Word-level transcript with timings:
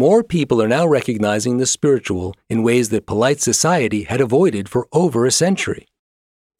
More 0.00 0.24
people 0.24 0.62
are 0.62 0.66
now 0.66 0.86
recognizing 0.86 1.58
the 1.58 1.66
spiritual 1.66 2.34
in 2.48 2.62
ways 2.62 2.88
that 2.88 3.04
polite 3.04 3.42
society 3.42 4.04
had 4.04 4.22
avoided 4.22 4.66
for 4.66 4.88
over 4.92 5.26
a 5.26 5.30
century. 5.30 5.88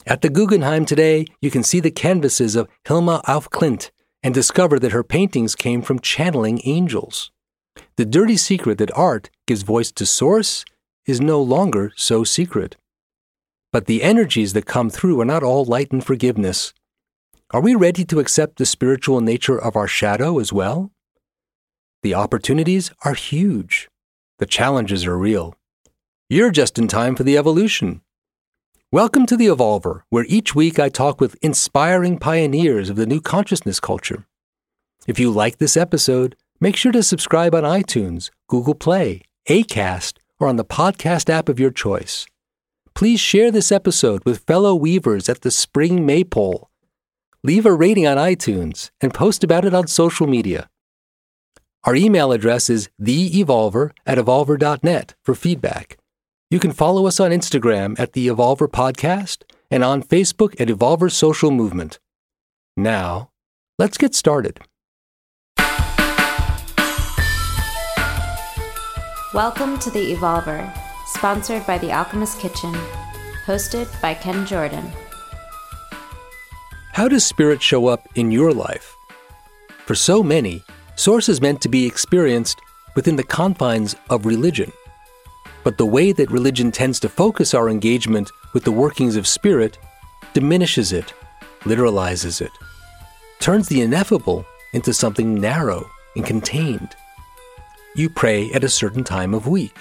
At 0.06 0.20
the 0.20 0.28
Guggenheim 0.28 0.84
today, 0.84 1.24
you 1.40 1.50
can 1.50 1.62
see 1.62 1.80
the 1.80 1.90
canvases 1.90 2.54
of 2.54 2.68
Hilma 2.86 3.22
af 3.26 3.48
Klint 3.48 3.92
and 4.22 4.34
discover 4.34 4.78
that 4.80 4.92
her 4.92 5.02
paintings 5.02 5.54
came 5.54 5.80
from 5.80 6.00
channeling 6.00 6.60
angels. 6.64 7.32
The 7.96 8.04
dirty 8.04 8.36
secret 8.36 8.76
that 8.76 8.94
art 8.94 9.30
gives 9.46 9.62
voice 9.62 9.90
to 9.92 10.04
source 10.04 10.66
is 11.06 11.18
no 11.18 11.40
longer 11.40 11.92
so 11.96 12.24
secret. 12.24 12.76
But 13.72 13.86
the 13.86 14.02
energies 14.02 14.52
that 14.52 14.66
come 14.66 14.90
through 14.90 15.18
are 15.18 15.32
not 15.32 15.42
all 15.42 15.64
light 15.64 15.92
and 15.92 16.04
forgiveness. 16.04 16.74
Are 17.52 17.62
we 17.62 17.74
ready 17.74 18.04
to 18.04 18.20
accept 18.20 18.58
the 18.58 18.66
spiritual 18.66 19.22
nature 19.22 19.58
of 19.58 19.76
our 19.76 19.88
shadow 19.88 20.40
as 20.40 20.52
well? 20.52 20.92
The 22.02 22.14
opportunities 22.14 22.90
are 23.04 23.12
huge. 23.12 23.90
The 24.38 24.46
challenges 24.46 25.04
are 25.04 25.18
real. 25.18 25.54
You're 26.30 26.50
just 26.50 26.78
in 26.78 26.88
time 26.88 27.14
for 27.14 27.24
the 27.24 27.36
evolution. 27.36 28.00
Welcome 28.90 29.26
to 29.26 29.36
the 29.36 29.48
Evolver, 29.48 30.00
where 30.08 30.24
each 30.26 30.54
week 30.54 30.78
I 30.78 30.88
talk 30.88 31.20
with 31.20 31.36
inspiring 31.42 32.18
pioneers 32.18 32.88
of 32.88 32.96
the 32.96 33.04
new 33.04 33.20
consciousness 33.20 33.80
culture. 33.80 34.24
If 35.06 35.20
you 35.20 35.30
like 35.30 35.58
this 35.58 35.76
episode, 35.76 36.36
make 36.58 36.74
sure 36.74 36.90
to 36.90 37.02
subscribe 37.02 37.54
on 37.54 37.64
iTunes, 37.64 38.30
Google 38.48 38.74
Play, 38.74 39.20
Acast, 39.46 40.14
or 40.38 40.48
on 40.48 40.56
the 40.56 40.64
podcast 40.64 41.28
app 41.28 41.50
of 41.50 41.60
your 41.60 41.70
choice. 41.70 42.24
Please 42.94 43.20
share 43.20 43.50
this 43.50 43.70
episode 43.70 44.24
with 44.24 44.46
fellow 44.46 44.74
weavers 44.74 45.28
at 45.28 45.42
the 45.42 45.50
Spring 45.50 46.06
Maypole. 46.06 46.70
Leave 47.44 47.66
a 47.66 47.74
rating 47.74 48.06
on 48.06 48.16
iTunes 48.16 48.90
and 49.02 49.12
post 49.12 49.44
about 49.44 49.66
it 49.66 49.74
on 49.74 49.86
social 49.86 50.26
media. 50.26 50.70
Our 51.84 51.94
email 51.96 52.30
address 52.30 52.68
is 52.68 52.90
theevolver 53.00 53.92
at 54.04 54.18
evolver.net 54.18 55.14
for 55.24 55.34
feedback. 55.34 55.96
You 56.50 56.58
can 56.58 56.72
follow 56.72 57.06
us 57.06 57.18
on 57.18 57.30
Instagram 57.30 57.98
at 57.98 58.12
the 58.12 58.28
Evolver 58.28 58.68
Podcast 58.68 59.44
and 59.70 59.82
on 59.82 60.02
Facebook 60.02 60.60
at 60.60 60.68
Evolver 60.68 61.10
Social 61.10 61.50
Movement. 61.50 61.98
Now, 62.76 63.30
let's 63.78 63.96
get 63.96 64.14
started. 64.14 64.60
Welcome 69.32 69.78
to 69.78 69.90
The 69.90 70.14
Evolver, 70.14 70.70
sponsored 71.06 71.66
by 71.66 71.78
The 71.78 71.92
Alchemist 71.92 72.38
Kitchen, 72.40 72.74
hosted 73.46 73.88
by 74.02 74.12
Ken 74.12 74.44
Jordan. 74.44 74.86
How 76.92 77.08
does 77.08 77.24
spirit 77.24 77.62
show 77.62 77.86
up 77.86 78.06
in 78.16 78.30
your 78.30 78.52
life? 78.52 78.94
For 79.86 79.94
so 79.94 80.22
many, 80.22 80.62
Source 81.00 81.30
is 81.30 81.40
meant 81.40 81.62
to 81.62 81.68
be 81.70 81.86
experienced 81.86 82.60
within 82.94 83.16
the 83.16 83.24
confines 83.24 83.96
of 84.10 84.26
religion. 84.26 84.70
But 85.64 85.78
the 85.78 85.86
way 85.86 86.12
that 86.12 86.30
religion 86.30 86.70
tends 86.70 87.00
to 87.00 87.08
focus 87.08 87.54
our 87.54 87.70
engagement 87.70 88.30
with 88.52 88.64
the 88.64 88.72
workings 88.72 89.16
of 89.16 89.26
spirit 89.26 89.78
diminishes 90.34 90.92
it, 90.92 91.14
literalizes 91.60 92.42
it, 92.42 92.50
turns 93.38 93.66
the 93.66 93.80
ineffable 93.80 94.44
into 94.74 94.92
something 94.92 95.40
narrow 95.40 95.88
and 96.16 96.26
contained. 96.26 96.94
You 97.96 98.10
pray 98.10 98.52
at 98.52 98.62
a 98.62 98.68
certain 98.68 99.02
time 99.02 99.32
of 99.32 99.48
week, 99.48 99.78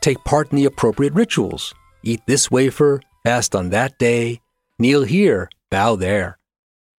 take 0.00 0.24
part 0.24 0.50
in 0.50 0.56
the 0.56 0.64
appropriate 0.64 1.14
rituals, 1.14 1.72
eat 2.02 2.22
this 2.26 2.50
wafer, 2.50 3.00
fast 3.22 3.54
on 3.54 3.70
that 3.70 3.96
day, 3.96 4.40
kneel 4.76 5.04
here, 5.04 5.50
bow 5.70 5.94
there. 5.94 6.40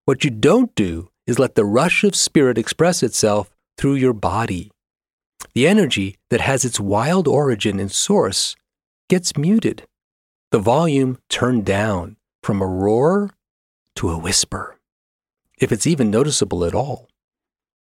What 0.06 0.24
you 0.24 0.30
don't 0.30 0.74
do 0.75 1.09
is 1.29 1.40
let 1.40 1.53
the 1.56 1.63
rush 1.63 2.03
of 2.03 2.16
spirit 2.16 2.57
express 2.57 3.03
itself 3.03 3.51
through 3.78 3.94
your 3.94 4.13
body. 4.13 4.72
The 5.53 5.67
energy 5.67 6.17
that 6.29 6.41
has 6.41 6.66
its 6.66 6.79
wild 6.79 7.28
origin 7.28 7.79
and 7.79 7.91
source 7.91 8.56
gets 9.09 9.38
muted, 9.38 9.85
the 10.51 10.59
volume 10.59 11.19
turned 11.29 11.66
down 11.66 12.18
from 12.41 12.62
a 12.62 12.68
roar 12.68 13.31
to 13.97 14.09
a 14.09 14.18
whisper, 14.18 14.78
if 15.59 15.72
it's 15.72 15.85
even 15.85 16.09
noticeable 16.09 16.66
at 16.66 16.73
all. 16.73 17.07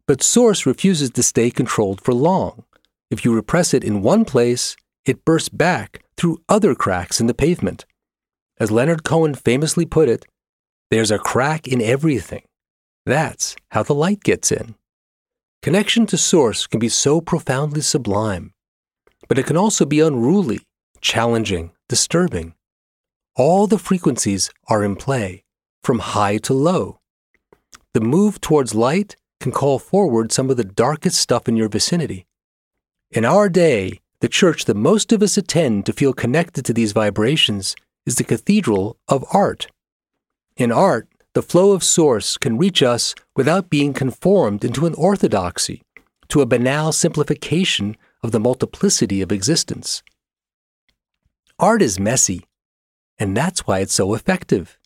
But 0.07 0.21
source 0.21 0.65
refuses 0.65 1.09
to 1.11 1.23
stay 1.23 1.49
controlled 1.49 2.01
for 2.01 2.13
long. 2.13 2.63
If 3.09 3.25
you 3.25 3.33
repress 3.33 3.73
it 3.73 3.83
in 3.83 4.03
one 4.03 4.23
place, 4.23 4.75
it 5.05 5.25
bursts 5.25 5.49
back 5.49 6.03
through 6.15 6.43
other 6.47 6.75
cracks 6.75 7.19
in 7.19 7.27
the 7.27 7.33
pavement. 7.33 7.85
As 8.59 8.69
Leonard 8.71 9.03
Cohen 9.03 9.33
famously 9.33 9.85
put 9.85 10.09
it, 10.09 10.25
there's 10.91 11.11
a 11.11 11.17
crack 11.17 11.67
in 11.67 11.81
everything. 11.81 12.43
That's 13.05 13.55
how 13.71 13.83
the 13.83 13.95
light 13.95 14.23
gets 14.23 14.51
in. 14.51 14.75
Connection 15.61 16.05
to 16.07 16.17
Source 16.17 16.67
can 16.67 16.79
be 16.79 16.89
so 16.89 17.21
profoundly 17.21 17.81
sublime, 17.81 18.53
but 19.27 19.37
it 19.37 19.45
can 19.45 19.57
also 19.57 19.85
be 19.85 19.99
unruly, 19.99 20.61
challenging, 21.01 21.71
disturbing. 21.87 22.53
All 23.35 23.67
the 23.67 23.79
frequencies 23.79 24.49
are 24.67 24.83
in 24.83 24.95
play, 24.95 25.43
from 25.83 25.99
high 25.99 26.37
to 26.39 26.53
low. 26.53 26.99
The 27.93 28.01
move 28.01 28.41
towards 28.41 28.75
light 28.75 29.15
can 29.39 29.51
call 29.51 29.79
forward 29.79 30.31
some 30.31 30.49
of 30.49 30.57
the 30.57 30.63
darkest 30.63 31.19
stuff 31.19 31.47
in 31.47 31.55
your 31.55 31.69
vicinity. 31.69 32.27
In 33.11 33.25
our 33.25 33.49
day, 33.49 33.99
the 34.19 34.29
church 34.29 34.65
that 34.65 34.75
most 34.75 35.11
of 35.11 35.23
us 35.23 35.37
attend 35.37 35.85
to 35.85 35.93
feel 35.93 36.13
connected 36.13 36.63
to 36.65 36.73
these 36.73 36.91
vibrations 36.91 37.75
is 38.05 38.15
the 38.15 38.23
cathedral 38.23 38.97
of 39.07 39.25
art. 39.33 39.67
In 40.55 40.71
art, 40.71 41.07
the 41.33 41.41
flow 41.41 41.71
of 41.71 41.83
source 41.83 42.37
can 42.37 42.57
reach 42.57 42.83
us 42.83 43.15
without 43.35 43.69
being 43.69 43.93
conformed 43.93 44.65
into 44.65 44.85
an 44.85 44.93
orthodoxy, 44.95 45.81
to 46.27 46.41
a 46.41 46.45
banal 46.45 46.91
simplification 46.91 47.95
of 48.21 48.31
the 48.31 48.39
multiplicity 48.39 49.21
of 49.21 49.31
existence. 49.31 50.03
Art 51.57 51.81
is 51.81 51.99
messy, 51.99 52.45
and 53.17 53.35
that's 53.35 53.65
why 53.65 53.79
it's 53.79 53.93
so 53.93 54.13
effective. 54.13 54.77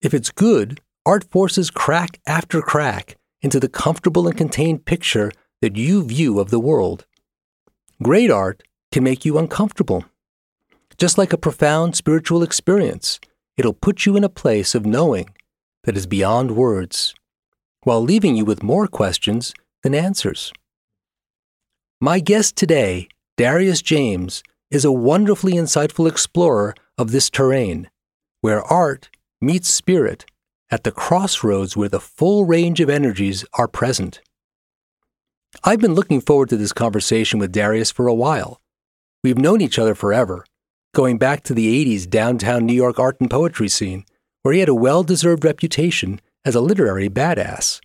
If 0.00 0.14
it's 0.14 0.30
good, 0.30 0.80
art 1.04 1.24
forces 1.30 1.70
crack 1.70 2.20
after 2.26 2.60
crack 2.60 3.16
into 3.40 3.58
the 3.58 3.68
comfortable 3.68 4.28
and 4.28 4.36
contained 4.36 4.84
picture 4.84 5.32
that 5.60 5.76
you 5.76 6.04
view 6.04 6.38
of 6.38 6.50
the 6.50 6.60
world. 6.60 7.04
Great 8.00 8.30
art 8.30 8.62
can 8.92 9.02
make 9.02 9.24
you 9.24 9.38
uncomfortable. 9.38 10.04
Just 10.98 11.18
like 11.18 11.32
a 11.32 11.38
profound 11.38 11.96
spiritual 11.96 12.42
experience, 12.42 13.18
it'll 13.56 13.72
put 13.72 14.06
you 14.06 14.16
in 14.16 14.22
a 14.22 14.28
place 14.28 14.74
of 14.74 14.86
knowing 14.86 15.30
that 15.88 15.96
is 15.96 16.06
beyond 16.06 16.50
words, 16.50 17.14
while 17.84 18.02
leaving 18.02 18.36
you 18.36 18.44
with 18.44 18.62
more 18.62 18.86
questions 18.86 19.54
than 19.82 19.94
answers. 19.94 20.52
My 21.98 22.20
guest 22.20 22.56
today, 22.56 23.08
Darius 23.38 23.80
James, 23.80 24.42
is 24.70 24.84
a 24.84 24.92
wonderfully 24.92 25.54
insightful 25.54 26.06
explorer 26.06 26.74
of 26.98 27.10
this 27.10 27.30
terrain, 27.30 27.88
where 28.42 28.62
art 28.64 29.08
meets 29.40 29.70
spirit 29.70 30.26
at 30.70 30.84
the 30.84 30.92
crossroads 30.92 31.74
where 31.74 31.88
the 31.88 32.00
full 32.00 32.44
range 32.44 32.80
of 32.80 32.90
energies 32.90 33.46
are 33.54 33.66
present. 33.66 34.20
I've 35.64 35.80
been 35.80 35.94
looking 35.94 36.20
forward 36.20 36.50
to 36.50 36.58
this 36.58 36.74
conversation 36.74 37.38
with 37.38 37.50
Darius 37.50 37.90
for 37.90 38.08
a 38.08 38.14
while. 38.14 38.60
We've 39.24 39.38
known 39.38 39.62
each 39.62 39.78
other 39.78 39.94
forever, 39.94 40.44
going 40.94 41.16
back 41.16 41.44
to 41.44 41.54
the 41.54 41.82
80s 41.82 42.06
downtown 42.06 42.66
New 42.66 42.74
York 42.74 42.98
art 42.98 43.22
and 43.22 43.30
poetry 43.30 43.70
scene, 43.70 44.04
where 44.42 44.54
he 44.54 44.60
had 44.60 44.68
a 44.68 44.74
well 44.74 45.02
deserved 45.02 45.44
reputation 45.44 46.20
as 46.44 46.54
a 46.54 46.60
literary 46.60 47.08
badass. 47.08 47.80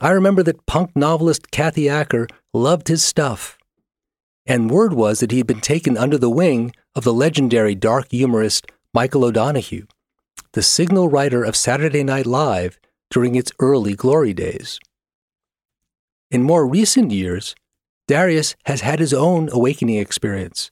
I 0.00 0.10
remember 0.10 0.42
that 0.44 0.66
punk 0.66 0.94
novelist 0.96 1.50
Kathy 1.50 1.88
Acker 1.88 2.26
loved 2.54 2.88
his 2.88 3.04
stuff. 3.04 3.58
And 4.46 4.70
word 4.70 4.92
was 4.92 5.20
that 5.20 5.30
he 5.30 5.38
had 5.38 5.46
been 5.46 5.60
taken 5.60 5.96
under 5.96 6.18
the 6.18 6.30
wing 6.30 6.72
of 6.94 7.04
the 7.04 7.12
legendary 7.12 7.74
dark 7.74 8.10
humorist 8.10 8.66
Michael 8.94 9.24
O'Donoghue, 9.24 9.86
the 10.52 10.62
signal 10.62 11.08
writer 11.08 11.44
of 11.44 11.56
Saturday 11.56 12.02
Night 12.02 12.26
Live 12.26 12.78
during 13.10 13.34
its 13.34 13.52
early 13.58 13.94
glory 13.94 14.34
days. 14.34 14.78
In 16.30 16.42
more 16.42 16.66
recent 16.66 17.10
years, 17.10 17.54
Darius 18.08 18.56
has 18.64 18.80
had 18.80 18.98
his 18.98 19.14
own 19.14 19.48
awakening 19.52 19.98
experience, 19.98 20.70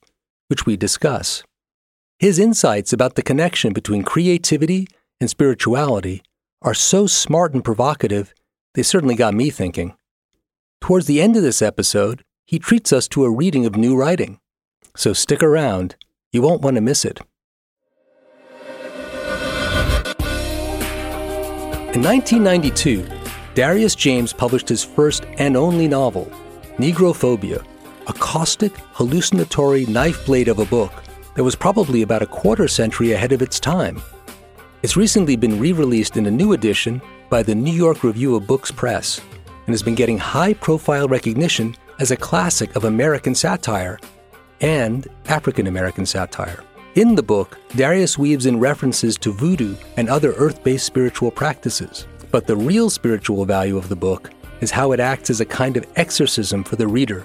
which 0.49 0.67
we 0.67 0.76
discuss. 0.76 1.43
His 2.20 2.38
insights 2.38 2.93
about 2.93 3.14
the 3.14 3.22
connection 3.22 3.72
between 3.72 4.02
creativity 4.02 4.87
and 5.22 5.31
spirituality 5.31 6.20
are 6.61 6.75
so 6.75 7.06
smart 7.06 7.55
and 7.55 7.64
provocative, 7.64 8.34
they 8.75 8.82
certainly 8.82 9.14
got 9.14 9.32
me 9.32 9.49
thinking. 9.49 9.94
Towards 10.82 11.06
the 11.06 11.22
end 11.22 11.34
of 11.37 11.43
this 11.43 11.62
episode, 11.62 12.22
he 12.44 12.58
treats 12.58 12.93
us 12.93 13.08
to 13.08 13.25
a 13.25 13.31
reading 13.31 13.64
of 13.64 13.75
new 13.75 13.96
writing. 13.96 14.38
So 14.94 15.14
stick 15.14 15.43
around, 15.43 15.96
you 16.31 16.43
won't 16.43 16.61
want 16.61 16.75
to 16.75 16.82
miss 16.82 17.06
it. 17.06 17.20
In 21.94 22.02
1992, 22.02 23.08
Darius 23.55 23.94
James 23.94 24.34
published 24.34 24.69
his 24.69 24.84
first 24.84 25.25
and 25.38 25.56
only 25.56 25.88
novel, 25.88 26.31
Negrophobia, 26.76 27.64
a 28.08 28.12
caustic, 28.12 28.76
hallucinatory 28.93 29.87
knife 29.87 30.26
blade 30.26 30.49
of 30.49 30.58
a 30.58 30.67
book 30.67 30.93
that 31.40 31.44
was 31.44 31.56
probably 31.56 32.02
about 32.02 32.20
a 32.20 32.26
quarter 32.26 32.69
century 32.69 33.12
ahead 33.12 33.32
of 33.32 33.40
its 33.40 33.58
time. 33.58 34.02
It's 34.82 34.94
recently 34.94 35.37
been 35.37 35.58
re 35.58 35.72
released 35.72 36.19
in 36.19 36.26
a 36.26 36.31
new 36.31 36.52
edition 36.52 37.00
by 37.31 37.42
the 37.42 37.54
New 37.54 37.72
York 37.72 38.04
Review 38.04 38.37
of 38.37 38.46
Books 38.46 38.70
Press 38.70 39.22
and 39.46 39.72
has 39.72 39.82
been 39.82 39.94
getting 39.94 40.19
high 40.19 40.52
profile 40.52 41.08
recognition 41.08 41.75
as 41.98 42.10
a 42.10 42.16
classic 42.16 42.76
of 42.76 42.84
American 42.84 43.34
satire 43.34 43.98
and 44.60 45.08
African 45.28 45.66
American 45.66 46.04
satire. 46.04 46.62
In 46.94 47.14
the 47.14 47.22
book, 47.22 47.58
Darius 47.75 48.19
weaves 48.19 48.44
in 48.44 48.60
references 48.60 49.16
to 49.16 49.32
voodoo 49.32 49.76
and 49.96 50.10
other 50.10 50.32
earth 50.32 50.62
based 50.62 50.84
spiritual 50.84 51.31
practices. 51.31 52.06
But 52.31 52.46
the 52.46 52.56
real 52.56 52.90
spiritual 52.90 53.46
value 53.46 53.78
of 53.78 53.88
the 53.88 53.96
book 53.96 54.28
is 54.60 54.70
how 54.70 54.93
it 54.93 55.00
acts 55.00 55.31
as 55.31 55.40
a 55.40 55.46
kind 55.46 55.78
of 55.78 55.86
exorcism 55.96 56.64
for 56.64 56.76
the 56.76 56.86
reader, 56.86 57.25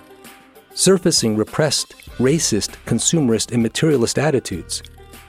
surfacing 0.75 1.35
repressed, 1.35 1.95
racist, 2.19 2.75
consumerist, 2.85 3.51
and 3.51 3.63
materialist 3.63 4.19
attitudes, 4.19 4.83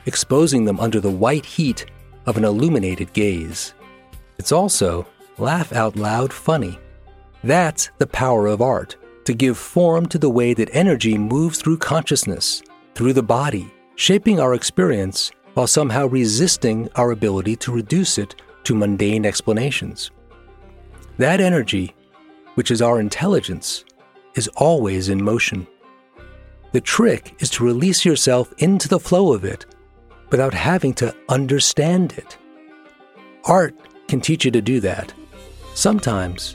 exposing 0.04 0.64
them 0.64 0.78
under 0.78 1.00
the 1.00 1.10
white 1.10 1.46
heat 1.46 1.87
of 2.26 2.37
an 2.37 2.44
illuminated 2.44 3.12
gaze. 3.12 3.72
It's 4.38 4.52
also 4.52 5.06
laugh 5.38 5.72
out 5.72 5.96
loud 5.96 6.32
funny. 6.32 6.78
That's 7.43 7.90
the 7.98 8.06
power 8.06 8.46
of 8.48 8.60
art 8.60 8.96
to 9.25 9.34
give 9.34 9.56
form 9.56 10.06
to 10.06 10.19
the 10.19 10.31
way 10.31 10.52
that 10.54 10.69
energy 10.72 11.16
moves 11.16 11.60
through 11.60 11.78
consciousness, 11.78 12.62
through 12.94 13.12
the 13.12 13.22
body, 13.22 13.72
shaping 13.94 14.40
our 14.40 14.54
experience 14.54 15.31
while 15.54 15.66
somehow 15.66 16.06
resisting 16.06 16.88
our 16.96 17.12
ability 17.12 17.56
to 17.56 17.72
reduce 17.72 18.19
it 18.19 18.34
to 18.64 18.75
mundane 18.75 19.25
explanations. 19.25 20.10
That 21.19 21.40
energy, 21.40 21.94
which 22.56 22.70
is 22.70 22.82
our 22.82 23.00
intelligence, 23.00 23.84
is 24.36 24.48
always 24.56 25.08
in 25.08 25.24
motion. 25.24 25.66
The 26.72 26.80
trick 26.80 27.34
is 27.40 27.50
to 27.50 27.64
release 27.64 28.04
yourself 28.04 28.52
into 28.58 28.86
the 28.86 29.00
flow 29.00 29.32
of 29.32 29.44
it 29.44 29.66
without 30.30 30.54
having 30.54 30.94
to 30.94 31.14
understand 31.28 32.12
it. 32.12 32.36
Art 33.44 33.74
can 34.08 34.20
teach 34.20 34.44
you 34.44 34.50
to 34.52 34.60
do 34.60 34.80
that, 34.80 35.12
sometimes 35.74 36.54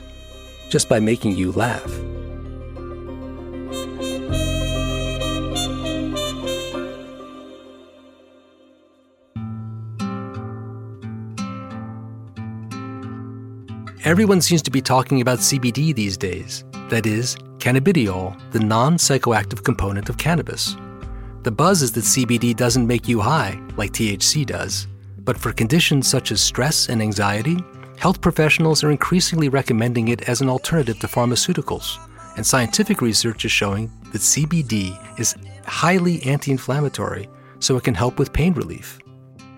just 0.70 0.88
by 0.88 1.00
making 1.00 1.36
you 1.36 1.52
laugh. 1.52 1.92
Everyone 14.04 14.40
seems 14.40 14.62
to 14.62 14.70
be 14.70 14.82
talking 14.82 15.20
about 15.20 15.38
CBD 15.38 15.94
these 15.94 16.16
days. 16.16 16.64
That 16.88 17.06
is, 17.06 17.36
cannabidiol, 17.62 18.36
the 18.50 18.58
non 18.58 18.96
psychoactive 18.96 19.62
component 19.62 20.08
of 20.08 20.18
cannabis. 20.18 20.76
The 21.44 21.50
buzz 21.52 21.82
is 21.82 21.92
that 21.92 22.04
CBD 22.04 22.56
doesn't 22.56 22.86
make 22.86 23.06
you 23.06 23.20
high, 23.20 23.60
like 23.76 23.92
THC 23.92 24.44
does. 24.44 24.88
But 25.18 25.38
for 25.38 25.52
conditions 25.52 26.08
such 26.08 26.32
as 26.32 26.40
stress 26.40 26.88
and 26.88 27.00
anxiety, 27.00 27.56
health 27.98 28.20
professionals 28.20 28.82
are 28.82 28.90
increasingly 28.90 29.48
recommending 29.48 30.08
it 30.08 30.28
as 30.28 30.40
an 30.40 30.48
alternative 30.48 30.98
to 30.98 31.06
pharmaceuticals. 31.06 31.98
And 32.36 32.44
scientific 32.44 33.00
research 33.00 33.44
is 33.44 33.52
showing 33.52 33.92
that 34.12 34.22
CBD 34.22 34.98
is 35.20 35.36
highly 35.64 36.20
anti 36.24 36.50
inflammatory, 36.50 37.28
so 37.60 37.76
it 37.76 37.84
can 37.84 37.94
help 37.94 38.18
with 38.18 38.32
pain 38.32 38.54
relief. 38.54 38.98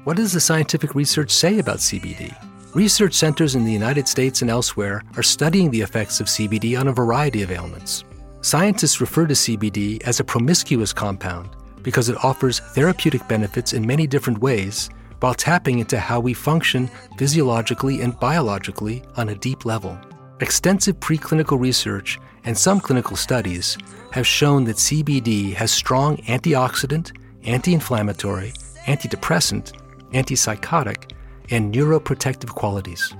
What 0.04 0.18
does 0.18 0.32
the 0.32 0.40
scientific 0.40 0.94
research 0.94 1.30
say 1.30 1.58
about 1.58 1.78
CBD? 1.78 2.36
Research 2.74 3.14
centers 3.14 3.54
in 3.54 3.64
the 3.64 3.72
United 3.72 4.08
States 4.08 4.42
and 4.42 4.50
elsewhere 4.50 5.00
are 5.16 5.22
studying 5.22 5.70
the 5.70 5.80
effects 5.80 6.18
of 6.18 6.26
CBD 6.26 6.76
on 6.78 6.88
a 6.88 6.92
variety 6.92 7.42
of 7.42 7.52
ailments. 7.52 8.02
Scientists 8.40 9.00
refer 9.00 9.28
to 9.28 9.34
CBD 9.34 10.02
as 10.02 10.18
a 10.18 10.24
promiscuous 10.24 10.92
compound 10.92 11.50
because 11.84 12.08
it 12.08 12.24
offers 12.24 12.58
therapeutic 12.58 13.28
benefits 13.28 13.74
in 13.74 13.86
many 13.86 14.08
different 14.08 14.40
ways 14.40 14.90
while 15.20 15.34
tapping 15.34 15.78
into 15.78 16.00
how 16.00 16.18
we 16.18 16.34
function 16.34 16.90
physiologically 17.16 18.00
and 18.00 18.18
biologically 18.18 19.04
on 19.16 19.28
a 19.28 19.36
deep 19.36 19.64
level. 19.64 19.96
Extensive 20.40 20.98
preclinical 20.98 21.60
research 21.60 22.18
and 22.42 22.58
some 22.58 22.80
clinical 22.80 23.16
studies 23.16 23.78
have 24.10 24.26
shown 24.26 24.64
that 24.64 24.76
CBD 24.76 25.54
has 25.54 25.70
strong 25.70 26.16
antioxidant, 26.24 27.16
anti 27.44 27.72
inflammatory, 27.72 28.52
antidepressant, 28.86 29.72
antipsychotic, 30.12 31.12
and 31.50 31.74
neuroprotective 31.74 32.50
qualities. 32.50 33.14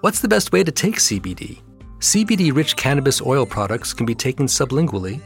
What's 0.00 0.20
the 0.20 0.28
best 0.28 0.52
way 0.52 0.64
to 0.64 0.72
take 0.72 0.96
CBD? 0.96 1.60
CBD 1.98 2.54
rich 2.54 2.76
cannabis 2.76 3.20
oil 3.20 3.44
products 3.44 3.92
can 3.92 4.06
be 4.06 4.14
taken 4.14 4.46
sublingually, 4.46 5.20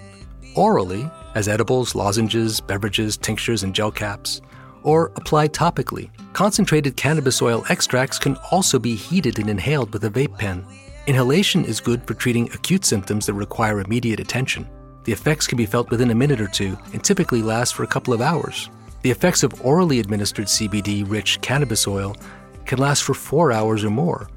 orally, 0.57 1.09
as 1.35 1.49
edibles, 1.49 1.95
lozenges, 1.95 2.61
beverages, 2.61 3.17
tinctures, 3.17 3.63
and 3.63 3.75
gel 3.75 3.91
caps, 3.91 4.41
or 4.83 5.13
applied 5.17 5.53
topically. 5.53 6.11
Concentrated 6.33 6.97
cannabis 6.97 7.41
oil 7.41 7.65
extracts 7.69 8.19
can 8.19 8.37
also 8.51 8.79
be 8.79 8.97
heated 8.97 9.39
and 9.39 9.49
inhaled 9.49 9.93
with 9.93 10.05
a 10.05 10.11
vape 10.11 10.37
pen. 10.37 10.65
Inhalation 11.07 11.65
is 11.65 11.81
good 11.81 12.03
for 12.07 12.15
treating 12.15 12.51
acute 12.53 12.85
symptoms 12.85 13.27
that 13.27 13.35
require 13.35 13.81
immediate 13.81 14.21
attention. 14.21 14.69
The 15.05 15.13
effects 15.13 15.47
can 15.47 15.59
be 15.59 15.67
felt 15.67 15.91
within 15.91 16.11
a 16.11 16.15
minute 16.15 16.41
or 16.41 16.49
two 16.49 16.79
and 16.93 17.05
typically 17.05 17.43
last 17.43 17.75
for 17.75 17.85
a 17.85 17.89
couple 17.89 18.15
of 18.15 18.21
hours. 18.21 18.71
The 19.03 19.11
effects 19.11 19.43
of 19.43 19.61
orally 19.61 20.01
administered 20.01 20.47
CBD 20.47 21.05
rich 21.07 21.41
cannabis 21.43 21.87
oil 21.87 22.17
can 22.67 22.79
last 22.79 23.03
for 23.03 23.15
four 23.15 23.53
hours 23.53 23.85
or 23.85 23.91
more, 23.91 24.29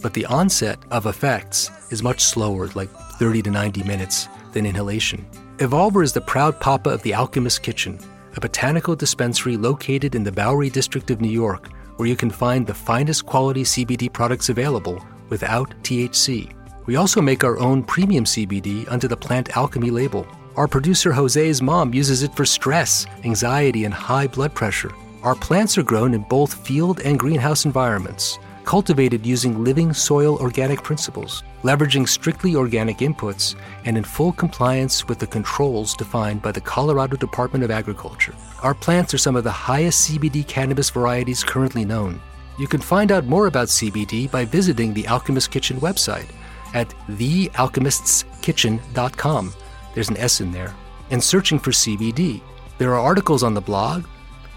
but 0.00 0.14
the 0.14 0.26
onset 0.26 0.78
of 0.90 1.06
effects 1.06 1.70
is 1.90 2.02
much 2.02 2.22
slower, 2.22 2.68
like 2.68 2.90
30 3.18 3.42
to 3.42 3.50
90 3.50 3.82
minutes, 3.84 4.28
than 4.52 4.66
inhalation. 4.66 5.26
Evolver 5.58 6.02
is 6.02 6.12
the 6.12 6.20
proud 6.20 6.60
papa 6.60 6.90
of 6.90 7.02
the 7.02 7.14
Alchemist 7.14 7.62
Kitchen, 7.62 7.98
a 8.36 8.40
botanical 8.40 8.94
dispensary 8.94 9.56
located 9.56 10.14
in 10.14 10.22
the 10.22 10.32
Bowery 10.32 10.68
district 10.68 11.10
of 11.10 11.20
New 11.20 11.30
York, 11.30 11.68
where 11.96 12.08
you 12.08 12.16
can 12.16 12.30
find 12.30 12.66
the 12.66 12.74
finest 12.74 13.24
quality 13.24 13.62
CBD 13.62 14.12
products 14.12 14.50
available 14.50 15.02
without 15.30 15.70
THC. 15.82 16.52
We 16.84 16.96
also 16.96 17.20
make 17.20 17.42
our 17.42 17.58
own 17.58 17.82
premium 17.82 18.24
CBD 18.24 18.90
under 18.90 19.08
the 19.08 19.16
Plant 19.16 19.56
Alchemy 19.56 19.90
label. 19.90 20.26
Our 20.56 20.68
producer 20.68 21.12
Jose's 21.12 21.60
mom 21.60 21.92
uses 21.92 22.22
it 22.22 22.34
for 22.34 22.44
stress, 22.44 23.06
anxiety, 23.24 23.84
and 23.84 23.92
high 23.94 24.26
blood 24.26 24.54
pressure. 24.54 24.92
Our 25.26 25.34
plants 25.34 25.76
are 25.76 25.82
grown 25.82 26.14
in 26.14 26.22
both 26.22 26.54
field 26.54 27.00
and 27.00 27.18
greenhouse 27.18 27.64
environments, 27.64 28.38
cultivated 28.62 29.26
using 29.26 29.64
living 29.64 29.92
soil 29.92 30.38
organic 30.38 30.84
principles, 30.84 31.42
leveraging 31.64 32.08
strictly 32.08 32.54
organic 32.54 32.98
inputs, 32.98 33.56
and 33.86 33.98
in 33.98 34.04
full 34.04 34.30
compliance 34.30 35.08
with 35.08 35.18
the 35.18 35.26
controls 35.26 35.96
defined 35.96 36.42
by 36.42 36.52
the 36.52 36.60
Colorado 36.60 37.16
Department 37.16 37.64
of 37.64 37.72
Agriculture. 37.72 38.36
Our 38.62 38.72
plants 38.72 39.12
are 39.14 39.18
some 39.18 39.34
of 39.34 39.42
the 39.42 39.50
highest 39.50 40.08
CBD 40.08 40.46
cannabis 40.46 40.90
varieties 40.90 41.42
currently 41.42 41.84
known. 41.84 42.20
You 42.56 42.68
can 42.68 42.80
find 42.80 43.10
out 43.10 43.26
more 43.26 43.48
about 43.48 43.66
CBD 43.66 44.30
by 44.30 44.44
visiting 44.44 44.94
the 44.94 45.08
Alchemist 45.08 45.50
Kitchen 45.50 45.80
website 45.80 46.28
at 46.72 46.88
thealchemistskitchen.com. 47.08 49.54
There's 49.92 50.08
an 50.08 50.18
S 50.18 50.40
in 50.40 50.52
there. 50.52 50.72
And 51.10 51.20
searching 51.20 51.58
for 51.58 51.72
CBD. 51.72 52.42
There 52.78 52.94
are 52.94 53.00
articles 53.00 53.42
on 53.42 53.54
the 53.54 53.60
blog, 53.60 54.04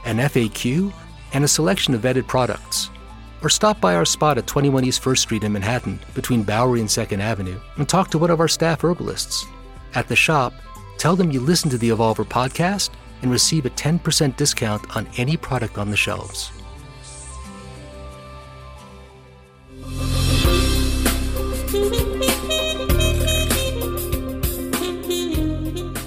an 0.10 0.18
FAQ, 0.18 0.92
and 1.34 1.44
a 1.44 1.48
selection 1.48 1.94
of 1.94 2.02
vetted 2.02 2.26
products. 2.26 2.90
Or 3.44 3.50
stop 3.50 3.80
by 3.80 3.94
our 3.94 4.06
spot 4.06 4.40
at 4.40 4.48
21 4.48 4.84
East 4.84 5.04
1st 5.04 5.20
Street 5.20 5.44
in 5.44 5.54
Manhattan, 5.54 6.00
between 6.16 6.42
Bowery 6.42 6.80
and 6.80 6.90
2nd 6.90 7.20
Avenue, 7.20 7.60
and 7.78 7.88
talk 7.88 8.10
to 8.10 8.18
one 8.18 8.32
of 8.32 8.40
our 8.40 8.48
staff 8.48 8.84
herbalists. 8.84 9.46
At 9.94 10.08
the 10.08 10.16
shop, 10.16 10.54
tell 10.98 11.16
them 11.16 11.32
you 11.32 11.40
listen 11.40 11.70
to 11.70 11.78
the 11.78 11.90
Evolver 11.90 12.26
podcast 12.26 12.90
and 13.22 13.30
receive 13.30 13.68
a 13.68 13.70
10% 13.70 14.36
discount 14.36 14.96
on 14.98 15.08
any 15.18 15.38
product 15.38 15.78
on 15.78 15.92
the 15.92 15.98
shelves. 15.98 16.52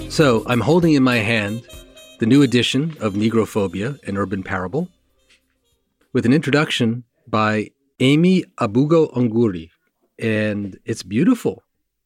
So, 0.09 0.43
I'm 0.45 0.59
holding 0.59 0.93
in 0.93 1.03
my 1.03 1.15
hand 1.15 1.65
the 2.19 2.25
new 2.25 2.41
edition 2.41 2.95
of 2.99 3.13
Negrophobia, 3.13 4.01
an 4.07 4.17
urban 4.17 4.43
parable, 4.43 4.89
with 6.13 6.25
an 6.25 6.33
introduction 6.33 7.03
by 7.27 7.71
Amy 7.99 8.43
Abugo 8.59 9.13
Ongiri. 9.13 9.69
And 10.19 10.77
it's 10.85 11.03
beautiful. 11.03 11.63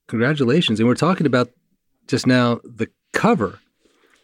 Congratulations. 0.07 0.79
And 0.79 0.87
we're 0.87 0.95
talking 0.95 1.27
about 1.27 1.49
just 2.07 2.25
now 2.25 2.61
the 2.63 2.89
cover, 3.13 3.59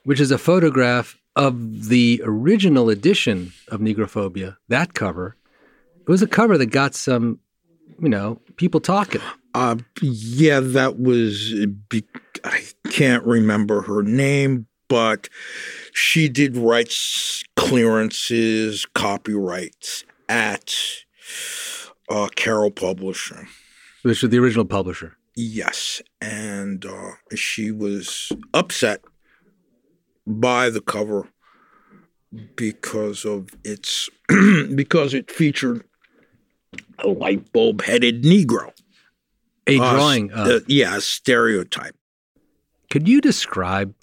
which 0.05 0.19
is 0.19 0.31
a 0.31 0.37
photograph 0.37 1.17
of 1.35 1.89
the 1.89 2.21
original 2.23 2.89
edition 2.89 3.51
of 3.67 3.81
Negrophobia, 3.81 4.57
that 4.69 4.93
cover. 4.93 5.35
It 5.99 6.09
was 6.09 6.21
a 6.21 6.27
cover 6.27 6.57
that 6.57 6.67
got 6.67 6.95
some, 6.95 7.39
you 7.99 8.09
know, 8.09 8.39
people 8.55 8.79
talking. 8.79 9.21
Uh, 9.53 9.77
yeah, 10.01 10.59
that 10.59 10.99
was. 10.99 11.53
I 12.43 12.63
can't 12.89 13.23
remember 13.23 13.81
her 13.83 14.01
name, 14.03 14.67
but 14.93 15.27
she 15.91 16.29
did 16.29 16.55
rights 16.55 17.43
clearances, 17.55 18.85
copyrights 18.93 20.03
at 20.29 20.75
uh, 22.09 22.27
Carol 22.35 22.69
Publishing. 22.69 23.47
Which 24.03 24.21
was 24.21 24.29
the 24.29 24.37
original 24.37 24.65
publisher. 24.65 25.17
Yes, 25.35 25.99
and 26.21 26.85
uh, 26.85 27.13
she 27.35 27.71
was 27.71 28.31
upset 28.53 29.01
by 30.27 30.69
the 30.69 30.81
cover 30.81 31.27
because 32.55 33.25
of 33.25 33.49
its 33.63 34.09
because 34.75 35.15
it 35.15 35.31
featured 35.31 35.83
a 36.99 37.07
light 37.07 37.51
bulb 37.51 37.81
headed 37.81 38.21
Negro. 38.23 38.71
A 39.65 39.79
Uh, 39.79 39.93
drawing. 39.95 40.31
of- 40.33 40.47
uh, 40.47 40.59
yeah, 40.67 40.97
a 40.97 41.01
stereotype. 41.01 41.95
Could 42.91 43.07
you 43.07 43.21
describe 43.21 43.95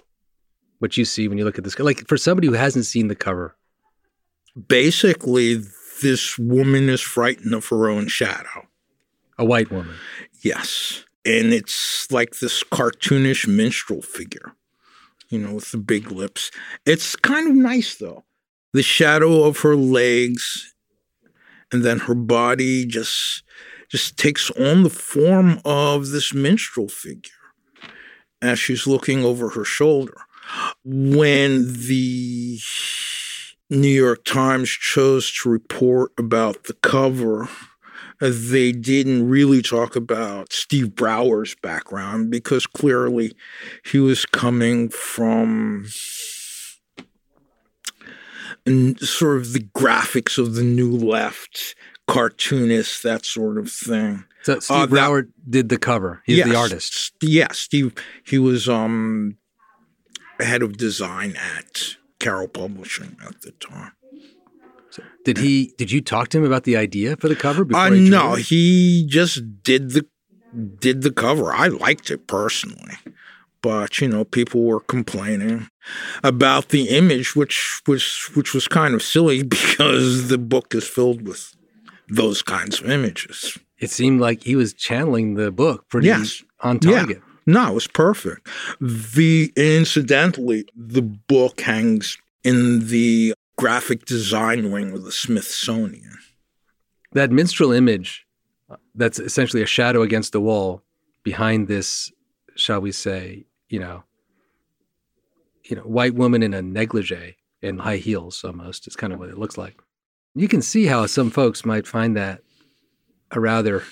what 0.80 0.96
you 0.98 1.04
see 1.06 1.28
when 1.28 1.38
you 1.38 1.44
look 1.44 1.56
at 1.56 1.64
this? 1.64 1.78
Like 1.78 2.06
for 2.08 2.18
somebody 2.18 2.48
who 2.48 2.54
hasn't 2.54 2.84
seen 2.86 3.08
the 3.08 3.14
cover, 3.14 3.56
Basically, 4.68 5.62
this 6.02 6.38
woman 6.38 6.88
is 6.88 7.00
frightened 7.00 7.54
of 7.54 7.66
her 7.68 7.88
own 7.88 8.08
shadow. 8.08 8.66
a 9.38 9.44
white 9.44 9.70
woman. 9.70 9.94
Yes. 10.42 11.04
And 11.24 11.52
it's 11.52 12.10
like 12.10 12.40
this 12.40 12.64
cartoonish 12.64 13.46
minstrel 13.46 14.02
figure, 14.02 14.52
you 15.28 15.38
know, 15.38 15.54
with 15.54 15.70
the 15.70 15.78
big 15.78 16.10
lips. 16.10 16.50
It's 16.84 17.14
kind 17.16 17.48
of 17.48 17.54
nice 17.54 17.94
though. 17.96 18.24
The 18.72 18.82
shadow 18.82 19.44
of 19.44 19.60
her 19.60 19.76
legs 19.76 20.74
and 21.72 21.84
then 21.84 22.00
her 22.00 22.14
body 22.14 22.84
just 22.84 23.42
just 23.88 24.16
takes 24.16 24.50
on 24.52 24.82
the 24.82 24.90
form 24.90 25.60
of 25.64 26.08
this 26.08 26.34
minstrel 26.34 26.88
figure 26.88 27.30
as 28.42 28.58
she's 28.58 28.86
looking 28.86 29.24
over 29.24 29.50
her 29.50 29.64
shoulder. 29.64 30.16
When 30.84 31.66
the 31.86 32.58
New 33.70 33.88
York 33.88 34.24
Times 34.24 34.68
chose 34.70 35.30
to 35.42 35.48
report 35.50 36.12
about 36.18 36.64
the 36.64 36.74
cover, 36.74 37.48
uh, 38.22 38.30
they 38.32 38.72
didn't 38.72 39.28
really 39.28 39.62
talk 39.62 39.96
about 39.96 40.52
Steve 40.52 40.94
Brower's 40.94 41.54
background 41.62 42.30
because 42.30 42.66
clearly 42.66 43.32
he 43.84 43.98
was 43.98 44.26
coming 44.26 44.88
from 44.88 45.86
sort 49.00 49.36
of 49.38 49.52
the 49.52 49.66
graphics 49.74 50.38
of 50.38 50.54
the 50.54 50.62
new 50.62 50.92
left, 50.94 51.74
cartoonists, 52.06 53.02
that 53.02 53.24
sort 53.24 53.58
of 53.58 53.70
thing. 53.70 54.24
So 54.42 54.58
Steve 54.60 54.76
Uh, 54.76 54.86
Brower 54.86 55.28
did 55.48 55.68
the 55.68 55.78
cover. 55.78 56.22
He's 56.26 56.44
the 56.44 56.54
artist. 56.56 56.94
s- 56.94 57.10
Yeah, 57.22 57.52
Steve. 57.52 57.92
He 58.24 58.38
was 58.38 58.68
um 58.68 59.36
head 60.44 60.62
of 60.62 60.76
design 60.76 61.36
at 61.36 61.96
Carol 62.18 62.48
Publishing 62.48 63.16
at 63.26 63.42
the 63.42 63.52
time. 63.52 63.92
Did 65.24 65.38
he? 65.38 65.72
Did 65.78 65.92
you 65.92 66.00
talk 66.00 66.28
to 66.30 66.38
him 66.38 66.44
about 66.44 66.64
the 66.64 66.76
idea 66.76 67.16
for 67.16 67.28
the 67.28 67.36
cover? 67.36 67.64
Before 67.64 67.82
Uh, 67.82 67.90
he 67.92 68.08
no, 68.10 68.34
he 68.34 69.06
just 69.08 69.62
did 69.62 69.90
the 69.90 70.06
did 70.80 71.02
the 71.02 71.12
cover. 71.12 71.52
I 71.52 71.68
liked 71.68 72.10
it 72.10 72.26
personally, 72.26 72.96
but 73.62 74.00
you 74.00 74.08
know, 74.08 74.24
people 74.24 74.64
were 74.64 74.80
complaining 74.80 75.68
about 76.24 76.70
the 76.70 76.88
image, 76.88 77.36
which 77.36 77.82
was 77.86 78.30
which 78.34 78.52
was 78.54 78.66
kind 78.66 78.94
of 78.94 79.02
silly 79.02 79.42
because 79.58 80.28
the 80.28 80.38
book 80.38 80.74
is 80.74 80.88
filled 80.88 81.22
with 81.26 81.54
those 82.08 82.42
kinds 82.42 82.80
of 82.80 82.90
images. 82.90 83.58
It 83.78 83.90
seemed 83.90 84.20
like 84.20 84.42
he 84.42 84.56
was 84.56 84.74
channeling 84.74 85.34
the 85.34 85.52
book 85.52 85.88
pretty 85.88 86.08
Yes. 86.08 86.42
on 86.60 86.80
Yeah. 86.82 87.06
No, 87.46 87.70
it 87.70 87.74
was 87.74 87.86
perfect. 87.86 88.46
The 88.80 89.52
incidentally, 89.56 90.66
the 90.76 91.02
book 91.02 91.60
hangs 91.60 92.18
in 92.44 92.88
the 92.88 93.34
graphic 93.56 94.04
design 94.04 94.70
wing 94.70 94.92
of 94.92 95.04
the 95.04 95.12
Smithsonian. 95.12 96.18
That 97.12 97.30
minstrel 97.30 97.72
image, 97.72 98.26
uh, 98.70 98.76
that's 98.94 99.18
essentially 99.18 99.62
a 99.62 99.66
shadow 99.66 100.02
against 100.02 100.32
the 100.32 100.40
wall 100.40 100.82
behind 101.22 101.68
this, 101.68 102.12
shall 102.54 102.80
we 102.80 102.92
say, 102.92 103.44
you 103.68 103.80
know, 103.80 104.04
you 105.64 105.76
know, 105.76 105.82
white 105.82 106.14
woman 106.14 106.42
in 106.42 106.54
a 106.54 106.62
negligee 106.62 107.36
and 107.62 107.80
high 107.80 107.96
heels 107.96 108.42
almost 108.44 108.86
is 108.86 108.96
kind 108.96 109.12
of 109.12 109.18
what 109.18 109.28
it 109.28 109.38
looks 109.38 109.58
like. 109.58 109.76
You 110.34 110.48
can 110.48 110.62
see 110.62 110.86
how 110.86 111.06
some 111.06 111.30
folks 111.30 111.64
might 111.64 111.86
find 111.86 112.16
that 112.16 112.42
a 113.30 113.40
rather 113.40 113.82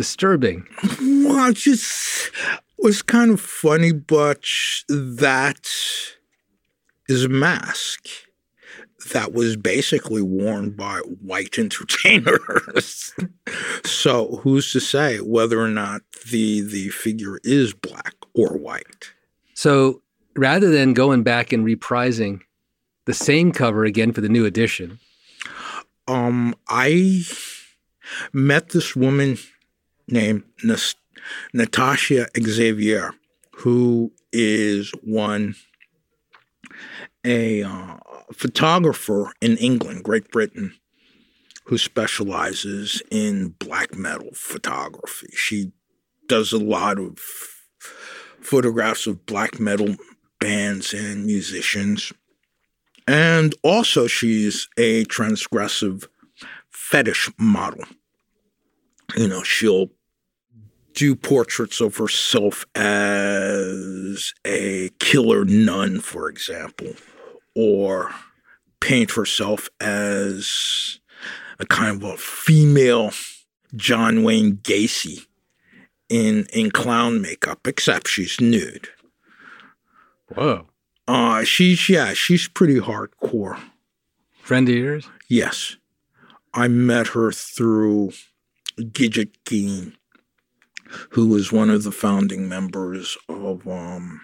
disturbing. 0.00 0.66
Well, 0.98 1.50
it 1.50 1.56
just 1.56 2.30
was 2.78 3.02
kind 3.02 3.30
of 3.30 3.38
funny, 3.38 3.92
but 3.92 4.44
that 4.88 5.68
is 7.06 7.24
a 7.24 7.28
mask 7.28 8.08
that 9.12 9.34
was 9.34 9.56
basically 9.56 10.22
worn 10.22 10.70
by 10.70 11.00
white 11.22 11.58
entertainers. 11.64 13.12
so 13.84 14.40
who's 14.42 14.72
to 14.72 14.80
say 14.80 15.18
whether 15.18 15.60
or 15.60 15.68
not 15.68 16.00
the 16.30 16.62
the 16.62 16.88
figure 16.88 17.38
is 17.44 17.74
black 17.74 18.14
or 18.34 18.56
white? 18.56 19.12
So 19.52 20.00
rather 20.34 20.70
than 20.70 20.94
going 20.94 21.22
back 21.22 21.52
and 21.52 21.66
reprising 21.66 22.40
the 23.04 23.12
same 23.14 23.52
cover 23.52 23.84
again 23.84 24.12
for 24.12 24.22
the 24.22 24.28
new 24.30 24.46
edition, 24.46 24.98
Um, 26.08 26.54
I 26.68 27.22
met 28.32 28.70
this 28.70 28.96
woman 28.96 29.36
named 30.10 30.42
Natasha 31.52 32.26
Xavier, 32.38 33.12
who 33.52 34.12
is 34.32 34.92
one 35.02 35.54
a 37.24 37.62
uh, 37.62 37.96
photographer 38.32 39.32
in 39.40 39.56
England, 39.58 40.04
Great 40.04 40.30
Britain, 40.30 40.74
who 41.64 41.76
specializes 41.78 43.02
in 43.10 43.54
black 43.58 43.94
metal 43.94 44.30
photography. 44.34 45.28
She 45.34 45.72
does 46.28 46.52
a 46.52 46.58
lot 46.58 46.98
of 46.98 47.18
photographs 48.40 49.06
of 49.06 49.26
black 49.26 49.60
metal 49.60 49.96
bands 50.38 50.94
and 50.94 51.26
musicians. 51.26 52.12
And 53.06 53.54
also, 53.62 54.06
she's 54.06 54.68
a 54.78 55.04
transgressive 55.06 56.06
fetish 56.70 57.30
model. 57.38 57.84
You 59.16 59.28
know, 59.28 59.42
she'll 59.42 59.90
do 61.00 61.16
portraits 61.16 61.80
of 61.80 61.96
herself 61.96 62.66
as 62.74 64.34
a 64.46 64.90
killer 64.98 65.46
nun, 65.46 65.98
for 66.00 66.28
example, 66.28 66.92
or 67.54 68.10
paint 68.80 69.12
herself 69.12 69.70
as 69.80 71.00
a 71.58 71.64
kind 71.64 71.96
of 71.96 72.02
a 72.10 72.16
female 72.18 73.12
John 73.76 74.22
Wayne 74.24 74.56
Gacy 74.58 75.26
in 76.10 76.46
in 76.52 76.70
clown 76.70 77.22
makeup, 77.22 77.66
except 77.66 78.06
she's 78.06 78.38
nude. 78.38 78.88
whoa, 80.34 80.66
Uh, 81.08 81.44
she's 81.44 81.88
yeah, 81.88 82.12
she's 82.12 82.46
pretty 82.46 82.78
hardcore. 82.78 83.58
friend 84.42 84.68
of 84.68 84.74
yours? 84.74 85.08
Yes. 85.28 85.76
I 86.52 86.68
met 86.68 87.08
her 87.08 87.32
through 87.32 88.12
Gidget 88.78 89.32
Gein, 89.46 89.94
who 91.10 91.28
was 91.28 91.52
one 91.52 91.70
of 91.70 91.84
the 91.84 91.92
founding 91.92 92.48
members 92.48 93.16
of 93.28 93.66
um, 93.66 94.20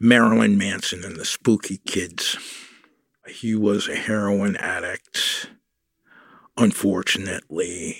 Marilyn 0.00 0.58
Manson 0.58 1.04
and 1.04 1.16
the 1.16 1.24
Spooky 1.24 1.78
Kids. 1.78 2.36
He 3.26 3.54
was 3.54 3.88
a 3.88 3.96
heroin 3.96 4.56
addict, 4.56 5.50
unfortunately, 6.56 7.96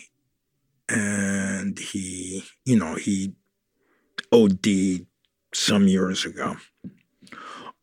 and 0.89 1.79
he, 1.79 2.45
you 2.65 2.79
know, 2.79 2.95
he 2.97 3.35
OD'd 4.33 5.07
some 5.53 5.89
years 5.89 6.25
ago. 6.25 6.57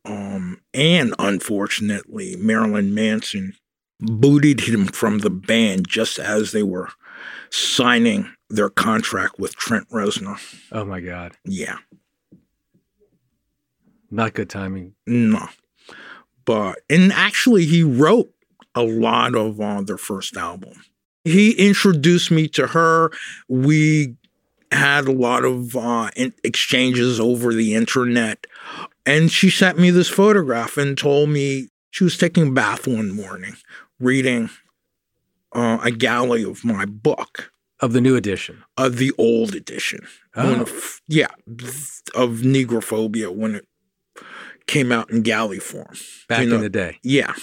Um, 0.06 0.62
and 0.74 1.14
unfortunately, 1.20 2.36
Marilyn 2.38 2.94
Manson 2.94 3.54
booted 4.00 4.62
him 4.62 4.88
from 4.88 5.20
the 5.20 5.30
band 5.30 5.88
just 5.88 6.20
as 6.20 6.52
they 6.52 6.64
were 6.64 6.90
signing 7.52 8.32
their 8.56 8.70
contract 8.70 9.40
with 9.40 9.56
Trent 9.56 9.90
Reznor. 9.90 10.38
Oh 10.72 10.86
my 10.86 11.00
God, 11.02 11.34
Yeah, 11.46 11.78
not 14.10 14.34
good 14.34 14.50
timing. 14.50 14.94
no. 15.06 15.48
But, 16.44 16.80
and 16.90 17.14
actually, 17.14 17.66
he 17.66 17.84
wrote 17.84 18.32
a 18.74 18.82
lot 18.82 19.36
of 19.36 19.62
uh, 19.62 19.82
their 19.84 19.98
first 19.98 20.36
album. 20.36 20.74
He 21.24 21.52
introduced 21.52 22.32
me 22.32 22.48
to 22.50 22.68
her. 22.68 23.12
We 23.48 24.16
had 24.72 25.08
a 25.08 25.12
lot 25.12 25.46
of 25.46 25.76
uh, 25.76 26.10
in- 26.16 26.34
exchanges 26.44 27.20
over 27.20 27.54
the 27.54 27.76
internet. 27.76 28.48
And 29.06 29.32
she 29.32 29.52
sent 29.52 29.78
me 29.78 29.92
this 29.92 30.10
photograph 30.10 30.78
and 30.78 30.98
told 30.98 31.30
me 31.30 31.68
she 31.92 32.04
was 32.04 32.18
taking 32.18 32.48
a 32.48 32.52
bath 32.52 32.88
one 32.88 33.12
morning, 33.16 33.54
reading 34.00 34.50
uh, 35.54 35.78
a 35.84 35.92
galley 35.92 36.44
of 36.44 36.66
my 36.66 36.86
book. 36.86 37.51
Of 37.82 37.94
the 37.94 38.02
new 38.02 38.16
edition. 38.16 38.64
Of 38.78 38.98
the 38.98 39.12
old 39.18 39.56
edition. 39.56 40.08
Oh. 40.36 40.62
Of, 40.62 41.02
yeah, 41.08 41.32
of 42.16 42.42
Negrophobia 42.42 43.34
when 43.36 43.56
it 43.56 43.68
came 44.68 44.92
out 44.92 45.12
in 45.12 45.22
galley 45.22 45.60
form. 45.60 45.96
Back 46.30 46.42
You 46.42 46.50
know, 46.50 46.56
in 46.56 46.62
the 46.62 46.70
day. 46.70 47.00
Yeah. 47.04 47.34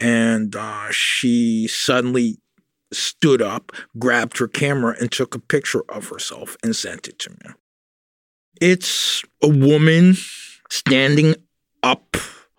And 0.00 0.54
uh, 0.54 0.88
she 0.90 1.66
suddenly 1.68 2.38
stood 2.92 3.40
up, 3.40 3.72
grabbed 3.98 4.38
her 4.38 4.48
camera, 4.48 4.94
and 5.00 5.10
took 5.10 5.34
a 5.34 5.38
picture 5.38 5.82
of 5.88 6.08
herself 6.08 6.56
and 6.62 6.76
sent 6.76 7.08
it 7.08 7.18
to 7.20 7.30
me. 7.30 7.54
It's 8.60 9.24
a 9.42 9.48
woman 9.48 10.16
standing 10.70 11.34
up, 11.82 12.16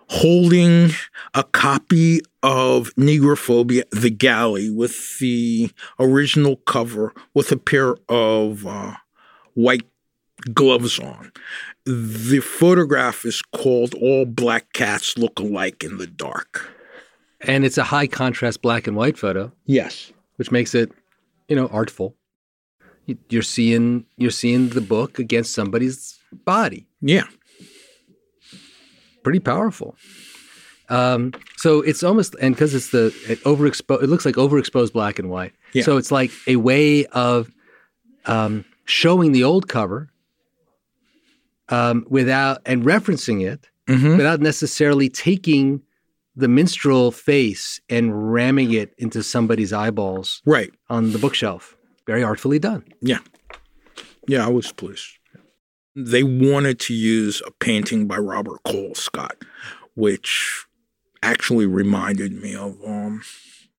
holding 0.09 0.91
a 1.33 1.43
copy 1.43 2.21
of 2.41 2.93
Negrophobia, 2.95 3.83
The 3.91 4.09
Galley, 4.09 4.69
with 4.69 5.19
the 5.19 5.71
original 5.99 6.57
cover 6.57 7.13
with 7.33 7.51
a 7.51 7.57
pair 7.57 7.95
of 8.09 8.65
uh, 8.67 8.95
white 9.53 9.83
gloves 10.53 10.99
on. 10.99 11.31
The 11.85 12.39
photograph 12.39 13.25
is 13.25 13.41
called 13.41 13.93
All 13.95 14.25
Black 14.25 14.73
Cats 14.73 15.17
Look 15.17 15.39
Alike 15.39 15.83
in 15.83 15.97
the 15.97 16.07
Dark. 16.07 16.69
And 17.41 17.65
it's 17.65 17.77
a 17.77 17.83
high 17.83 18.07
contrast 18.07 18.61
black 18.61 18.87
and 18.87 18.95
white 18.95 19.17
photo, 19.17 19.51
Yes. 19.65 20.11
which 20.37 20.51
makes 20.51 20.73
it, 20.73 20.91
you 21.49 21.55
know, 21.55 21.67
artful. 21.67 22.15
You- 23.05 23.17
You're 23.29 23.41
seeing 23.41 24.05
you're 24.17 24.31
seeing 24.31 24.69
the 24.69 24.79
book 24.81 25.19
against 25.19 25.53
somebody's 25.53 26.17
body. 26.45 26.87
Yeah. 27.01 27.25
Pretty 29.23 29.39
powerful. 29.39 29.95
Um, 30.89 31.31
so 31.57 31.81
it's 31.81 32.03
almost 32.03 32.35
and 32.41 32.53
because 32.53 32.75
it's 32.75 32.89
the 32.91 33.07
it 33.27 33.39
overexposed, 33.45 34.03
it 34.03 34.07
looks 34.09 34.25
like 34.25 34.35
overexposed 34.35 34.93
black 34.93 35.17
and 35.19 35.29
white. 35.29 35.53
Yeah. 35.73 35.83
So 35.83 35.97
it's 35.97 36.11
like 36.11 36.31
a 36.45 36.57
way 36.57 37.05
of 37.07 37.49
um, 38.25 38.65
showing 38.85 39.31
the 39.31 39.43
old 39.43 39.67
cover 39.69 40.09
um, 41.69 42.05
without 42.09 42.61
and 42.65 42.83
referencing 42.83 43.45
it 43.45 43.69
Mm-hmm. 43.87 44.15
without 44.15 44.39
necessarily 44.39 45.09
taking 45.09 45.81
the 46.37 46.47
minstrel 46.47 47.11
face 47.11 47.81
and 47.89 48.31
ramming 48.31 48.71
it 48.71 48.93
into 48.97 49.21
somebody's 49.21 49.73
eyeballs 49.73 50.41
Right. 50.45 50.71
on 50.89 51.11
the 51.11 51.19
bookshelf. 51.19 51.75
Very 52.07 52.23
artfully 52.23 52.59
done. 52.59 52.85
Yeah. 53.01 53.19
Yeah, 54.25 54.45
I 54.45 54.49
was 54.49 54.71
pleased. 54.71 55.17
They 55.95 56.23
wanted 56.23 56.79
to 56.81 56.93
use 56.93 57.41
a 57.45 57.51
painting 57.51 58.07
by 58.07 58.17
Robert 58.17 58.63
Colescott, 58.65 59.41
which 59.95 60.65
actually 61.21 61.65
reminded 61.65 62.33
me 62.33 62.55
of 62.55 62.77
um 62.85 63.21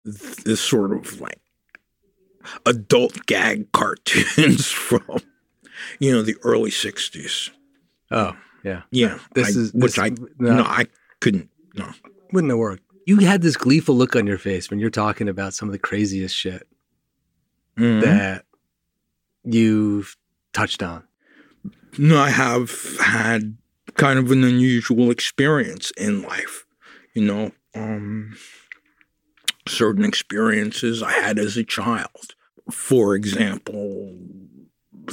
this 0.06 0.62
sort 0.62 0.92
of 0.94 1.20
like 1.20 1.40
adult 2.66 3.26
gag 3.26 3.72
cartoons 3.74 4.70
from 4.70 5.02
you 6.00 6.12
know 6.12 6.22
the 6.22 6.36
early 6.44 6.70
60s. 6.72 7.50
Oh, 8.12 8.36
yeah. 8.64 8.84
Yeah. 8.92 9.18
This 9.34 9.48
I- 9.56 9.60
is- 9.60 9.74
which 9.74 9.96
this- 9.96 10.00
I 10.00 10.10
no. 10.40 10.56
no. 10.58 10.64
I 10.64 10.86
couldn't 11.20 11.50
no. 11.76 11.90
Wouldn't 12.32 12.52
have 12.52 12.60
worked. 12.60 12.84
You 13.06 13.18
had 13.20 13.42
this 13.42 13.58
gleeful 13.58 13.96
look 13.96 14.16
on 14.16 14.26
your 14.28 14.38
face 14.38 14.70
when 14.70 14.80
you're 14.80 14.90
talking 14.90 15.28
about 15.28 15.54
some 15.54 15.68
of 15.68 15.74
the 15.74 15.80
craziest 15.80 16.36
shit 16.36 16.68
Mhm. 17.78 18.02
that 18.02 18.46
you've 19.44 20.16
touched 20.54 20.82
on. 20.84 21.04
I 22.00 22.30
have 22.30 22.98
had 23.00 23.58
kind 23.96 24.20
of 24.20 24.32
an 24.32 24.44
unusual 24.44 25.12
experience 25.12 25.92
in 25.92 26.22
life. 26.24 26.66
You 27.14 27.24
know, 27.24 27.52
um, 27.76 28.36
certain 29.68 30.04
experiences 30.04 31.04
I 31.04 31.12
had 31.12 31.38
as 31.38 31.58
a 31.58 31.64
child. 31.64 32.36
For 32.72 33.16
example, 33.16 34.16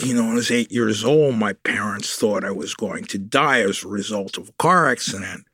you 0.05 0.15
know, 0.15 0.23
when 0.23 0.33
I 0.33 0.35
was 0.35 0.51
eight 0.51 0.73
years 0.73 1.05
old, 1.05 1.37
my 1.37 1.53
parents 1.53 2.17
thought 2.17 2.45
I 2.45 2.53
was 2.53 2.75
going 2.75 3.05
to 3.07 3.19
die 3.19 3.61
as 3.61 3.85
a 3.85 3.89
result 3.89 4.39
of 4.39 4.49
a 4.49 4.53
car 4.53 4.89
accident. 4.89 5.47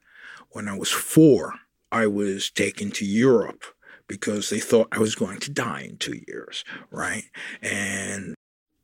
When 0.51 0.69
I 0.69 0.77
was 0.77 0.91
four, 0.91 1.55
I 1.91 2.07
was 2.07 2.51
taken 2.51 2.91
to 2.93 3.05
Europe 3.05 3.65
because 4.07 4.51
they 4.51 4.61
thought 4.61 4.89
I 4.93 4.99
was 4.99 5.15
going 5.15 5.41
to 5.41 5.51
die 5.51 5.83
in 5.83 5.97
two 5.97 6.21
years, 6.29 6.65
right? 6.91 7.25
And 7.63 8.35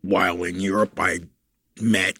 while 0.01 0.43
in 0.45 0.59
Europe, 0.61 0.99
I 0.99 1.21
met 1.81 2.19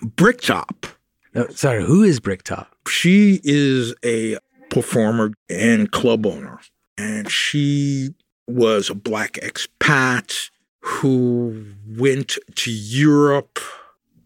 Bricktop. 0.00 0.86
No, 1.34 1.48
sorry, 1.48 1.84
who 1.84 2.02
is 2.02 2.20
Bricktop? 2.20 2.74
She 2.88 3.40
is 3.44 3.94
a 4.04 4.38
performer 4.70 5.32
and 5.48 5.90
club 5.90 6.26
owner, 6.26 6.60
and 6.98 7.30
she 7.30 8.14
was 8.46 8.90
a 8.90 8.94
black 8.94 9.34
expat 9.34 10.50
who 10.80 11.64
went 11.86 12.38
to 12.56 12.70
Europe 12.70 13.58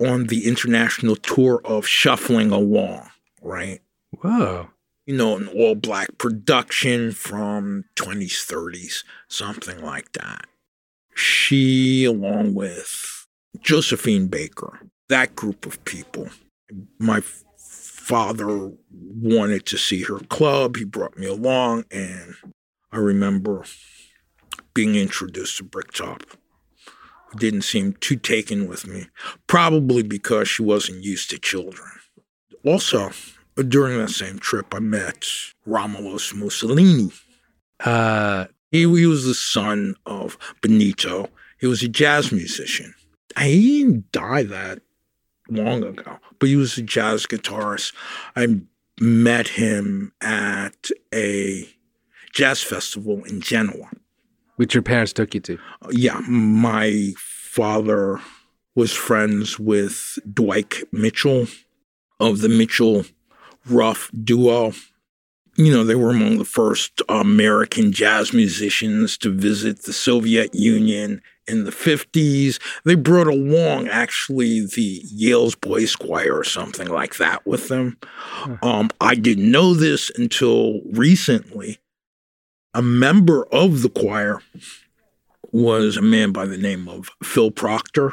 on 0.01 0.27
the 0.27 0.47
international 0.47 1.17
tour 1.17 1.61
of 1.65 1.87
Shuffling 1.87 2.51
Along, 2.51 3.09
right? 3.43 3.81
Whoa. 4.21 4.69
You 5.07 5.17
know, 5.17 5.37
an 5.37 5.49
all 5.49 5.75
black 5.75 6.19
production 6.19 7.13
from 7.13 7.85
20s, 7.97 8.45
30s, 8.45 9.05
something 9.29 9.81
like 9.81 10.13
that. 10.13 10.47
She, 11.15 12.05
along 12.05 12.55
with 12.55 13.27
Josephine 13.61 14.27
Baker, 14.27 14.81
that 15.09 15.37
group 15.37 15.67
of 15.67 15.85
people, 15.85 16.29
my 16.99 17.21
father 17.59 18.73
wanted 18.91 19.67
to 19.67 19.77
see 19.77 20.03
her 20.03 20.19
club. 20.19 20.77
He 20.77 20.85
brought 20.85 21.19
me 21.19 21.27
along, 21.27 21.85
and 21.91 22.35
I 22.93 22.99
remember 22.99 23.65
being 24.75 24.95
introduced 24.95 25.57
to 25.59 25.65
Bricktop, 25.65 26.23
didn't 27.37 27.63
seem 27.63 27.95
too 27.95 28.17
taken 28.17 28.69
with 28.69 28.87
me, 28.87 29.07
probably 29.47 30.03
because 30.03 30.49
she 30.49 30.63
wasn't 30.63 31.03
used 31.05 31.31
to 31.31 31.39
children. 31.39 31.89
Also, 32.65 33.11
during 33.69 33.99
that 33.99 34.11
same 34.11 34.39
trip, 34.39 34.75
I 34.75 34.81
met 34.81 35.27
Romulus 35.65 36.35
Mussolini. 36.35 37.11
Uh, 37.81 38.47
He, 38.71 38.81
he 38.81 39.07
was 39.07 39.25
the 39.25 39.35
son 39.35 39.95
of 40.07 40.37
Benito. 40.61 41.29
He 41.61 41.67
was 41.67 41.83
a 41.83 41.89
jazz 41.89 42.33
musician. 42.33 42.95
He 43.39 43.83
didn't 43.83 44.13
die 44.13 44.43
that 44.45 44.81
long 45.49 45.85
ago, 45.85 46.19
but 46.39 46.49
he 46.49 46.57
was 46.57 46.77
a 46.79 46.83
jazz 46.83 47.27
guitarist. 47.27 47.93
I 48.35 48.61
met 49.01 49.49
him 49.49 50.13
at 50.21 50.91
a 51.15 51.69
jazz 52.33 52.63
festival 52.63 53.23
in 53.25 53.41
Genoa. 53.41 53.91
which 54.57 54.75
your 54.75 54.83
parents 54.83 55.13
took 55.13 55.35
you 55.35 55.41
to. 55.41 55.59
Uh, 55.83 55.89
yeah, 55.93 56.21
my 56.29 57.13
father 57.19 58.21
was 58.75 58.93
friends 58.93 59.59
with 59.59 60.19
Dwike 60.33 60.85
Mitchell 60.93 61.47
of 62.21 62.41
the 62.41 62.49
Mitchell 62.49 63.05
Ruff 63.69 64.11
duo. 64.25 64.73
You 65.57 65.73
know, 65.73 65.85
they 65.85 65.95
were 65.95 66.11
among 66.11 66.39
the 66.39 66.45
first 66.45 67.01
American 67.09 67.93
jazz 67.93 68.33
musicians 68.33 69.17
to 69.19 69.31
visit 69.31 69.83
the 69.83 69.93
Soviet 69.93 70.55
Union 70.55 71.23
in 71.49 71.65
the 71.65 71.71
50s. 71.71 72.61
They 72.85 72.95
brought 72.95 73.27
along 73.27 73.89
actually 73.89 74.61
the 74.67 75.03
Yale's 75.05 75.55
Boys 75.55 75.97
Choir 75.97 76.35
or 76.37 76.45
something 76.45 76.89
like 76.89 77.17
that 77.17 77.47
with 77.47 77.69
them. 77.69 77.99
Um, 78.63 78.91
I 79.01 79.15
didn't 79.15 79.51
know 79.51 79.75
this 79.75 80.11
until 80.17 80.81
recently. 80.93 81.79
A 82.75 82.83
member 82.83 83.47
of 83.47 83.83
the 83.83 83.89
choir 83.89 84.43
was 85.51 85.97
a 85.97 86.03
man 86.03 86.33
by 86.33 86.45
the 86.45 86.59
name 86.59 86.89
of 86.89 87.09
Phil 87.23 87.51
Proctor. 87.51 88.13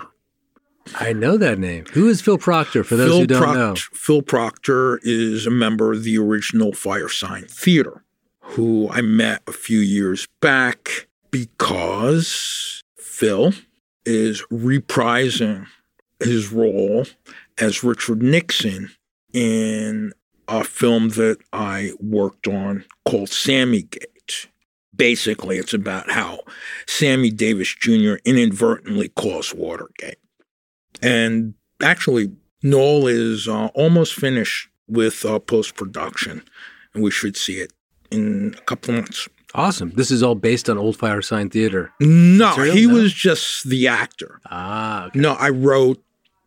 I 0.95 1.13
know 1.13 1.37
that 1.37 1.59
name. 1.59 1.85
Who 1.93 2.07
is 2.07 2.21
Phil 2.21 2.37
Proctor? 2.37 2.83
For 2.83 2.95
those 2.95 3.09
Phil 3.09 3.19
who 3.19 3.27
don't 3.27 3.41
Proct- 3.41 3.57
know, 3.57 3.75
Phil 3.93 4.21
Proctor 4.21 4.99
is 5.03 5.45
a 5.45 5.51
member 5.51 5.91
of 5.93 6.03
the 6.03 6.17
original 6.17 6.71
Firesign 6.71 7.49
Theatre, 7.49 8.03
who 8.41 8.89
I 8.89 9.01
met 9.01 9.41
a 9.47 9.53
few 9.53 9.79
years 9.79 10.27
back 10.41 11.07
because 11.31 12.82
Phil 13.13 13.53
is 14.07 14.41
reprising 14.51 15.67
his 16.19 16.51
role 16.51 17.05
as 17.59 17.83
Richard 17.83 18.23
Nixon 18.23 18.89
in 19.31 20.13
a 20.47 20.63
film 20.63 21.09
that 21.09 21.37
I 21.53 21.91
worked 21.99 22.47
on 22.47 22.85
called 23.05 23.29
Sammy 23.29 23.83
Gate. 23.83 24.47
Basically, 24.95 25.57
it's 25.57 25.75
about 25.75 26.09
how 26.09 26.39
Sammy 26.87 27.29
Davis 27.29 27.75
Jr. 27.79 28.15
inadvertently 28.25 29.09
caused 29.09 29.55
Watergate. 29.55 30.17
And 30.99 31.53
actually, 31.83 32.31
Noel 32.63 33.05
is 33.05 33.47
uh, 33.47 33.67
almost 33.75 34.15
finished 34.15 34.69
with 34.87 35.23
uh, 35.23 35.37
post 35.37 35.75
production, 35.75 36.43
and 36.95 37.03
we 37.03 37.11
should 37.11 37.37
see 37.37 37.59
it 37.59 37.73
in 38.09 38.55
a 38.57 38.61
couple 38.61 38.95
months. 38.95 39.29
Awesome. 39.55 39.91
This 39.95 40.09
is 40.09 40.23
all 40.23 40.35
based 40.35 40.69
on 40.69 40.77
Old 40.77 40.97
Fire 40.97 41.21
Sign 41.21 41.49
Theater. 41.49 41.91
No, 41.99 42.49
Material? 42.49 42.75
he 42.75 42.87
No? 42.87 42.93
was 42.95 43.13
just 43.13 43.69
the 43.69 43.87
actor. 43.87 44.39
Ah, 44.49 45.05
okay. 45.07 45.19
No, 45.19 45.33
I 45.33 45.49
wrote, 45.49 46.03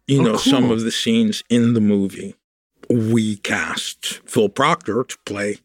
you 0.09 0.21
Oh, 0.21 0.25
know, 0.25 0.37
some 0.37 0.71
of 0.71 0.81
the 0.81 0.91
scenes 0.91 1.45
in 1.49 1.75
the 1.75 1.81
movie. 1.81 2.35
We 2.91 3.37
cast 3.37 4.21
Phil 4.29 4.49
Proctor 4.49 5.05
to 5.05 5.19
play 5.25 5.59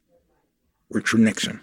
Richard 0.91 1.21
Nixon. 1.21 1.59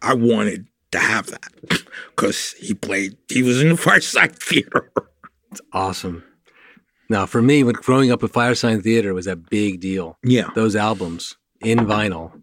I 0.00 0.14
wanted 0.14 0.66
to 0.90 0.98
have 0.98 1.26
that 1.28 1.52
because 2.16 2.52
he 2.52 2.74
played. 2.74 3.16
He 3.28 3.42
was 3.44 3.62
in 3.62 3.68
the 3.70 3.74
Firesign 3.76 4.34
Theatre. 4.34 4.90
It's 5.52 5.60
awesome. 5.72 6.24
Now, 7.08 7.26
for 7.26 7.42
me, 7.42 7.62
when 7.62 7.74
growing 7.74 8.10
up 8.10 8.22
with 8.22 8.32
Firesign 8.32 8.82
Theatre 8.82 9.14
was 9.14 9.26
a 9.28 9.36
big 9.36 9.80
deal. 9.80 10.18
Yeah. 10.24 10.48
Those 10.54 10.74
albums 10.74 11.36
in 11.60 11.78
vinyl, 11.80 12.40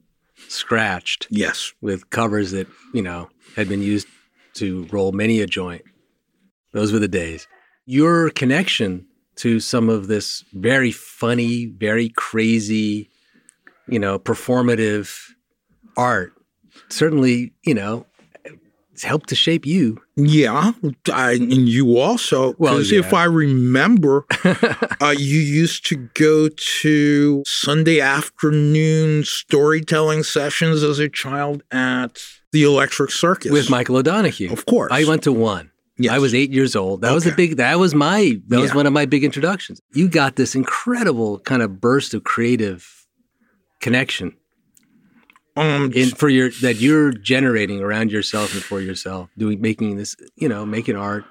scratched, 0.52 1.28
Yes. 1.30 1.74
with 1.82 2.10
covers 2.10 2.52
that, 2.52 2.68
you 2.94 3.02
know, 3.02 3.30
had 3.56 3.70
been 3.70 3.82
used 3.82 4.08
to 4.56 4.88
roll 4.92 5.12
many 5.12 5.42
a 5.42 5.48
joint. 5.48 5.84
Those 6.74 6.92
were 6.92 7.00
the 7.00 7.08
days. 7.08 7.48
Your 7.86 8.30
connection 8.30 9.08
to 9.38 9.60
some 9.60 9.90
of 9.90 10.08
this 10.08 10.44
very 10.54 10.92
funny, 10.92 11.66
very 11.66 12.10
crazy, 12.10 13.10
you 13.88 14.00
know, 14.00 14.20
performative 14.20 15.16
art 15.98 16.34
certainly, 16.90 17.54
you 17.64 17.74
know, 17.74 18.06
it's 19.00 19.06
helped 19.06 19.30
to 19.30 19.36
shape 19.36 19.66
you. 19.66 19.98
Yeah, 20.18 20.74
I, 21.14 21.32
and 21.32 21.70
you 21.70 21.98
also. 21.98 22.54
Well, 22.58 22.74
Because 22.74 22.92
if. 22.92 23.14
I 23.14 23.24
remember, 23.24 24.26
uh, 24.44 25.16
you 25.18 25.40
used 25.40 25.86
to 25.86 25.96
go 26.16 26.50
to 26.50 27.42
Sunday 27.48 28.02
afternoon 28.02 29.24
storytelling 29.24 30.24
sessions 30.24 30.84
as 30.84 31.00
a 31.00 31.08
child 31.08 31.64
at 31.72 32.22
the 32.52 32.64
Electric 32.64 33.12
Circus 33.12 33.54
with 33.54 33.70
Michael 33.70 33.96
O'Donoghue. 33.96 34.52
Of 34.52 34.66
course. 34.66 34.92
I 34.92 35.06
went 35.06 35.24
to 35.24 35.32
one. 35.32 35.72
Yes. 35.98 36.12
I 36.12 36.20
was 36.20 36.36
eight 36.36 36.52
years 36.52 36.76
old. 36.76 37.00
That 37.00 37.14
was 37.14 37.26
a 37.26 37.32
big. 37.32 37.56
That 37.56 37.80
was 37.80 37.96
my. 37.96 38.38
That 38.48 38.60
was 38.60 38.76
one 38.76 38.86
of 38.86 38.92
my 38.92 39.06
big 39.06 39.24
introductions. 39.24 39.80
You 39.94 40.10
got 40.10 40.36
this 40.36 40.56
incredible 40.56 41.40
kind 41.40 41.62
of 41.62 41.80
burst 41.80 42.14
of 42.14 42.26
creative 42.26 43.08
connection 43.80 44.36
Um, 45.56 45.92
in 45.94 46.10
for 46.10 46.30
your 46.30 46.52
that 46.62 46.76
you're 46.76 47.12
generating 47.12 47.82
around 47.82 48.12
yourself 48.12 48.54
and 48.54 48.64
for 48.64 48.80
yourself, 48.80 49.30
doing 49.38 49.60
making 49.60 49.98
this. 49.98 50.16
You 50.36 50.48
know, 50.48 50.66
making 50.66 50.96
art, 50.96 51.26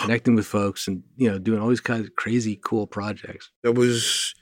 connecting 0.00 0.34
with 0.34 0.46
folks, 0.46 0.88
and 0.88 1.02
you 1.16 1.30
know, 1.30 1.38
doing 1.38 1.60
all 1.60 1.68
these 1.68 1.80
kinds 1.80 2.06
of 2.06 2.16
crazy, 2.16 2.58
cool 2.62 2.86
projects. 2.86 3.50
that 3.62 3.72
was 3.72 4.34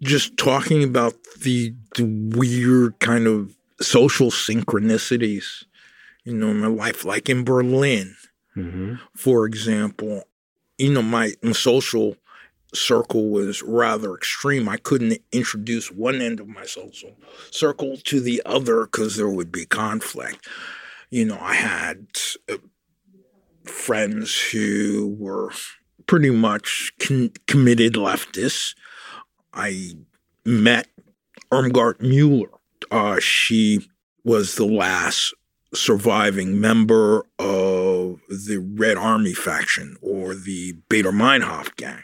just 0.00 0.36
talking 0.36 0.84
about 0.84 1.14
the, 1.40 1.74
the 1.96 2.04
weird 2.36 2.98
kind 3.00 3.26
of 3.26 3.56
social 3.80 4.30
synchronicities, 4.30 5.64
you 6.24 6.34
know, 6.34 6.48
in 6.48 6.60
my 6.60 6.68
life, 6.68 7.04
like 7.04 7.28
in 7.28 7.44
Berlin. 7.44 8.14
Mm-hmm. 8.56 8.94
for 9.14 9.46
example, 9.46 10.24
you 10.78 10.92
know, 10.92 11.02
my, 11.02 11.32
my 11.42 11.52
social 11.52 12.16
circle 12.74 13.30
was 13.30 13.62
rather 13.62 14.14
extreme. 14.14 14.68
I 14.68 14.76
couldn't 14.76 15.18
introduce 15.32 15.90
one 15.90 16.20
end 16.20 16.40
of 16.40 16.48
my 16.48 16.64
social 16.64 17.16
circle 17.50 17.96
to 18.04 18.20
the 18.20 18.42
other 18.44 18.84
because 18.84 19.16
there 19.16 19.30
would 19.30 19.50
be 19.50 19.64
conflict. 19.64 20.46
You 21.10 21.24
know, 21.26 21.38
I 21.40 21.54
had 21.54 22.06
uh, 22.50 22.56
friends 23.64 24.38
who 24.38 25.16
were 25.18 25.50
pretty 26.06 26.30
much 26.30 26.92
con- 26.98 27.32
committed 27.46 27.94
leftists. 27.94 28.74
I 29.54 29.92
met 30.44 30.88
Irmgard 31.50 31.98
Möller. 32.00 32.50
Uh, 32.90 33.18
she 33.20 33.88
was 34.24 34.54
the 34.54 34.66
last 34.66 35.34
surviving 35.74 36.60
member 36.60 37.26
of 37.38 38.20
the 38.28 38.58
Red 38.76 38.96
Army 38.96 39.34
faction 39.34 39.96
or 40.00 40.34
the 40.34 40.74
Baader 40.88 41.12
Meinhof 41.12 41.74
gang 41.76 42.02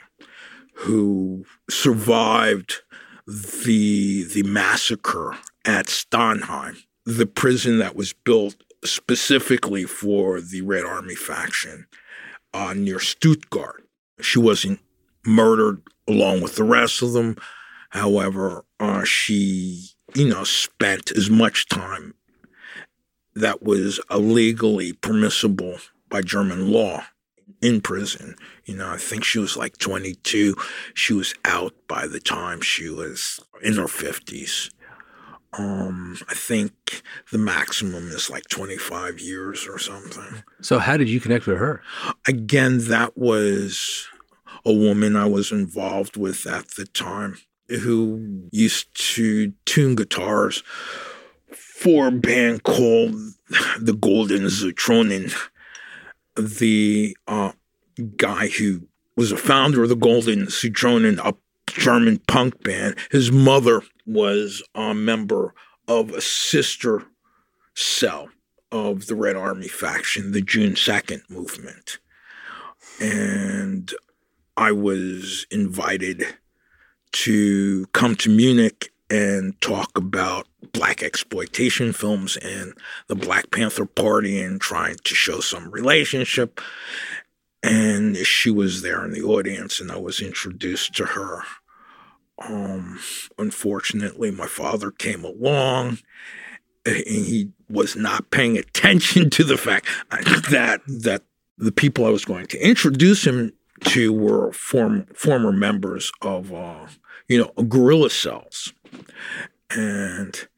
who 0.75 1.45
survived 1.71 2.83
the 3.27 4.25
the 4.25 4.43
massacre 4.43 5.37
at 5.65 5.87
Stammheim, 5.87 6.77
the 7.07 7.27
prison 7.27 7.79
that 7.79 7.97
was 7.97 8.13
built 8.13 8.57
specifically 8.85 9.85
for 9.85 10.41
the 10.41 10.61
Red 10.61 10.85
Army 10.85 11.15
faction 11.15 11.87
uh, 12.53 12.75
near 12.75 13.01
Stuttgart. 13.01 13.85
She 14.21 14.39
wasn't 14.39 14.81
murdered 15.27 15.83
along 16.07 16.43
with 16.43 16.57
the 16.57 16.65
rest 16.65 17.03
of 17.03 17.13
them. 17.13 17.37
However, 17.91 18.65
uh, 18.79 19.05
she, 19.05 19.89
you 20.15 20.29
know, 20.29 20.45
spent 20.45 21.11
as 21.13 21.31
much 21.31 21.69
time 21.69 22.15
that 23.35 23.63
was 23.63 24.01
illegally 24.11 24.93
permissible 24.93 25.79
by 26.09 26.21
German 26.21 26.71
law 26.71 27.05
in 27.61 27.81
prison. 27.81 28.37
You 28.65 28.77
know, 28.77 28.91
I 28.91 28.97
think 28.97 29.25
she 29.25 29.39
was 29.39 29.57
like 29.57 29.79
22. 29.79 30.55
She 30.95 31.13
was 31.13 31.35
out 31.45 31.75
by 31.89 32.07
the 32.07 32.21
time 32.21 32.61
she 32.61 32.89
was 32.89 33.41
in 33.63 33.75
her 33.75 33.85
50s. 33.85 34.71
Um, 35.57 36.19
I 36.29 36.35
think 36.35 37.03
the 37.31 37.39
maximum 37.39 38.09
is 38.09 38.29
like 38.29 38.49
25 38.49 39.21
years 39.21 39.69
or 39.69 39.79
something. 39.79 40.43
So, 40.61 40.79
how 40.79 40.97
did 40.97 41.09
you 41.09 41.21
connect 41.21 41.47
with 41.47 41.59
her? 41.59 41.81
Again, 42.27 42.89
that 42.89 43.17
was 43.17 44.09
a 44.65 44.73
woman 44.73 45.15
I 45.15 45.27
was 45.27 45.53
involved 45.53 46.17
with 46.17 46.47
at 46.47 46.71
the 46.71 46.87
time 46.87 47.37
who 47.69 48.49
used 48.51 48.95
to 49.15 49.53
tune 49.65 49.95
guitars 49.95 50.63
for 51.53 52.09
a 52.09 52.13
band 52.13 52.63
called 52.65 53.15
the 53.81 53.95
Golden 53.95 54.45
Zitronen. 54.45 55.35
The 56.37 57.17
uh, 57.27 57.53
guy 58.17 58.49
who 58.49 58.89
was 59.17 59.33
a 59.33 59.37
founder 59.37 59.83
of 59.83 59.89
the 59.89 59.97
Golden 59.97 60.47
Zitronen, 60.47 61.19
a 61.19 61.35
German 61.69 62.19
punk 62.27 62.63
band, 62.63 62.97
his 63.11 63.31
mother 63.31 63.83
was 64.07 64.63
a 64.75 64.95
member 64.95 65.55
of 65.89 66.11
a 66.11 66.21
sister 66.21 67.05
cell 67.75 68.29
of 68.73 69.07
the 69.07 69.15
Red 69.15 69.37
Army 69.37 69.69
faction, 69.69 70.33
the 70.33 70.41
June 70.41 70.73
2nd 70.73 71.29
movement. 71.31 71.99
And 73.01 73.93
I 74.57 74.73
was 74.73 75.47
invited 75.51 76.25
to 77.13 77.87
come 77.87 78.17
to 78.17 78.31
Munich 78.31 78.93
and 79.11 79.61
talk 79.61 79.97
about 79.97 80.47
black 80.73 81.03
exploitation 81.03 81.93
films 81.93 82.37
and 82.37 82.75
the 83.09 83.15
Black 83.15 83.51
Panther 83.51 83.87
Party 83.87 84.41
and 84.41 84.61
trying 84.61 84.97
to 85.05 85.15
show 85.15 85.41
some 85.41 85.71
relationship. 85.71 86.61
And 87.63 88.17
she 88.19 88.51
was 88.51 88.83
there 88.83 89.05
in 89.05 89.13
the 89.13 89.23
audience, 89.23 89.81
and 89.81 89.91
I 89.91 89.97
was 89.97 90.21
introduced 90.21 90.95
to 90.97 91.07
her. 91.07 91.43
Um, 92.47 92.99
unfortunately, 93.39 94.31
my 94.31 94.47
father 94.47 94.91
came 94.91 95.25
along, 95.25 95.99
and 96.85 96.97
he 97.07 97.51
was 97.71 97.97
not 97.97 98.31
paying 98.31 98.59
attention 98.59 99.31
to 99.31 99.45
the 99.45 99.57
fact 99.57 99.87
that 100.51 100.81
that 100.87 101.23
the 101.57 101.73
people 101.73 102.05
I 102.05 102.11
was 102.11 102.25
going 102.25 102.47
to 102.49 102.59
introduce 102.59 103.27
him 103.27 103.53
to 103.85 104.13
were 104.13 104.53
form, 104.53 105.07
former 105.15 105.53
members 105.53 106.11
of, 106.23 106.53
uh, 106.53 106.87
you 107.29 107.39
know, 107.39 107.63
guerrilla 107.65 108.11
cells, 108.11 108.73
and 109.71 110.49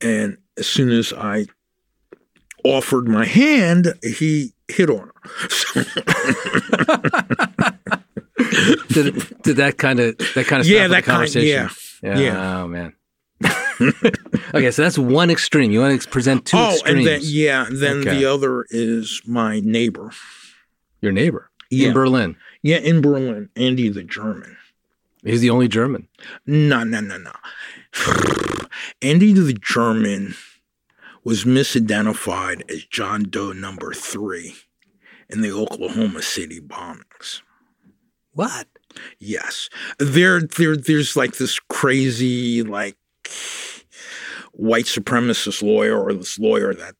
and 0.00 0.36
as 0.56 0.66
soon 0.66 0.90
as 0.90 1.12
I 1.12 1.46
offered 2.64 3.08
my 3.08 3.24
hand, 3.24 3.94
he 4.02 4.52
hit 4.68 4.90
on 4.90 5.10
her. 5.14 5.48
So, 5.48 5.82
Did, 8.88 9.14
did 9.42 9.56
that 9.56 9.74
kind 9.78 10.00
of 10.00 10.16
that 10.34 10.46
kind 10.46 10.60
of 10.60 10.66
Yeah, 10.66 10.88
that 10.88 10.88
the 10.88 10.94
kind- 10.94 11.04
conversation? 11.04 11.70
yeah, 12.02 12.18
yeah. 12.18 12.60
Oh 12.62 12.68
man. 12.68 12.92
okay, 14.54 14.70
so 14.70 14.82
that's 14.82 14.98
one 14.98 15.30
extreme. 15.30 15.70
You 15.70 15.80
want 15.80 16.00
to 16.02 16.08
present 16.08 16.44
two 16.46 16.56
oh, 16.56 16.70
extremes. 16.72 16.96
Oh, 16.96 16.98
and 16.98 17.06
then 17.06 17.20
yeah, 17.22 17.66
then 17.70 17.98
Okay. 18.00 18.18
the 18.18 18.24
other 18.26 18.64
is 18.70 19.22
my 19.26 19.60
neighbor. 19.60 20.10
Your 21.00 21.12
neighbor 21.12 21.50
Yeah. 21.70 21.88
in 21.88 21.94
Berlin. 21.94 22.36
Yeah, 22.62 22.78
in 22.78 23.00
Berlin, 23.00 23.48
Andy 23.56 23.88
the 23.88 24.02
German. 24.02 24.56
He's 25.28 25.40
the 25.40 25.50
only 25.50 25.68
German. 25.68 26.08
No, 26.46 26.84
no, 26.84 27.00
no, 27.00 27.18
no. 27.18 27.32
Andy 29.02 29.32
the 29.32 29.52
German 29.54 30.34
was 31.24 31.44
misidentified 31.44 32.68
as 32.70 32.84
John 32.84 33.24
Doe 33.24 33.52
number 33.52 33.92
three 33.92 34.54
in 35.28 35.42
the 35.42 35.52
Oklahoma 35.52 36.22
City 36.22 36.60
bombings. 36.60 37.42
What? 38.32 38.68
Yes. 39.18 39.68
There, 39.98 40.40
there, 40.40 40.76
there's 40.76 41.16
like 41.16 41.36
this 41.36 41.58
crazy, 41.68 42.62
like, 42.62 42.96
white 44.52 44.86
supremacist 44.86 45.62
lawyer 45.62 46.02
or 46.02 46.12
this 46.12 46.38
lawyer 46.38 46.74
that 46.74 46.94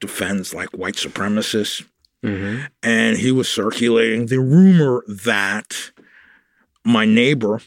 defends 0.00 0.54
like 0.54 0.70
white 0.70 0.94
supremacists. 0.94 1.84
Mm-hmm. 2.22 2.66
And 2.82 3.16
he 3.16 3.32
was 3.32 3.48
circulating 3.48 4.26
the 4.26 4.38
rumor 4.38 5.02
that 5.08 5.92
my 6.84 7.04
neighbor, 7.04 7.60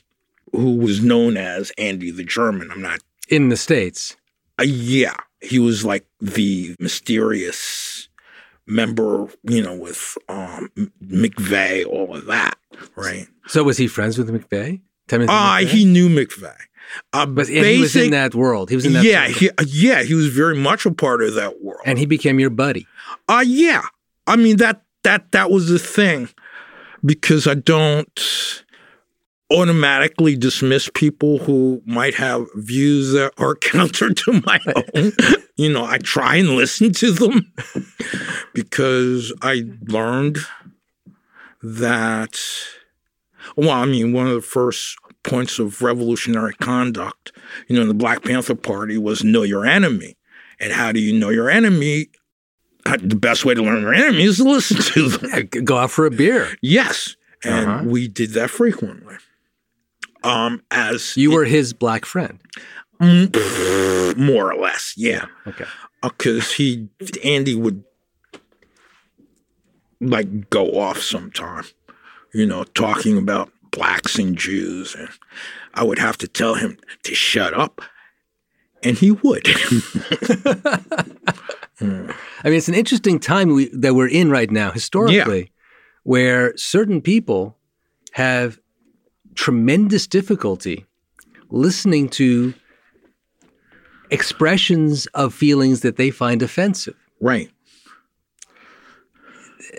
who 0.57 0.75
was 0.77 1.03
known 1.03 1.37
as 1.37 1.71
Andy 1.77 2.11
the 2.11 2.23
German, 2.23 2.71
I'm 2.71 2.81
not, 2.81 2.99
In 3.29 3.49
the 3.49 3.57
states. 3.57 4.15
uh, 4.59 4.63
yeah, 4.63 5.15
he 5.41 5.59
was 5.59 5.83
like 5.85 6.05
the 6.21 6.75
mysterious 6.79 8.09
member, 8.67 9.27
you 9.43 9.61
know, 9.61 9.75
with 9.75 10.17
um, 10.29 10.69
McVeigh, 11.03 11.85
all 11.85 12.15
of 12.15 12.25
that, 12.25 12.57
right? 12.95 13.27
So 13.47 13.63
was 13.63 13.77
he 13.77 13.87
friends 13.87 14.17
with 14.17 14.29
McVeigh? 14.29 14.81
Timothy 15.07 15.31
McVeigh? 15.31 15.67
he 15.67 15.85
knew 15.85 16.09
McVeigh. 16.09 16.55
Uh, 17.13 17.25
But 17.25 17.47
and 17.49 17.65
he 17.65 17.79
was 17.79 17.95
in 17.95 18.11
that 18.11 18.33
world. 18.35 18.69
He 18.69 18.75
was 18.75 18.85
in 18.85 18.93
that. 18.93 19.03
yeah, 19.03 19.27
he, 19.27 19.49
yeah, 19.67 20.03
he 20.03 20.13
was 20.13 20.27
very 20.29 20.55
much 20.55 20.85
a 20.85 20.91
part 20.91 21.21
of 21.23 21.33
that 21.35 21.61
world. 21.63 21.81
and 21.85 21.97
he 21.99 22.05
became 22.05 22.39
your 22.39 22.49
buddy. 22.51 22.87
Uh 23.27 23.43
yeah. 23.45 23.81
I 24.27 24.35
mean 24.35 24.57
that 24.57 24.83
that 25.03 25.31
that 25.31 25.49
was 25.51 25.67
the 25.69 25.79
thing 25.79 26.29
because 27.03 27.47
I 27.47 27.53
don't 27.55 28.63
automatically 29.51 30.35
dismiss 30.35 30.89
people 30.93 31.37
who 31.39 31.81
might 31.85 32.15
have 32.15 32.47
views 32.55 33.11
that 33.11 33.31
are 33.37 33.55
counter 33.71 34.13
to 34.13 34.41
my 34.45 34.59
own. 34.75 35.11
you 35.55 35.71
know, 35.71 35.85
I 35.85 35.97
try 35.99 36.35
and 36.37 36.49
listen 36.49 36.91
to 36.93 37.11
them 37.11 37.53
because 38.53 39.31
I 39.41 39.63
learned 39.87 40.37
that 41.61 42.37
well, 43.55 43.69
I 43.69 43.85
mean, 43.85 44.11
one 44.13 44.27
of 44.27 44.33
the 44.33 44.41
first 44.41 44.97
points 45.23 45.59
of 45.59 45.81
revolutionary 45.81 46.53
conduct, 46.55 47.31
you 47.67 47.75
know, 47.75 47.83
in 47.83 47.87
the 47.87 47.93
Black 47.93 48.23
Panther 48.23 48.55
Party 48.55 48.97
was 48.97 49.23
know 49.23 49.43
your 49.43 49.65
enemy. 49.65 50.17
And 50.59 50.73
how 50.73 50.91
do 50.91 50.99
you 50.99 51.13
know 51.13 51.29
your 51.29 51.49
enemy? 51.49 52.07
Uh, 52.85 52.97
The 53.01 53.15
best 53.15 53.45
way 53.45 53.53
to 53.53 53.61
learn 53.61 53.81
your 53.81 53.93
enemy 53.93 54.23
is 54.23 54.37
to 54.37 54.43
listen 54.45 54.77
to 54.77 55.09
them. 55.09 55.29
Yeah, 55.31 55.41
go 55.63 55.77
out 55.77 55.91
for 55.91 56.05
a 56.05 56.11
beer. 56.11 56.55
Yes. 56.61 57.15
And 57.43 57.69
Uh-huh. 57.69 57.83
we 57.85 58.07
did 58.07 58.31
that 58.31 58.49
frequently. 58.49 59.15
Um, 60.25 60.63
as 60.71 61.15
You 61.15 61.31
were 61.31 61.45
his 61.45 61.73
black 61.73 62.05
friend. 62.05 62.39
Mm, 63.01 64.17
more 64.17 64.51
or 64.51 64.55
less, 64.59 64.93
yeah. 64.97 65.25
Okay. 65.45 65.65
Because 66.01 66.53
he, 66.53 66.89
Andy 67.23 67.55
would 67.55 67.83
like 69.99 70.49
go 70.49 70.79
off 70.79 70.99
sometime, 71.01 71.65
you 72.33 72.45
know, 72.45 72.63
talking 72.63 73.17
about 73.17 73.51
blacks 73.71 74.17
and 74.17 74.37
Jews. 74.37 74.95
And 74.95 75.09
I 75.73 75.83
would 75.83 75.99
have 75.99 76.17
to 76.19 76.27
tell 76.27 76.55
him 76.55 76.77
to 77.03 77.15
shut 77.15 77.53
up. 77.53 77.81
And 78.83 78.97
he 78.97 79.11
would. 79.11 79.47
I 81.81 82.13
mean, 82.43 82.53
it's 82.53 82.67
an 82.67 82.75
interesting 82.75 83.19
time 83.19 83.53
we, 83.53 83.69
that 83.69 83.95
we're 83.95 84.07
in 84.07 84.29
right 84.29 84.51
now, 84.51 84.71
historically, 84.71 85.51
where 86.03 86.55
certain 86.55 87.01
people 87.01 87.57
have 88.11 88.59
tremendous 89.35 90.07
difficulty 90.07 90.85
listening 91.49 92.09
to 92.09 92.53
expressions 94.09 95.05
of 95.07 95.33
feelings 95.33 95.81
that 95.81 95.97
they 95.97 96.11
find 96.11 96.41
offensive. 96.41 96.95
right. 97.21 97.51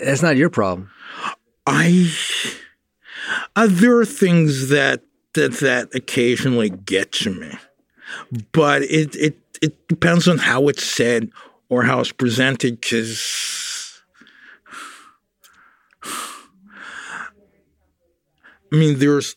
That's 0.02 0.22
not 0.22 0.36
your 0.36 0.50
problem. 0.50 0.90
I 1.66 2.12
uh, 3.54 3.68
there 3.70 3.96
are 3.96 4.04
things 4.04 4.68
that 4.68 5.02
that 5.34 5.52
that 5.54 5.94
occasionally 5.94 6.70
get 6.70 7.12
to 7.12 7.30
me, 7.30 7.52
but 8.52 8.82
it 8.82 9.14
it 9.16 9.38
it 9.62 9.88
depends 9.88 10.28
on 10.28 10.38
how 10.38 10.68
it's 10.68 10.84
said 10.84 11.30
or 11.68 11.84
how 11.84 12.00
it's 12.00 12.12
presented. 12.12 12.80
Because 12.80 14.02
I 16.04 17.28
mean, 18.72 18.98
there's, 18.98 19.36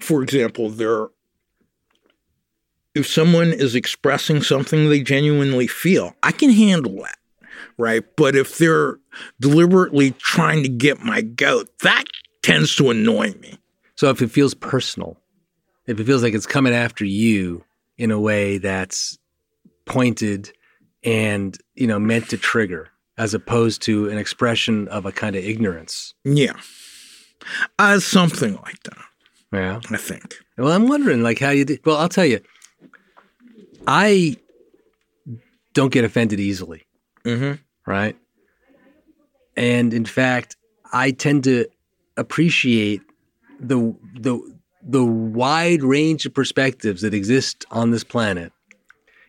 for 0.00 0.22
example, 0.22 0.70
there. 0.70 1.08
If 2.92 3.06
someone 3.06 3.52
is 3.52 3.76
expressing 3.76 4.42
something 4.42 4.88
they 4.88 5.02
genuinely 5.02 5.68
feel, 5.68 6.16
I 6.24 6.32
can 6.32 6.50
handle 6.50 6.96
that 7.02 7.20
right? 7.80 8.04
But 8.16 8.36
if 8.36 8.58
they're 8.58 8.98
deliberately 9.40 10.12
trying 10.12 10.62
to 10.62 10.68
get 10.68 11.00
my 11.00 11.22
goat, 11.22 11.70
that 11.82 12.04
tends 12.42 12.76
to 12.76 12.90
annoy 12.90 13.32
me. 13.40 13.58
So 13.96 14.10
if 14.10 14.22
it 14.22 14.30
feels 14.30 14.54
personal, 14.54 15.18
if 15.86 15.98
it 15.98 16.04
feels 16.04 16.22
like 16.22 16.34
it's 16.34 16.46
coming 16.46 16.72
after 16.72 17.04
you 17.04 17.64
in 17.98 18.10
a 18.10 18.20
way 18.20 18.58
that's 18.58 19.18
pointed 19.86 20.52
and, 21.02 21.56
you 21.74 21.86
know, 21.86 21.98
meant 21.98 22.28
to 22.30 22.36
trigger 22.36 22.88
as 23.18 23.34
opposed 23.34 23.82
to 23.82 24.08
an 24.08 24.18
expression 24.18 24.88
of 24.88 25.04
a 25.04 25.12
kind 25.12 25.36
of 25.36 25.44
ignorance. 25.44 26.14
Yeah. 26.24 26.58
Uh, 27.78 27.98
something 27.98 28.56
like 28.56 28.82
that, 28.84 28.98
Yeah. 29.52 29.80
I 29.90 29.96
think. 29.96 30.36
Well, 30.56 30.72
I'm 30.72 30.88
wondering 30.88 31.22
like 31.22 31.38
how 31.38 31.50
you 31.50 31.64
did. 31.64 31.80
Well, 31.84 31.96
I'll 31.96 32.08
tell 32.08 32.26
you. 32.26 32.40
I 33.86 34.36
don't 35.74 35.92
get 35.92 36.04
offended 36.04 36.40
easily. 36.40 36.86
Mm-hmm. 37.24 37.60
right? 37.90 38.16
And 39.56 39.92
in 39.92 40.06
fact, 40.06 40.56
I 40.92 41.10
tend 41.10 41.44
to 41.44 41.66
appreciate 42.16 43.02
the 43.58 43.94
the 44.14 44.40
the 44.82 45.04
wide 45.04 45.82
range 45.82 46.24
of 46.24 46.32
perspectives 46.32 47.02
that 47.02 47.12
exist 47.12 47.66
on 47.70 47.90
this 47.90 48.04
planet 48.04 48.52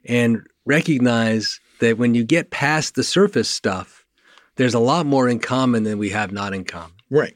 and 0.05 0.41
recognize 0.65 1.59
that 1.81 1.97
when 1.97 2.15
you 2.15 2.23
get 2.23 2.49
past 2.49 2.95
the 2.95 3.03
surface 3.03 3.49
stuff, 3.49 4.05
there's 4.55 4.73
a 4.73 4.79
lot 4.79 5.05
more 5.05 5.27
in 5.27 5.39
common 5.39 5.83
than 5.83 5.97
we 5.97 6.09
have 6.09 6.31
not 6.31 6.53
in 6.53 6.63
common. 6.63 6.95
Right. 7.09 7.35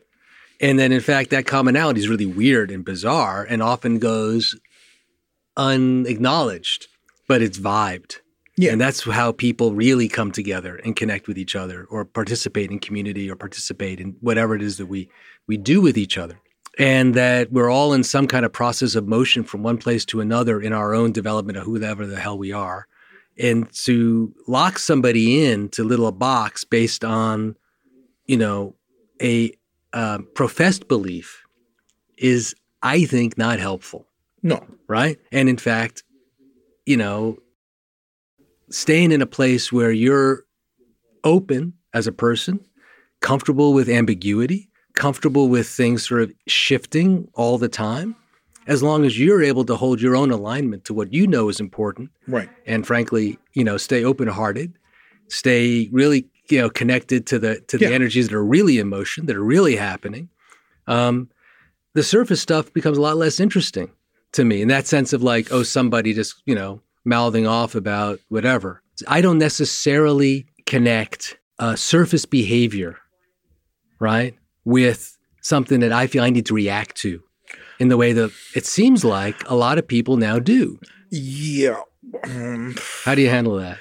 And 0.61 0.79
then, 0.79 0.91
in 0.91 1.01
fact, 1.01 1.31
that 1.31 1.45
commonality 1.45 1.99
is 1.99 2.09
really 2.09 2.25
weird 2.25 2.71
and 2.71 2.85
bizarre 2.85 3.45
and 3.47 3.61
often 3.61 3.99
goes 3.99 4.55
unacknowledged, 5.57 6.87
but 7.27 7.41
it's 7.41 7.59
vibed. 7.59 8.19
Yeah. 8.57 8.71
And 8.71 8.79
that's 8.79 9.03
how 9.03 9.33
people 9.33 9.73
really 9.73 10.07
come 10.07 10.31
together 10.31 10.77
and 10.77 10.95
connect 10.95 11.27
with 11.27 11.37
each 11.37 11.55
other 11.55 11.85
or 11.89 12.05
participate 12.05 12.71
in 12.71 12.79
community 12.79 13.29
or 13.29 13.35
participate 13.35 13.99
in 13.99 14.15
whatever 14.21 14.55
it 14.55 14.61
is 14.61 14.77
that 14.77 14.85
we, 14.85 15.09
we 15.45 15.57
do 15.57 15.81
with 15.81 15.97
each 15.97 16.17
other. 16.17 16.39
And 16.77 17.13
that 17.15 17.51
we're 17.51 17.69
all 17.69 17.93
in 17.93 18.03
some 18.03 18.27
kind 18.27 18.45
of 18.45 18.51
process 18.51 18.95
of 18.95 19.07
motion 19.07 19.43
from 19.43 19.63
one 19.63 19.77
place 19.77 20.03
to 20.05 20.19
another 20.19 20.61
in 20.61 20.73
our 20.73 20.93
own 20.93 21.11
development 21.11 21.57
of 21.57 21.65
whoever 21.65 22.05
the 22.05 22.19
hell 22.19 22.37
we 22.37 22.51
are. 22.51 22.87
And 23.37 23.71
to 23.83 24.33
lock 24.47 24.79
somebody 24.79 25.45
in 25.45 25.69
to 25.69 25.83
little 25.83 26.07
a 26.07 26.11
box 26.11 26.63
based 26.63 27.03
on, 27.03 27.55
you 28.25 28.37
know, 28.37 28.75
a 29.21 29.53
uh, 29.95 30.19
professed 30.35 30.87
belief 30.87 31.41
is, 32.17 32.53
I 32.83 33.05
think, 33.05 33.37
not 33.37 33.59
helpful 33.59 34.05
No. 34.43 34.63
right? 34.87 35.17
And 35.31 35.49
in 35.49 35.57
fact, 35.57 36.03
you 36.85 36.97
know, 36.97 37.37
staying 38.69 39.11
in 39.11 39.21
a 39.21 39.25
place 39.25 39.71
where 39.71 39.91
you're 39.91 40.43
open 41.23 41.73
as 41.93 42.07
a 42.07 42.11
person, 42.11 42.59
comfortable 43.21 43.73
with 43.73 43.89
ambiguity, 43.89 44.69
comfortable 44.93 45.47
with 45.49 45.67
things 45.67 46.07
sort 46.07 46.21
of 46.21 46.31
shifting 46.47 47.27
all 47.33 47.57
the 47.57 47.69
time, 47.69 48.15
as 48.67 48.81
long 48.83 49.05
as 49.05 49.19
you're 49.19 49.43
able 49.43 49.63
to 49.65 49.75
hold 49.75 50.01
your 50.01 50.15
own 50.15 50.31
alignment 50.31 50.83
to 50.85 50.93
what 50.93 51.13
you 51.13 51.27
know 51.27 51.49
is 51.49 51.59
important, 51.59 52.09
Right. 52.27 52.49
and 52.65 52.85
frankly, 52.85 53.37
you 53.53 53.63
know, 53.63 53.77
stay 53.77 54.03
open-hearted, 54.03 54.77
stay 55.29 55.89
really, 55.91 56.27
you 56.49 56.59
know, 56.61 56.69
connected 56.69 57.25
to 57.27 57.39
the 57.39 57.59
to 57.67 57.77
the 57.77 57.85
Yeah. 57.85 57.91
energies 57.95 58.27
that 58.27 58.35
are 58.35 58.45
really 58.45 58.77
in 58.79 58.87
motion, 58.89 59.25
that 59.27 59.35
are 59.35 59.43
really 59.43 59.75
happening. 59.75 60.29
Um, 60.87 61.29
the 61.93 62.03
surface 62.03 62.41
stuff 62.41 62.71
becomes 62.73 62.97
a 62.97 63.01
lot 63.01 63.17
less 63.17 63.39
interesting 63.39 63.91
to 64.33 64.43
me 64.43 64.61
in 64.61 64.67
that 64.67 64.85
sense 64.85 65.13
of 65.13 65.23
like, 65.23 65.47
oh, 65.51 65.63
somebody 65.63 66.13
just, 66.13 66.35
you 66.45 66.53
know, 66.53 66.81
mouthing 67.05 67.47
off 67.47 67.73
about 67.75 68.19
whatever. 68.29 68.81
I 69.07 69.21
don't 69.21 69.37
necessarily 69.39 70.45
connect 70.65 71.37
uh, 71.59 71.75
surface 71.75 72.25
behavior, 72.25 72.97
right, 73.99 74.35
with 74.65 75.17
something 75.41 75.79
that 75.79 75.91
I 75.93 76.07
feel 76.07 76.23
I 76.23 76.29
need 76.29 76.45
to 76.47 76.53
react 76.53 76.97
to 76.97 77.21
in 77.79 77.87
the 77.89 77.97
way 77.97 78.13
that 78.13 78.31
it 78.55 78.65
seems 78.65 79.03
like 79.05 79.35
a 79.49 79.55
lot 79.55 79.77
of 79.77 79.87
people 79.87 80.17
now 80.17 80.39
do. 80.39 80.79
Yeah. 81.11 81.81
Um, 82.23 82.75
How 83.03 83.15
do 83.15 83.21
you 83.21 83.29
handle 83.29 83.55
that? 83.57 83.77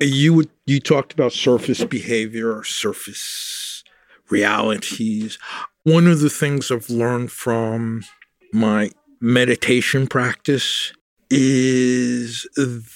You 0.00 0.44
you 0.66 0.80
talked 0.80 1.12
about 1.12 1.32
surface 1.32 1.84
behavior, 1.84 2.56
or 2.56 2.64
surface 2.64 3.84
realities. 4.30 5.38
One 5.84 6.06
of 6.06 6.20
the 6.20 6.30
things 6.30 6.70
I've 6.70 6.90
learned 6.90 7.30
from 7.30 8.04
my 8.52 8.90
meditation 9.20 10.06
practice 10.06 10.92
is 11.30 12.46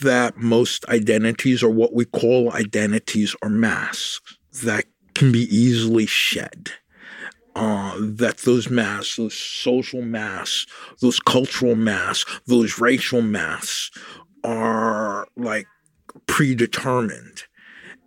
that 0.00 0.36
most 0.36 0.88
identities 0.88 1.62
or 1.62 1.70
what 1.70 1.94
we 1.94 2.04
call 2.04 2.52
identities 2.52 3.34
are 3.42 3.48
masks 3.48 4.38
that 4.62 4.84
can 5.14 5.32
be 5.32 5.42
easily 5.54 6.06
shed. 6.06 6.70
Uh, 7.56 7.96
that 7.98 8.38
those 8.38 8.70
masks, 8.70 9.16
those 9.16 9.34
social 9.34 10.00
masks, 10.00 10.66
those 11.00 11.18
cultural 11.18 11.74
masks, 11.74 12.40
those 12.46 12.78
racial 12.78 13.20
masks 13.20 13.90
are 14.44 15.26
like 15.36 15.66
predetermined 16.26 17.44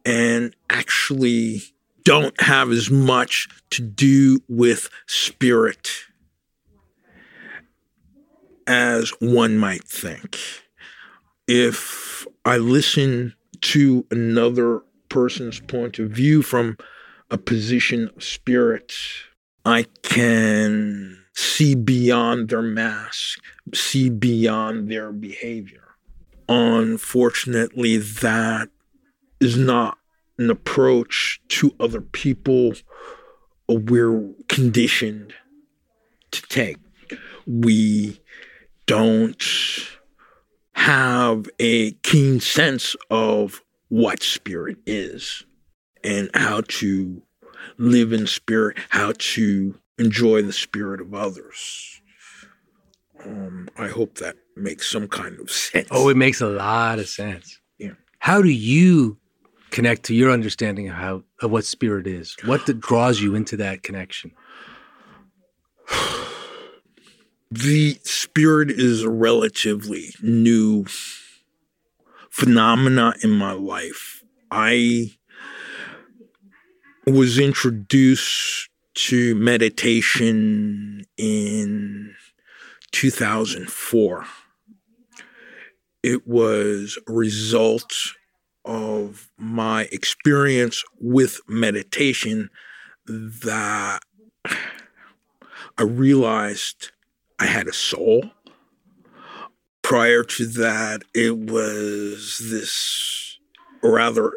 and 0.05 0.55
actually 0.69 1.61
don't 2.03 2.39
have 2.41 2.71
as 2.71 2.89
much 2.89 3.47
to 3.69 3.81
do 3.81 4.39
with 4.47 4.89
spirit 5.07 5.91
as 8.67 9.11
one 9.19 9.57
might 9.57 9.83
think. 9.83 10.39
If 11.47 12.25
I 12.45 12.57
listen 12.57 13.35
to 13.61 14.05
another 14.09 14.81
person's 15.09 15.59
point 15.59 15.99
of 15.99 16.09
view 16.09 16.41
from 16.41 16.77
a 17.29 17.37
position 17.37 18.09
of 18.15 18.23
spirit, 18.23 18.93
I 19.65 19.85
can 20.03 21.23
see 21.35 21.75
beyond 21.75 22.49
their 22.49 22.61
mask, 22.61 23.39
see 23.73 24.09
beyond 24.09 24.89
their 24.89 25.11
behavior. 25.11 25.80
Unfortunately, 26.51 27.95
that 27.95 28.67
is 29.39 29.55
not 29.55 29.97
an 30.37 30.49
approach 30.49 31.39
to 31.47 31.73
other 31.79 32.01
people 32.01 32.73
we're 33.69 34.33
conditioned 34.49 35.33
to 36.31 36.41
take. 36.41 36.75
We 37.47 38.19
don't 38.85 39.41
have 40.73 41.47
a 41.57 41.91
keen 42.03 42.41
sense 42.41 42.97
of 43.09 43.63
what 43.87 44.21
spirit 44.21 44.77
is 44.85 45.45
and 46.03 46.29
how 46.33 46.63
to 46.67 47.21
live 47.77 48.11
in 48.11 48.27
spirit, 48.27 48.77
how 48.89 49.13
to 49.17 49.79
enjoy 49.97 50.41
the 50.41 50.51
spirit 50.51 50.99
of 50.99 51.13
others. 51.13 52.01
Um, 53.23 53.69
I 53.77 53.87
hope 53.87 54.15
that 54.15 54.35
makes 54.55 54.89
some 54.89 55.07
kind 55.07 55.39
of 55.39 55.49
sense. 55.49 55.87
Oh, 55.91 56.09
it 56.09 56.17
makes 56.17 56.41
a 56.41 56.47
lot 56.47 56.99
of 56.99 57.07
sense. 57.07 57.59
Yeah. 57.77 57.91
How 58.19 58.41
do 58.41 58.49
you 58.49 59.17
connect 59.71 60.03
to 60.03 60.13
your 60.13 60.31
understanding 60.31 60.89
of 60.89 60.95
how 60.95 61.23
of 61.41 61.51
what 61.51 61.65
spirit 61.65 62.07
is? 62.07 62.35
What 62.45 62.65
that 62.65 62.79
draws 62.79 63.21
you 63.21 63.35
into 63.35 63.57
that 63.57 63.83
connection? 63.83 64.31
the 67.51 67.99
spirit 68.03 68.69
is 68.69 69.03
a 69.03 69.09
relatively 69.09 70.13
new 70.21 70.85
phenomena 72.29 73.13
in 73.23 73.31
my 73.31 73.51
life. 73.51 74.23
I 74.49 75.11
was 77.05 77.39
introduced 77.39 78.69
to 78.93 79.35
meditation 79.35 81.05
in 81.17 82.15
2004. 82.91 84.25
It 86.03 86.27
was 86.27 86.97
a 87.07 87.11
result 87.11 87.93
of 88.65 89.31
my 89.37 89.83
experience 89.91 90.83
with 90.99 91.41
meditation 91.47 92.49
that 93.07 94.01
I 95.77 95.83
realized 95.83 96.91
I 97.39 97.45
had 97.45 97.67
a 97.67 97.73
soul. 97.73 98.31
Prior 99.81 100.23
to 100.23 100.45
that, 100.47 101.03
it 101.13 101.37
was 101.37 102.39
this 102.51 103.39
rather 103.83 104.33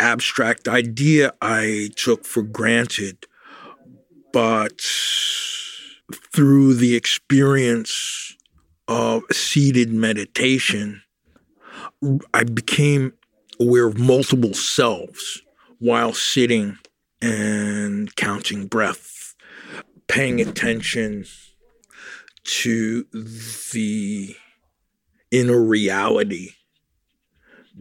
abstract 0.00 0.68
idea 0.68 1.34
I 1.42 1.90
took 1.96 2.24
for 2.24 2.42
granted. 2.42 3.26
But 4.32 4.80
through 6.32 6.74
the 6.74 6.94
experience 6.94 8.35
of 8.88 9.22
seated 9.32 9.92
meditation, 9.92 11.02
I 12.32 12.44
became 12.44 13.12
aware 13.60 13.86
of 13.86 13.98
multiple 13.98 14.54
selves 14.54 15.42
while 15.78 16.12
sitting 16.12 16.78
and 17.20 18.14
counting 18.16 18.66
breath, 18.66 19.34
paying 20.08 20.40
attention 20.40 21.24
to 22.44 23.04
the 23.72 24.36
inner 25.30 25.60
reality 25.60 26.50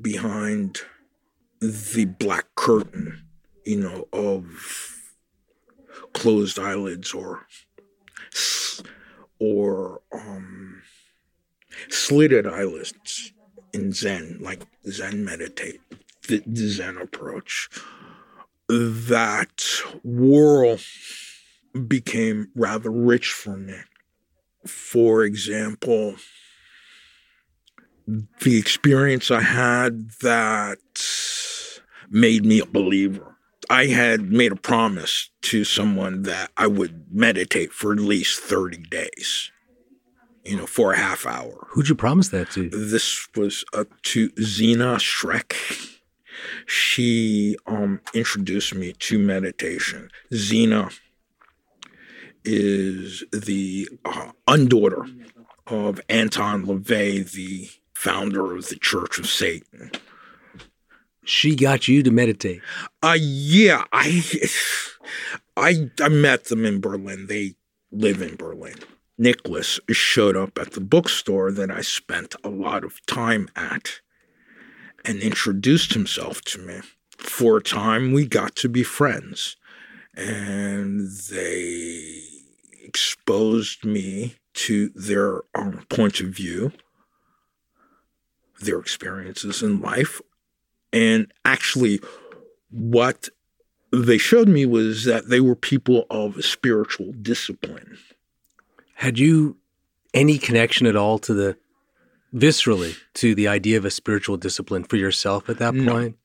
behind 0.01 0.81
the 1.61 2.05
black 2.05 2.45
curtain, 2.55 3.27
you 3.65 3.77
know, 3.77 4.07
of 4.11 4.95
closed 6.13 6.59
eyelids 6.59 7.13
or 7.13 7.45
or 9.39 10.01
um, 10.13 10.81
slitted 11.89 12.47
eyelids 12.47 13.33
in 13.73 13.91
Zen, 13.91 14.39
like 14.41 14.63
Zen 14.87 15.25
meditate, 15.25 15.81
the, 16.27 16.41
Zen 16.55 16.97
approach. 16.97 17.69
That 18.67 19.63
world 20.03 20.81
became 21.87 22.49
rather 22.55 22.89
rich 22.89 23.31
for 23.31 23.57
me 23.57 23.75
for 24.65 25.23
example, 25.23 26.15
the 28.07 28.57
experience 28.57 29.31
I 29.31 29.41
had 29.41 30.11
that 30.21 30.79
made 32.09 32.45
me 32.45 32.59
a 32.59 32.65
believer. 32.65 33.37
I 33.69 33.87
had 33.87 34.31
made 34.31 34.51
a 34.51 34.57
promise 34.57 35.29
to 35.43 35.63
someone 35.63 36.23
that 36.23 36.51
I 36.55 36.67
would 36.67 37.05
meditate 37.11 37.73
for 37.73 37.93
at 37.93 37.99
least 37.99 38.39
30 38.41 38.77
days, 38.77 39.51
you 40.45 40.57
know, 40.57 40.65
for 40.65 40.93
a 40.93 40.97
half 40.97 41.25
hour. 41.25 41.67
Who'd 41.71 41.89
you 41.89 41.95
promise 41.95 42.29
that 42.29 42.51
to? 42.51 42.69
This 42.69 43.27
was 43.35 43.65
up 43.73 43.87
to 44.03 44.29
Zeena 44.31 44.95
Schreck. 44.97 45.55
She 46.65 47.55
um, 47.65 48.01
introduced 48.13 48.75
me 48.75 48.93
to 48.93 49.17
meditation. 49.17 50.09
Zeena 50.33 50.91
is 52.43 53.23
the 53.31 53.89
uh, 54.05 54.31
undaughter 54.47 55.05
of 55.67 55.99
Anton 56.09 56.65
LaVey, 56.65 57.31
the 57.31 57.69
founder 57.93 58.55
of 58.55 58.69
the 58.69 58.75
Church 58.75 59.17
of 59.17 59.27
Satan. 59.27 59.91
She 61.23 61.55
got 61.55 61.87
you 61.87 62.03
to 62.03 62.11
meditate. 62.11 62.61
Uh 63.01 63.17
yeah, 63.19 63.83
I 63.91 64.23
I 65.57 65.89
I 65.99 66.09
met 66.09 66.45
them 66.45 66.65
in 66.65 66.81
Berlin. 66.81 67.25
They 67.27 67.55
live 67.91 68.21
in 68.21 68.35
Berlin. 68.35 68.75
Nikolas 69.17 69.79
showed 69.91 70.35
up 70.35 70.57
at 70.57 70.71
the 70.71 70.81
bookstore 70.81 71.51
that 71.51 71.71
I 71.71 71.81
spent 71.81 72.35
a 72.43 72.49
lot 72.49 72.83
of 72.83 73.05
time 73.05 73.47
at 73.55 74.01
and 75.05 75.21
introduced 75.21 75.93
himself 75.93 76.41
to 76.43 76.59
me. 76.59 76.81
For 77.17 77.57
a 77.57 77.63
time, 77.63 78.11
we 78.11 78.25
got 78.25 78.55
to 78.57 78.69
be 78.69 78.83
friends. 78.83 79.55
And 80.15 81.09
they 81.29 82.21
exposed 82.83 83.85
me 83.85 84.35
to 84.53 84.89
their 84.89 85.41
um, 85.53 85.85
point 85.89 86.21
of 86.21 86.27
view, 86.27 86.71
their 88.61 88.79
experiences 88.79 89.61
in 89.61 89.81
life. 89.81 90.21
And 90.93 91.31
actually, 91.43 91.99
what 92.69 93.29
they 93.91 94.17
showed 94.17 94.47
me 94.47 94.65
was 94.65 95.03
that 95.05 95.29
they 95.29 95.39
were 95.39 95.55
people 95.55 96.05
of 96.09 96.43
spiritual 96.43 97.11
discipline. 97.21 97.97
Had 98.95 99.19
you 99.19 99.57
any 100.13 100.37
connection 100.37 100.87
at 100.87 100.95
all 100.95 101.19
to 101.19 101.33
the 101.33 101.57
viscerally 102.33 102.95
to 103.15 103.35
the 103.35 103.47
idea 103.47 103.77
of 103.77 103.85
a 103.85 103.91
spiritual 103.91 104.37
discipline 104.37 104.83
for 104.83 104.95
yourself 104.97 105.49
at 105.49 105.57
that 105.59 105.73
No. 105.75 105.91
point? 105.91 106.17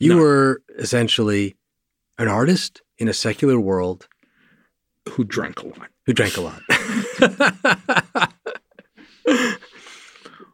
You 0.00 0.14
No. 0.14 0.18
were 0.18 0.62
essentially 0.78 1.56
an 2.18 2.28
artist 2.28 2.82
in 2.98 3.08
a 3.08 3.12
secular 3.12 3.58
world 3.60 4.08
Who 5.10 5.24
drank 5.24 5.60
a 5.62 5.66
lot. 5.66 5.88
who 6.06 6.12
drank 6.12 6.36
a 6.36 6.40
lot. 6.40 6.62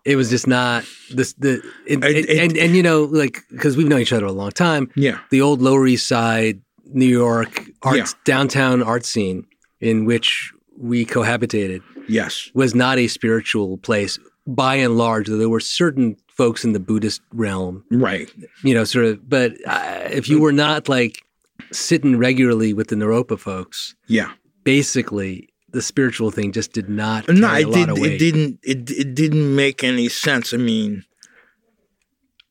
it 0.05 0.17
was 0.17 0.31
just 0.31 0.47
not 0.47 0.85
this 1.11 1.33
the 1.35 1.63
and, 1.89 2.05
It- 2.05 2.29
and, 2.29 2.41
and 2.41 2.57
and 2.59 2.77
you 2.77 2.83
know 2.83 3.05
like 3.05 3.43
because 3.51 3.77
we've 3.77 3.89
known 3.89 4.01
each 4.01 4.13
other 4.13 4.27
a 4.27 4.33
long 4.33 4.51
time. 4.51 4.91
Yeah. 4.97 5.19
The 5.31 5.41
old 5.41 5.61
Lower 5.63 5.87
East 5.87 6.09
Side, 6.09 6.61
New 6.87 7.07
York 7.07 7.63
arts 7.83 8.15
downtown 8.25 8.83
art 8.83 9.05
scene 9.05 9.47
in 9.81 10.05
which 10.05 10.53
we 10.79 11.05
cohabitated 11.07 11.83
Yes. 12.09 12.51
was 12.55 12.75
not 12.75 12.99
a 12.99 13.07
spiritual 13.09 13.79
place 13.79 14.19
by 14.47 14.77
and 14.77 14.97
large. 14.99 15.29
Though 15.29 15.37
there 15.39 15.49
were 15.49 15.61
certain 15.61 16.17
folks 16.29 16.65
in 16.65 16.73
the 16.73 16.81
Buddhist 16.81 17.21
realm, 17.33 17.85
Right. 17.91 18.31
you 18.65 18.75
know, 18.75 18.85
sort 18.85 19.05
of. 19.07 19.29
But 19.29 19.53
uh, 19.67 20.09
if 20.11 20.29
you 20.29 20.41
were 20.41 20.53
not 20.53 20.89
like 20.89 21.23
sitting 21.71 22.17
regularly 22.19 22.73
with 22.73 22.89
the 22.89 22.97
Naropa 22.97 23.39
folks, 23.39 23.95
Yeah. 24.09 24.33
basically 24.65 25.49
the 25.71 25.81
spiritual 25.83 26.31
thing 26.31 26.53
just 26.53 26.73
did 26.73 26.89
not 26.89 27.29
No, 27.29 27.55
it 27.55 27.73
did. 27.73 27.89
It 27.99 28.19
didn't. 28.19 28.59
It 28.63 28.91
it 28.91 29.15
didn't 29.15 29.55
make 29.57 29.83
any 29.85 30.09
sense. 30.09 30.53
I 30.53 30.59
mean, 30.59 31.05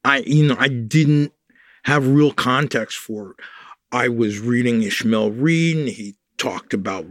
I 0.04 0.20
you 0.26 0.48
know 0.48 0.56
I 0.60 0.68
didn't 0.70 1.34
have 1.84 2.08
real 2.08 2.32
context 2.32 2.98
for 2.98 3.32
it. 3.32 3.36
I 3.92 4.08
was 4.08 4.40
reading 4.40 4.82
Ishmael 4.84 5.32
Reed, 5.32 5.78
and 5.78 5.88
he 5.90 6.16
talked 6.38 6.74
about 6.74 7.06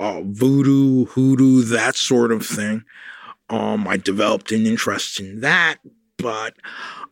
uh, 0.00 0.22
voodoo, 0.24 1.06
hoodoo, 1.06 1.62
that 1.62 1.96
sort 1.96 2.32
of 2.32 2.46
thing. 2.46 2.84
Um, 3.50 3.86
I 3.86 3.96
developed 3.96 4.52
an 4.52 4.66
interest 4.66 5.20
in 5.20 5.40
that, 5.40 5.76
but 6.18 6.54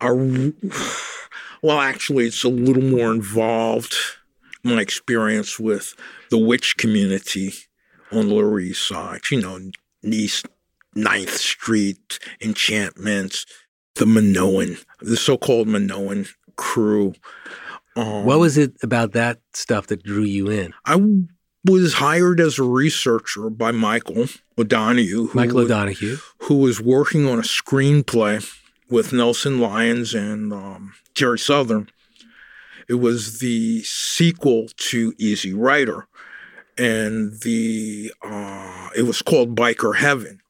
well, 0.01 1.81
actually, 1.81 2.27
it's 2.27 2.45
a 2.45 2.49
little 2.49 2.83
more 2.83 3.13
involved. 3.13 3.95
My 4.65 4.81
experience 4.81 5.59
with 5.59 5.95
the 6.31 6.39
witch 6.39 6.77
community 6.77 7.53
on 8.13 8.29
the 8.29 8.35
Lower 8.35 8.61
East 8.61 8.87
Side, 8.87 9.23
you 9.31 9.41
know, 9.41 9.59
East 10.05 10.47
Ninth 10.95 11.37
Street, 11.37 12.19
Enchantments, 12.41 13.45
the 13.97 14.07
Minoan, 14.07 14.79
the 15.01 15.17
so-called 15.17 15.69
Minoan 15.69 16.27
crew. 16.57 17.15
Um, 17.97 18.25
What 18.25 18.39
was 18.39 18.57
it 18.57 18.75
about 18.83 19.13
that 19.13 19.41
stuff 19.53 19.89
that 19.89 20.03
drew 20.03 20.23
you 20.23 20.49
in? 20.49 20.73
I 20.85 20.97
was 21.65 21.95
hired 21.95 22.41
as 22.41 22.59
a 22.59 22.63
researcher 22.65 23.49
by 23.51 23.71
Michael 23.71 24.27
O'Donoghue. 24.59 25.29
who 25.29 25.39
Michael 25.39 25.57
was- 25.57 25.65
O'Donoghue. 25.67 26.19
who 26.43 26.57
was 26.57 26.81
working 26.81 27.27
on 27.29 27.39
a 27.39 27.43
screenplay 27.43 28.45
with 28.91 29.13
Nelson 29.13 29.59
Lyons 29.61 30.13
and 30.15 30.53
um, 30.53 30.93
Terry 31.15 31.39
Southern. 31.39 31.89
It 32.89 32.95
was 32.95 33.39
the 33.39 33.83
sequel 33.85 34.67
to 34.77 35.15
Easy 35.17 35.55
Rider, 35.55 36.09
and 36.77 37.41
the 37.43 38.13
uh, 38.23 38.89
it 38.97 39.03
was 39.03 39.23
called 39.23 39.55
Biker 39.57 39.97
Heaven. 39.97 40.41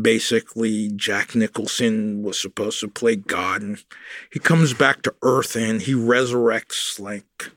Basically, 0.00 0.88
Jack 0.94 1.34
Nicholson 1.34 2.22
was 2.22 2.40
supposed 2.40 2.80
to 2.80 2.88
play 2.88 3.16
God, 3.16 3.60
and 3.62 3.84
he 4.32 4.38
comes 4.38 4.72
back 4.72 5.02
to 5.02 5.14
Earth 5.22 5.54
and 5.54 5.82
he 5.82 5.92
resurrects 5.92 6.98
like 6.98 7.50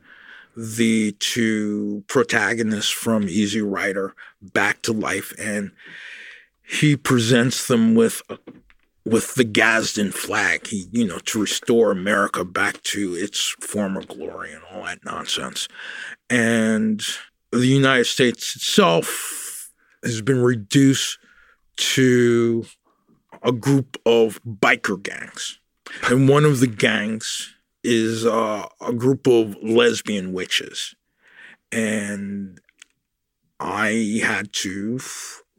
the 0.55 1.11
two 1.19 2.03
protagonists 2.07 2.91
from 2.91 3.23
Easy 3.23 3.61
Rider 3.61 4.15
back 4.41 4.81
to 4.83 4.93
life, 4.93 5.33
and 5.37 5.71
he 6.63 6.95
presents 6.95 7.67
them 7.67 7.95
with 7.95 8.21
with 9.05 9.35
the 9.35 9.43
Gadsden 9.43 10.11
flag, 10.11 10.67
he 10.67 10.87
you 10.91 11.05
know 11.05 11.19
to 11.19 11.41
restore 11.41 11.91
America 11.91 12.43
back 12.43 12.81
to 12.83 13.13
its 13.13 13.55
former 13.59 14.03
glory 14.03 14.51
and 14.53 14.63
all 14.71 14.83
that 14.83 15.05
nonsense, 15.05 15.67
and 16.29 17.01
the 17.51 17.67
United 17.67 18.05
States 18.05 18.55
itself 18.55 19.71
has 20.03 20.21
been 20.21 20.41
reduced 20.41 21.17
to 21.77 22.65
a 23.43 23.51
group 23.51 23.99
of 24.05 24.39
biker 24.43 25.01
gangs, 25.01 25.59
and 26.09 26.29
one 26.29 26.45
of 26.45 26.59
the 26.59 26.67
gangs 26.67 27.54
is 27.85 28.25
uh, 28.25 28.67
a 28.81 28.93
group 28.93 29.27
of 29.27 29.55
lesbian 29.61 30.33
witches, 30.33 30.95
and 31.71 32.59
I 33.59 34.21
had 34.23 34.51
to 34.53 34.99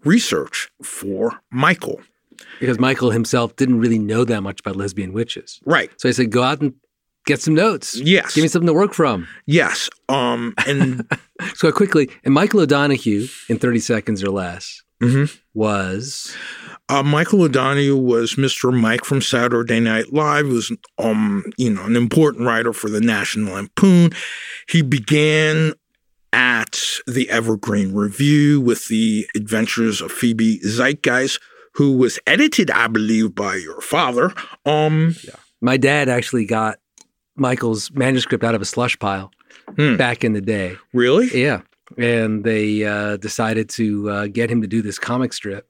research 0.05 0.71
for 0.83 1.41
Michael. 1.51 2.01
Because 2.61 2.79
Michael 2.79 3.11
himself 3.11 3.57
didn't 3.57 3.81
really 3.81 3.99
know 3.99 4.25
that 4.25 4.43
much 4.43 4.61
about 4.61 4.77
lesbian 4.77 5.13
witches. 5.13 5.61
Right. 5.65 5.91
So 5.99 6.09
I 6.09 6.13
said, 6.13 6.31
go 6.31 6.43
out 6.43 6.61
and 6.61 6.75
get 7.25 7.41
some 7.41 7.55
notes. 7.55 7.97
Yes. 7.97 8.35
Give 8.35 8.43
me 8.43 8.49
something 8.49 8.67
to 8.67 8.75
work 8.75 8.93
from. 8.93 9.27
Yes. 9.47 9.89
Um. 10.09 10.55
And 10.67 11.09
So 11.55 11.73
quickly, 11.73 12.11
and 12.25 12.33
Michael 12.33 12.61
O'Donoghue, 12.61 13.27
in 13.49 13.59
30 13.59 13.79
seconds 13.81 14.23
or 14.23 14.31
less, 14.31 14.83
Mhm. 15.03 15.39
was 15.55 16.35
uh, 16.89 17.03
Michael 17.03 17.43
O'Donoghue 17.43 17.97
was 17.97 18.37
Mr. 18.37 18.73
Mike 18.73 19.05
from 19.05 19.21
Saturday 19.21 19.79
Night 19.81 20.13
Live. 20.13 20.47
He 20.47 20.53
was 20.53 20.73
um 20.99 21.45
you 21.59 21.71
know 21.71 21.85
an 21.85 21.97
important 21.97 22.47
writer 22.47 22.73
for 22.73 22.89
the 22.89 23.01
National 23.01 23.55
Lampoon. 23.55 24.13
He 24.69 24.81
began 24.83 25.75
at 26.33 26.81
the 27.07 27.29
Evergreen 27.31 27.95
Review 27.95 28.61
with 28.61 28.89
the 28.89 29.27
Adventures 29.35 30.01
of 30.01 30.11
Phoebe 30.13 30.61
Zeitgeist, 30.61 31.41
who 31.75 31.97
was 31.97 32.19
edited, 32.27 32.71
I 32.71 32.87
believe, 32.89 33.35
by 33.35 33.57
your 33.57 33.81
father. 33.81 34.33
Um. 34.65 35.15
my 35.61 35.77
dad 35.77 36.09
actually 36.09 36.45
got 36.47 36.79
Michael's 37.37 37.91
manuscript 37.93 38.45
out 38.45 38.55
of 38.55 38.63
a 38.63 38.67
slush 38.67 38.99
pile 38.99 39.31
Hmm. 39.77 39.97
back 39.97 40.25
in 40.25 40.33
the 40.33 40.41
day. 40.41 40.77
Really? 40.93 41.29
Yeah. 41.39 41.63
And 41.97 42.45
they 42.45 42.85
uh, 42.85 43.17
decided 43.17 43.69
to 43.71 44.11
uh, 44.11 44.27
get 44.27 44.51
him 44.51 44.61
to 44.63 44.69
do 44.69 44.83
this 44.83 44.99
comic 44.99 45.33
strip. 45.33 45.69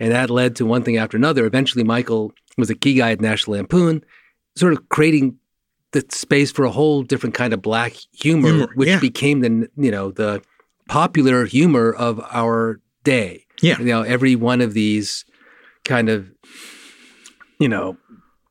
And 0.00 0.12
that 0.12 0.30
led 0.30 0.56
to 0.56 0.66
one 0.66 0.82
thing 0.82 0.96
after 0.96 1.16
another. 1.16 1.44
Eventually, 1.44 1.84
Michael 1.84 2.32
was 2.56 2.70
a 2.70 2.74
key 2.74 2.94
guy 2.94 3.12
at 3.12 3.20
National 3.20 3.56
Lampoon, 3.56 4.04
sort 4.56 4.72
of 4.72 4.88
creating 4.88 5.38
the 5.92 6.04
space 6.10 6.50
for 6.52 6.64
a 6.64 6.70
whole 6.70 7.02
different 7.02 7.34
kind 7.34 7.52
of 7.52 7.62
black 7.62 7.94
humor, 8.12 8.48
Humor, 8.48 8.72
which 8.74 8.88
yeah. 8.88 9.00
became 9.00 9.40
the 9.40 9.68
you 9.76 9.90
know 9.90 10.10
the 10.10 10.42
popular 10.88 11.44
humor 11.46 11.92
of 11.92 12.20
our 12.30 12.80
day. 13.04 13.46
Yeah. 13.62 13.78
You 13.78 13.86
know, 13.86 14.02
every 14.02 14.36
one 14.36 14.60
of 14.60 14.74
these 14.74 15.24
kind 15.84 16.08
of 16.08 16.30
you 17.58 17.68
know 17.68 17.96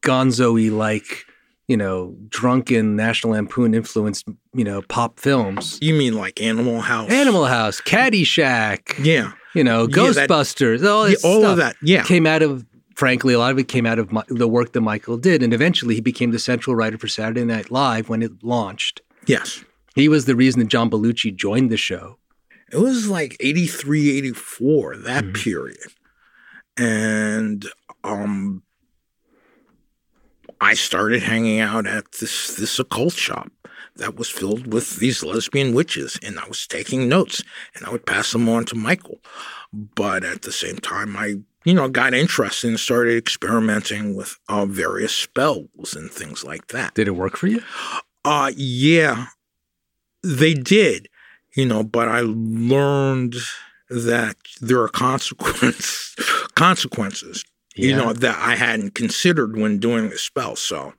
gonzo-y 0.02 0.70
like 0.76 1.26
you 1.68 1.78
know 1.78 2.16
drunken 2.30 2.96
National 2.96 3.34
Lampoon 3.34 3.74
influenced 3.74 4.26
you 4.54 4.64
know 4.64 4.82
pop 4.84 5.20
films. 5.20 5.78
You 5.82 5.94
mean 5.94 6.14
like 6.14 6.42
Animal 6.42 6.82
House? 6.82 7.12
Animal 7.12 7.46
House, 7.46 7.82
Caddyshack, 7.82 9.04
Yeah. 9.04 9.34
you 9.54 9.64
know, 9.64 9.82
Yeah, 9.90 10.12
that- 10.12 10.30
Ghostbusters, 10.30 10.88
all, 10.88 11.10
Yeah, 11.10 11.16
all 11.24 11.40
stuff 11.42 11.52
of 11.52 11.58
that. 11.58 11.76
Yeah. 11.82 12.04
came 12.04 12.26
out 12.26 12.42
of, 12.42 12.66
frankly, 12.96 13.34
a 13.34 13.40
lot 13.40 13.52
of 13.52 13.60
it 13.60 13.68
came 13.68 13.86
out 13.86 14.00
of 14.00 14.12
Mi- 14.12 14.22
the 14.30 14.48
work 14.48 14.72
that 14.74 14.82
Michael 14.82 15.18
did. 15.18 15.44
And 15.44 15.54
eventually 15.54 15.96
he 15.96 16.02
became 16.02 16.32
the 16.32 16.40
central 16.40 16.76
writer 16.76 16.98
for 16.98 17.08
Saturday 17.08 17.44
Night 17.46 17.70
Live 17.72 18.10
when 18.10 18.22
it 18.24 18.32
launched. 18.44 19.02
Yes. 19.28 19.64
He 19.96 20.08
was 20.10 20.26
the 20.26 20.36
reason 20.36 20.60
that 20.60 20.68
John 20.70 20.90
Belushi 20.90 21.36
joined 21.36 21.70
the 21.70 21.78
show. 21.78 22.18
It 22.72 22.78
was 22.78 23.08
like 23.08 23.36
83, 23.40 24.18
84, 24.18 24.98
that 24.98 25.24
Mhm. 25.26 25.34
period. 25.44 25.88
And 26.78 27.66
um 28.04 28.64
I 30.60 30.74
started 30.74 31.24
hanging 31.24 31.60
out 31.60 31.86
at 31.88 32.12
this 32.14 32.56
this 32.56 32.80
occult 32.80 33.14
shop 33.14 33.52
that 33.96 34.16
was 34.16 34.30
filled 34.30 34.72
with 34.72 34.98
these 34.98 35.24
lesbian 35.24 35.74
witches 35.74 36.20
and 36.24 36.40
I 36.40 36.48
was 36.48 36.68
taking 36.68 37.10
notes 37.10 37.44
and 37.76 37.86
I 37.86 37.90
would 37.90 38.06
pass 38.06 38.32
them 38.32 38.48
on 38.48 38.66
to 38.66 38.76
Michael. 38.76 39.20
But 39.74 40.24
at 40.24 40.44
the 40.44 40.52
same 40.52 40.78
time 40.78 41.16
I 41.18 41.38
you 41.66 41.74
know, 41.74 41.90
got 41.90 42.14
interested 42.14 42.70
and 42.70 42.80
started 42.80 43.18
experimenting 43.18 44.16
with 44.16 44.40
uh, 44.48 44.66
various 44.66 45.12
spells 45.12 45.96
and 45.98 46.10
things 46.10 46.46
like 46.46 46.68
that. 46.68 46.94
Did 46.94 47.10
it 47.10 47.12
work 47.12 47.36
for 47.36 47.48
you? 47.48 47.62
Uh 48.24 48.52
yeah, 48.56 49.28
they 50.24 50.54
did, 50.54 51.10
you 51.56 51.66
know, 51.66 51.84
but 51.84 52.08
I 52.08 52.22
learned 52.22 53.36
that 53.90 54.36
there 54.62 54.82
are 54.82 54.88
consequence 54.88 56.16
consequences, 56.56 57.44
you 57.78 57.96
know, 57.96 58.14
that 58.14 58.38
I 58.40 58.56
hadn't 58.56 58.96
considered 58.96 59.58
when 59.58 59.80
doing 59.80 60.10
the 60.10 60.18
spell. 60.18 60.56
So 60.56 60.94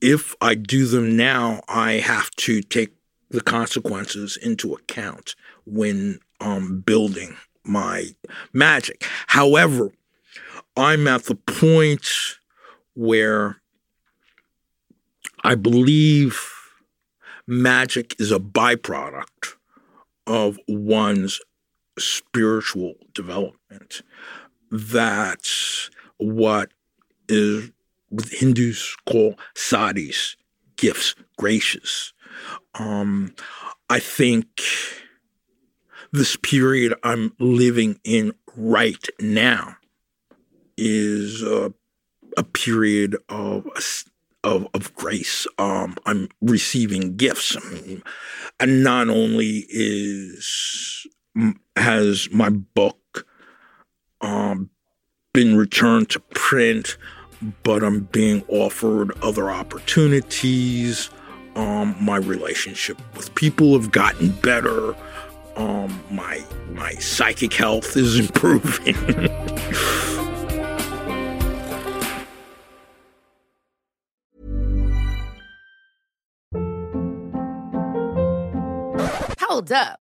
if 0.00 0.34
I 0.40 0.54
do 0.54 0.86
them 0.86 1.16
now, 1.16 1.62
I 1.68 1.94
have 1.94 2.30
to 2.32 2.60
take 2.62 2.94
the 3.30 3.40
consequences 3.40 4.36
into 4.36 4.74
account 4.74 5.34
when 5.64 6.20
um 6.40 6.80
building 6.80 7.36
my 7.64 8.08
magic. 8.52 9.04
However, 9.28 9.92
I'm 10.76 11.06
at 11.06 11.24
the 11.24 11.36
point 11.36 12.06
where 12.94 13.60
I 15.42 15.54
believe 15.54 16.40
magic 17.46 18.16
is 18.18 18.32
a 18.32 18.38
byproduct 18.38 19.54
of 20.26 20.58
one's 20.66 21.40
spiritual 21.98 22.94
development. 23.12 24.02
That's 24.74 25.88
what 26.16 26.72
is 27.28 27.70
what 28.08 28.28
Hindus 28.28 28.96
call 29.06 29.38
siddhis, 29.54 30.34
gifts, 30.76 31.14
gracious. 31.38 32.12
Um, 32.74 33.32
I 33.88 34.00
think 34.00 34.60
this 36.10 36.34
period 36.34 36.94
I'm 37.04 37.34
living 37.38 38.00
in 38.02 38.32
right 38.56 39.06
now 39.20 39.76
is 40.76 41.40
a, 41.42 41.72
a 42.36 42.42
period 42.42 43.16
of 43.28 43.68
of, 44.42 44.66
of 44.74 44.92
grace. 44.96 45.46
Um, 45.56 45.96
I'm 46.04 46.28
receiving 46.40 47.16
gifts. 47.16 47.56
I 47.56 47.60
mean, 47.70 48.02
and 48.58 48.82
not 48.82 49.08
only 49.08 49.66
is 49.68 51.06
has 51.76 52.28
my 52.32 52.50
book 52.50 53.24
um, 54.24 54.70
been 55.32 55.56
returned 55.56 56.08
to 56.10 56.20
print, 56.20 56.96
but 57.62 57.84
I'm 57.84 58.04
being 58.04 58.42
offered 58.48 59.12
other 59.22 59.50
opportunities. 59.50 61.10
Um, 61.56 61.94
my 62.00 62.16
relationship 62.16 62.98
with 63.16 63.34
people 63.34 63.78
have 63.78 63.92
gotten 63.92 64.30
better. 64.30 64.94
Um, 65.56 66.02
my 66.10 66.42
my 66.70 66.94
psychic 66.94 67.52
health 67.52 67.96
is 67.96 68.18
improving. 68.24 68.94
Hold 79.38 79.70
up. 79.70 80.03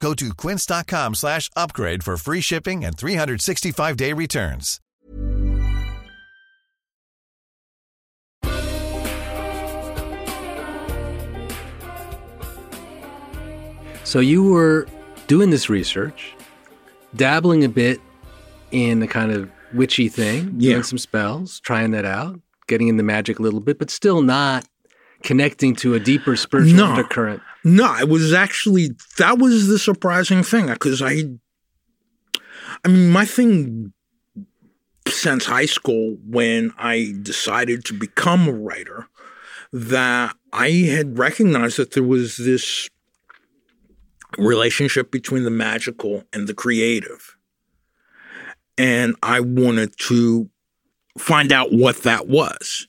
Go 0.00 0.14
to 0.14 0.34
quince.com 0.34 1.14
slash 1.14 1.50
upgrade 1.54 2.02
for 2.02 2.16
free 2.16 2.40
shipping 2.40 2.84
and 2.84 2.96
365-day 2.96 4.12
returns. 4.14 4.80
So 14.04 14.18
you 14.20 14.42
were 14.42 14.86
doing 15.26 15.50
this 15.50 15.68
research, 15.68 16.34
dabbling 17.14 17.64
a 17.64 17.68
bit 17.68 18.00
in 18.72 19.00
the 19.00 19.06
kind 19.06 19.30
of 19.30 19.50
witchy 19.72 20.08
thing, 20.08 20.54
Yeah. 20.58 20.72
doing 20.72 20.82
some 20.82 20.98
spells, 20.98 21.60
trying 21.60 21.92
that 21.92 22.04
out, 22.04 22.40
getting 22.66 22.88
in 22.88 22.96
the 22.96 23.02
magic 23.02 23.38
a 23.38 23.42
little 23.42 23.60
bit, 23.60 23.78
but 23.78 23.90
still 23.90 24.22
not 24.22 24.66
connecting 25.22 25.76
to 25.76 25.94
a 25.94 26.00
deeper 26.00 26.34
spiritual 26.36 26.76
No. 26.78 26.86
undercurrent. 26.86 27.42
No, 27.64 27.94
it 27.96 28.08
was 28.08 28.32
actually 28.32 28.90
that 29.18 29.38
was 29.38 29.68
the 29.68 29.78
surprising 29.78 30.42
thing 30.42 30.66
because 30.66 31.02
I, 31.02 31.24
I 32.84 32.88
mean, 32.88 33.10
my 33.10 33.24
thing 33.24 33.92
since 35.08 35.44
high 35.44 35.66
school 35.66 36.16
when 36.24 36.72
I 36.78 37.14
decided 37.22 37.84
to 37.86 37.94
become 37.94 38.48
a 38.48 38.52
writer, 38.52 39.08
that 39.72 40.34
I 40.52 40.70
had 40.70 41.18
recognized 41.18 41.76
that 41.76 41.92
there 41.92 42.02
was 42.02 42.36
this 42.36 42.88
relationship 44.38 45.10
between 45.10 45.44
the 45.44 45.50
magical 45.50 46.24
and 46.32 46.46
the 46.48 46.54
creative, 46.54 47.36
and 48.78 49.16
I 49.22 49.40
wanted 49.40 49.96
to 50.08 50.48
find 51.18 51.52
out 51.52 51.72
what 51.72 52.02
that 52.02 52.28
was. 52.28 52.88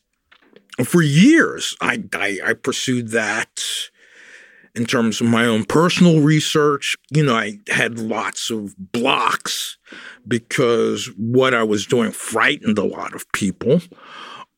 For 0.86 1.01
years, 1.01 1.76
I, 1.82 2.03
I, 2.13 2.39
I 2.45 2.53
pursued 2.53 3.09
that 3.09 3.90
in 4.76 4.86
terms 4.86 5.22
of 5.22 5.28
my 5.28 5.45
own 5.45 5.65
personal 5.65 6.22
research. 6.22 6.95
You 7.11 7.26
know, 7.26 7.36
I 7.36 7.59
had 7.69 7.99
lots 7.99 8.49
of 8.49 8.76
blocks 8.78 9.78
because 10.28 11.09
what 11.17 11.53
I 11.53 11.63
was 11.63 11.86
doing 11.86 12.11
frightened 12.11 12.78
a 12.78 12.86
lot 12.86 13.13
of 13.13 13.32
people. 13.32 13.82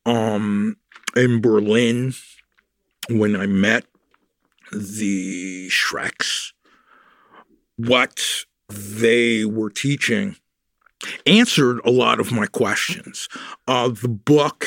Um, 0.06 0.78
in 1.16 1.42
Berlin, 1.42 2.14
when 3.10 3.36
I 3.36 3.46
met 3.46 3.86
the 4.72 5.70
Schrecks, 5.70 6.52
what 7.78 8.22
they 8.70 9.46
were 9.46 9.70
teaching 9.70 10.36
answered 11.26 11.80
a 11.86 11.92
lot 11.92 12.20
of 12.20 12.32
my 12.32 12.46
questions. 12.46 13.28
Uh, 13.68 13.90
the 13.90 14.08
book, 14.08 14.66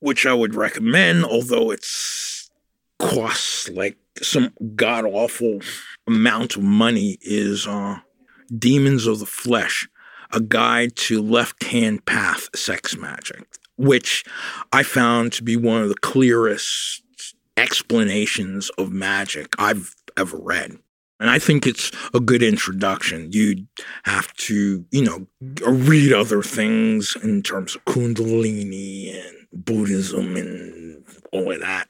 which 0.00 0.26
I 0.26 0.34
would 0.34 0.54
recommend, 0.54 1.24
although 1.24 1.70
it's 1.70 2.50
costs 2.98 3.68
like 3.68 3.96
some 4.22 4.52
god 4.74 5.04
awful 5.04 5.60
amount 6.06 6.56
of 6.56 6.62
money, 6.62 7.18
is 7.20 7.66
uh, 7.66 7.98
Demons 8.56 9.06
of 9.06 9.18
the 9.18 9.26
Flesh, 9.26 9.88
a 10.32 10.40
guide 10.40 10.96
to 10.96 11.22
left 11.22 11.62
hand 11.64 12.04
path 12.06 12.48
sex 12.54 12.96
magic, 12.96 13.46
which 13.76 14.24
I 14.72 14.82
found 14.82 15.32
to 15.34 15.42
be 15.42 15.56
one 15.56 15.82
of 15.82 15.88
the 15.88 15.96
clearest 15.96 17.02
explanations 17.56 18.70
of 18.78 18.92
magic 18.92 19.48
I've 19.58 19.94
ever 20.16 20.38
read. 20.38 20.78
And 21.20 21.28
I 21.28 21.40
think 21.40 21.66
it's 21.66 21.90
a 22.14 22.20
good 22.20 22.44
introduction. 22.44 23.32
You'd 23.32 23.66
have 24.04 24.32
to, 24.34 24.84
you 24.92 25.02
know, 25.02 25.26
read 25.66 26.12
other 26.12 26.42
things 26.42 27.16
in 27.22 27.42
terms 27.42 27.74
of 27.74 27.84
Kundalini 27.86 29.12
and 29.12 29.48
Buddhism 29.52 30.36
and 30.36 31.04
all 31.32 31.50
of 31.50 31.60
that 31.60 31.88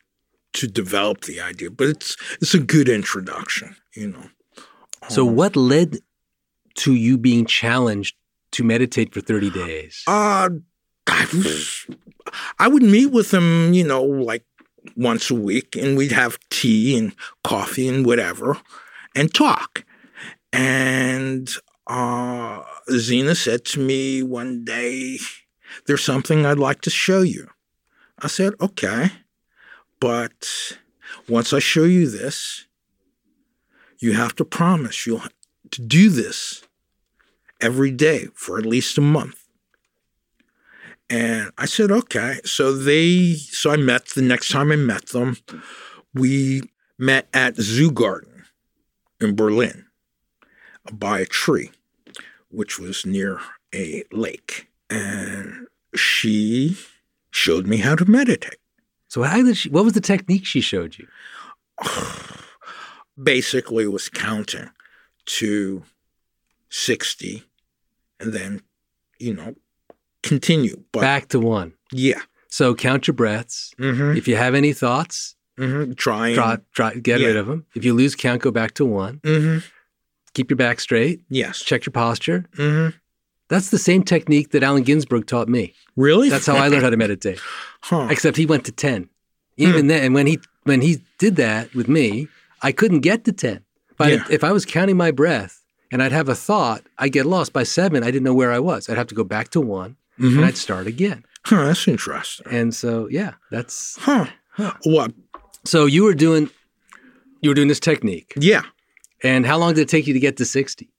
to 0.59 0.67
develop 0.67 1.23
the 1.23 1.41
idea. 1.41 1.71
But 1.71 1.89
it's 1.89 2.17
it's 2.41 2.55
a 2.55 2.61
good 2.61 2.89
introduction, 2.89 3.77
you 3.95 4.09
know. 4.09 4.29
So 5.09 5.25
what 5.25 5.57
led 5.57 5.99
to 6.77 6.95
you 6.95 7.17
being 7.17 7.47
challenged 7.47 8.17
to 8.53 8.65
meditate 8.65 9.15
for 9.15 9.21
30 9.21 9.51
days? 9.51 10.03
Uh 10.07 10.51
I 11.07 11.27
was 11.33 11.87
I 12.59 12.69
would 12.69 12.83
meet 12.83 13.07
with 13.07 13.33
him, 13.33 13.73
you 13.73 13.85
know, 13.85 14.03
like 14.03 14.45
once 14.97 15.31
a 15.31 15.35
week, 15.35 15.77
and 15.77 15.97
we'd 15.97 16.13
have 16.13 16.39
tea 16.51 16.97
and 16.97 17.15
coffee 17.45 17.89
and 17.89 18.05
whatever, 18.05 18.59
and 19.15 19.33
talk. 19.33 19.85
And 20.53 21.51
uh, 21.87 22.63
Zeena 22.91 23.35
said 23.35 23.65
to 23.67 23.81
me 23.81 24.23
one 24.23 24.65
day, 24.65 25.19
"There's 25.87 26.05
something 26.05 26.45
I'd 26.45 26.59
like 26.59 26.83
to 26.83 26.91
show 26.91 27.23
you." 27.23 27.49
I 28.21 28.29
said, 28.29 28.55
"Okay, 28.61 29.11
but 30.01 30.79
once 31.29 31.53
I 31.53 31.59
show 31.59 31.85
you 31.85 32.09
this, 32.09 32.67
you 33.99 34.13
have 34.13 34.35
to 34.37 34.45
promise 34.45 35.07
you'll 35.07 35.23
to 35.71 35.83
do 35.83 36.09
this 36.09 36.63
every 37.61 37.91
day 37.91 38.29
for 38.35 38.59
at 38.59 38.67
least 38.67 38.99
a 38.99 39.03
month." 39.03 39.49
And 41.11 41.51
I 41.57 41.67
said, 41.67 41.91
okay. 41.91 42.41
So 42.45 42.73
they, 42.73 43.35
so 43.35 43.71
I 43.71 43.77
met 43.77 44.07
the 44.09 44.23
next 44.23 44.51
time 44.51 44.71
I 44.71 44.77
met 44.77 45.09
them, 45.09 45.39
we 46.15 46.63
met 46.99 47.29
at 47.33 47.57
Zoo 47.57 47.91
Garden 47.91 48.45
in 49.21 49.35
Berlin 49.35 49.87
by 50.93 51.21
a 51.21 51.27
tree, 51.27 51.71
which 52.51 52.79
was 52.79 53.07
near 53.07 53.41
a 53.75 54.05
lake. 54.13 54.69
And 54.91 55.67
she 55.95 56.77
showed 57.31 57.67
me 57.67 57.79
how 57.79 57.95
to 57.95 58.05
meditate. 58.05 58.59
So 59.09 59.23
how 59.23 59.43
did 59.43 59.57
she, 59.57 59.69
what 59.71 59.85
was 59.85 59.95
the 59.95 60.01
technique 60.01 60.45
she 60.47 60.61
showed 60.61 60.97
you? 60.99 61.07
Basically, 63.23 63.85
it 63.85 63.93
was 63.93 64.09
counting 64.09 64.71
to 65.27 65.83
60 66.71 67.43
and 68.21 68.33
then, 68.33 68.63
you 69.19 69.35
know, 69.35 69.55
continue. 70.23 70.85
But 70.93 71.01
Back 71.01 71.29
to 71.29 71.41
one. 71.41 71.75
yeah. 71.93 72.21
So 72.51 72.75
count 72.75 73.07
your 73.07 73.15
breaths. 73.15 73.75
Mm-hmm. 73.79 74.17
If 74.17 74.27
you 74.27 74.37
have 74.37 74.55
any 74.55 74.73
thoughts, 74.73 75.35
Mm-hmm. 75.59 75.95
Trying. 75.95 76.37
try, 76.37 76.59
try, 76.73 76.95
get 76.95 77.21
Yeah. 77.21 77.27
rid 77.27 77.37
of 77.37 77.47
them. 77.49 77.67
If 77.75 77.85
you 77.85 77.93
lose 77.93 78.15
count, 78.15 78.43
go 78.43 78.53
back 78.53 78.75
to 78.75 78.85
one. 78.87 79.19
Mm-hmm. 79.25 79.67
Keep 80.35 80.51
your 80.51 80.57
back 80.57 80.79
straight. 80.79 81.23
Yes. 81.29 81.59
Check 81.63 81.85
your 81.85 81.91
posture. 81.93 82.45
Mm-hmm. 83.49 83.55
That's 83.55 83.71
the 83.71 83.79
same 83.79 84.03
technique 84.03 84.51
that 84.51 84.63
Allen 84.63 84.83
Ginsberg 84.83 85.27
taught 85.27 85.49
me. 85.49 85.75
Really? 85.97 86.29
That's 86.29 86.47
how 86.47 86.57
I 86.57 86.69
learned 86.69 86.83
how 86.83 86.91
to 86.91 86.97
meditate. 87.07 87.41
Huh. 87.83 88.09
Except 88.11 88.37
he 88.37 88.47
went 88.47 88.65
to 88.67 88.73
10. 88.73 89.09
Even 89.57 89.83
Hmm. 89.83 89.87
then, 89.89 90.05
and 90.05 90.15
when 90.15 90.27
he 90.27 90.39
when 90.65 90.83
he 90.83 90.99
did 91.19 91.37
that 91.37 91.75
with 91.75 91.89
me, 91.89 92.29
I 92.63 92.73
couldn't 92.73 93.01
get 93.01 93.25
to 93.25 93.33
10. 93.33 93.61
But 93.97 94.13
Yeah. 94.13 94.25
if 94.31 94.45
I 94.45 94.53
was 94.53 94.65
counting 94.67 94.97
my 94.99 95.11
breath 95.11 95.63
and 95.91 96.03
I'd 96.03 96.13
have 96.13 96.29
a 96.29 96.35
thought, 96.35 96.83
I'd 96.99 97.13
get 97.13 97.25
lost. 97.27 97.53
By 97.55 97.63
seven, 97.65 98.03
I 98.03 98.11
didn't 98.11 98.25
know 98.25 98.35
where 98.35 98.53
I 98.53 98.59
was. 98.59 98.89
I'd 98.89 98.99
have 98.99 99.07
to 99.09 99.15
go 99.15 99.25
back 99.25 99.49
to 99.51 99.61
one 99.61 99.97
Mhm. 100.21 100.37
and 100.37 100.45
I'd 100.45 100.57
start 100.59 100.87
again. 100.87 101.25
Huh, 101.47 101.65
that's 101.65 101.89
interesting. 101.89 102.47
And 102.51 102.75
so, 102.75 103.09
yeah, 103.11 103.33
that's 103.51 103.97
Huh. 104.01 104.27
What? 104.85 105.13
so 105.65 105.87
you 105.87 106.05
were 106.05 106.15
doing 106.15 106.51
you 107.41 107.51
were 107.51 107.55
doing 107.55 107.69
this 107.69 107.81
technique. 107.81 108.35
Yeah. 108.37 108.63
And 109.23 109.47
how 109.47 109.57
long 109.59 109.75
did 109.75 109.83
it 109.83 109.89
take 109.89 110.07
you 110.07 110.13
to 110.15 110.21
get 110.21 110.37
to 110.37 110.45
60? 110.45 110.91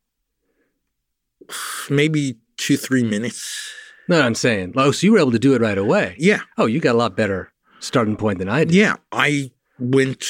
Maybe 1.90 2.38
two, 2.58 2.78
three 2.78 3.04
minutes. 3.04 3.74
No, 4.08 4.22
I'm 4.22 4.36
saying, 4.36 4.74
oh, 4.76 4.92
so 4.92 5.06
you 5.06 5.14
were 5.14 5.20
able 5.20 5.32
to 5.32 5.40
do 5.40 5.54
it 5.54 5.62
right 5.62 5.78
away. 5.78 6.16
Yeah. 6.18 6.42
Oh, 6.58 6.66
you 6.66 6.80
got 6.80 6.96
a 6.96 6.98
lot 6.98 7.16
better 7.16 7.52
starting 7.80 8.18
point 8.18 8.40
than 8.40 8.50
I 8.50 8.64
did. 8.64 8.74
Yeah. 8.74 8.96
I 9.12 9.52
went, 9.78 10.26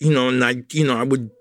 you 0.00 0.12
know, 0.12 0.28
and 0.28 0.44
I, 0.44 0.62
you 0.72 0.86
know, 0.86 0.96
I 0.96 1.02
would. 1.02 1.30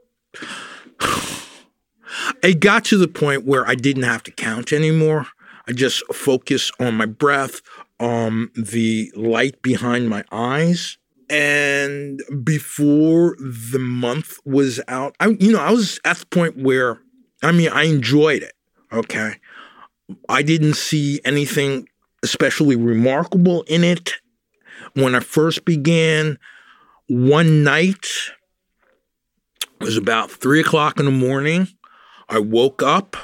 It 2.43 2.59
got 2.59 2.85
to 2.85 2.97
the 2.97 3.07
point 3.07 3.45
where 3.45 3.67
I 3.67 3.73
didn't 3.73 4.03
have 4.03 4.21
to 4.23 4.31
count 4.31 4.71
anymore. 4.71 5.27
I 5.67 5.71
just 5.71 6.03
focus 6.13 6.71
on 6.79 6.95
my 6.95 7.05
breath, 7.05 7.61
um, 7.99 8.51
the 8.55 9.11
light 9.15 9.61
behind 9.61 10.09
my 10.09 10.23
eyes. 10.31 10.97
And 11.29 12.21
before 12.43 13.35
the 13.39 13.79
month 13.79 14.37
was 14.45 14.81
out, 14.87 15.15
I, 15.19 15.29
you 15.39 15.53
know, 15.53 15.59
I 15.59 15.71
was 15.71 15.99
at 16.05 16.17
the 16.17 16.25
point 16.27 16.57
where, 16.57 16.99
I 17.41 17.51
mean, 17.51 17.69
I 17.69 17.83
enjoyed 17.83 18.43
it. 18.43 18.53
Okay. 18.93 19.35
I 20.29 20.43
didn't 20.43 20.75
see 20.75 21.19
anything 21.25 21.87
especially 22.21 22.75
remarkable 22.75 23.63
in 23.63 23.83
it 23.83 24.13
when 24.93 25.15
I 25.15 25.19
first 25.19 25.65
began. 25.65 26.37
One 27.07 27.63
night, 27.63 28.07
it 29.81 29.85
was 29.85 29.97
about 29.97 30.31
three 30.31 30.59
o'clock 30.59 30.99
in 30.99 31.05
the 31.05 31.11
morning. 31.11 31.67
I 32.29 32.39
woke 32.39 32.83
up 32.83 33.17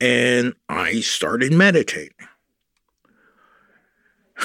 and 0.00 0.54
I 0.68 1.00
started 1.00 1.52
meditating. 1.52 2.14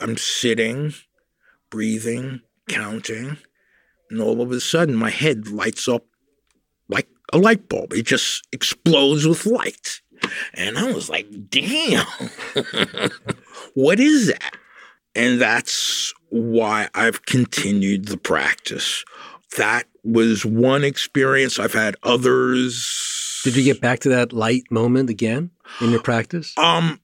I'm 0.00 0.16
sitting, 0.16 0.92
breathing, 1.70 2.40
counting, 2.68 3.38
and 4.10 4.20
all 4.20 4.42
of 4.42 4.50
a 4.50 4.60
sudden 4.60 4.96
my 4.96 5.10
head 5.10 5.48
lights 5.48 5.86
up 5.88 6.04
a 7.32 7.38
light 7.38 7.68
bulb. 7.68 7.92
It 7.92 8.06
just 8.06 8.46
explodes 8.52 9.26
with 9.26 9.46
light. 9.46 10.00
And 10.54 10.78
I 10.78 10.92
was 10.92 11.08
like, 11.08 11.26
damn, 11.50 12.06
what 13.74 14.00
is 14.00 14.28
that? 14.28 14.56
And 15.14 15.40
that's 15.40 16.12
why 16.30 16.88
I've 16.94 17.24
continued 17.26 18.06
the 18.06 18.16
practice. 18.16 19.04
That 19.56 19.84
was 20.02 20.44
one 20.44 20.82
experience. 20.82 21.58
I've 21.58 21.72
had 21.74 21.96
others. 22.02 23.40
Did 23.44 23.56
you 23.56 23.64
get 23.64 23.80
back 23.80 24.00
to 24.00 24.08
that 24.10 24.32
light 24.32 24.64
moment 24.70 25.10
again 25.10 25.50
in 25.80 25.90
your 25.90 26.02
practice? 26.02 26.56
Um, 26.58 27.00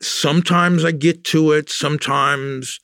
sometimes 0.00 0.84
I 0.84 0.92
get 0.92 1.24
to 1.24 1.52
it. 1.52 1.70
Sometimes 1.70 2.78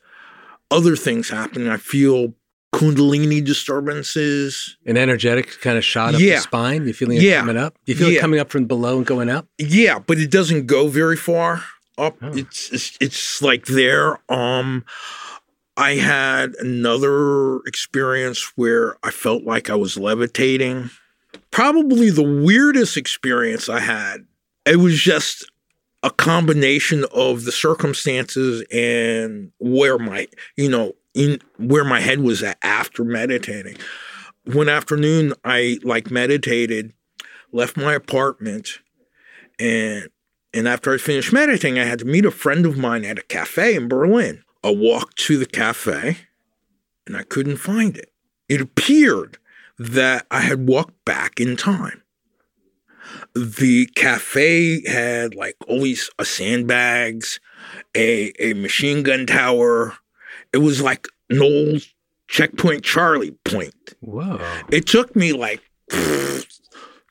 other 0.71 0.97
things 0.97 1.31
happen. 1.31 1.69
I 1.69 1.77
feel 1.77 2.35
kundalini 2.75 3.45
disturbances. 3.45 4.77
An 4.87 4.97
energetic 4.97 5.61
kind 5.61 5.79
of 5.79 5.85
shot 5.85 6.14
up 6.14 6.21
Yeah. 6.21 6.37
the 6.37 6.41
spine. 6.43 6.87
You 6.87 6.93
feeling 6.93 7.16
it 7.19 7.23
Yeah. 7.23 7.41
coming 7.41 7.57
up? 7.57 7.77
You 7.87 7.95
feel 7.95 8.09
it 8.09 8.21
coming 8.21 8.41
up 8.41 8.51
from 8.51 8.66
below 8.66 8.99
and 8.99 9.07
going 9.07 9.31
up? 9.31 9.47
Yeah, 9.59 9.99
but 9.99 10.19
it 10.19 10.31
doesn't 10.31 10.66
go 10.66 10.89
very 10.89 11.16
far 11.16 11.64
up. 11.97 12.16
Oh. 12.23 12.31
It's, 12.37 12.71
it's 12.73 12.97
it's 13.01 13.43
like 13.43 13.66
there. 13.66 14.19
Um, 14.31 14.85
I 15.77 15.93
had 15.95 16.55
another 16.61 17.59
experience 17.66 18.53
where 18.57 18.97
I 19.03 19.11
felt 19.11 19.45
like 19.45 19.71
I 19.71 19.75
was 19.75 19.97
levitating. 19.97 20.91
Probably 21.51 22.11
the 22.11 22.23
weirdest 22.23 22.97
experience 22.97 23.69
I 23.69 23.81
had. 23.81 24.27
It 24.66 24.77
was 24.77 25.01
just 25.01 25.51
a 26.03 26.11
combination 26.11 27.05
of 27.12 27.45
the 27.45 27.53
circumstances 27.53 28.64
and 28.71 29.51
where 29.59 29.99
my 29.99 30.29
you 30.57 30.69
know 30.69 30.95
in 31.19 31.41
where 31.59 31.85
my 31.85 32.01
head 32.01 32.21
was 32.21 32.43
at 32.45 32.59
after 32.62 33.03
meditating. 33.03 33.77
One 34.45 34.69
afternoon, 34.69 35.35
I 35.45 35.79
like 35.83 36.12
meditated, 36.12 36.95
left 37.53 37.77
my 37.77 37.95
apartment, 37.95 38.79
and 39.59 40.09
and 40.55 40.66
after 40.66 40.95
I 40.95 40.99
finished 40.99 41.33
meditating, 41.33 41.79
I 41.79 41.85
had 41.85 41.99
to 41.99 42.05
meet 42.05 42.25
a 42.25 42.31
friend 42.31 42.64
of 42.64 42.79
mine 42.79 43.05
at 43.05 43.19
a 43.19 43.23
cafe 43.23 43.75
in 43.75 43.89
Berlin. 43.89 44.45
I 44.64 44.71
walked 44.71 45.19
to 45.27 45.37
the 45.37 45.47
cafe 45.47 46.19
and 47.07 47.16
I 47.16 47.23
couldn't 47.23 47.57
find 47.57 47.97
it. 47.97 48.12
It 48.49 48.61
appeared 48.61 49.39
that 49.79 50.27
I 50.31 50.41
had 50.41 50.69
walked 50.69 51.05
back 51.05 51.41
in 51.41 51.57
time. 51.57 52.03
The 53.35 53.87
cafe 53.95 54.87
had 54.89 55.35
like 55.35 55.57
all 55.66 55.83
these 55.83 56.11
uh, 56.19 56.25
sandbags, 56.25 57.41
a, 57.95 58.33
a 58.39 58.55
machine 58.55 59.03
gun 59.03 59.27
tower. 59.27 59.97
It 60.53 60.59
was 60.59 60.81
like 60.81 61.09
old 61.41 61.83
checkpoint 62.29 62.85
Charlie 62.85 63.33
point. 63.45 63.95
Whoa. 64.01 64.41
It 64.71 64.87
took 64.87 65.17
me 65.17 65.33
like 65.33 65.63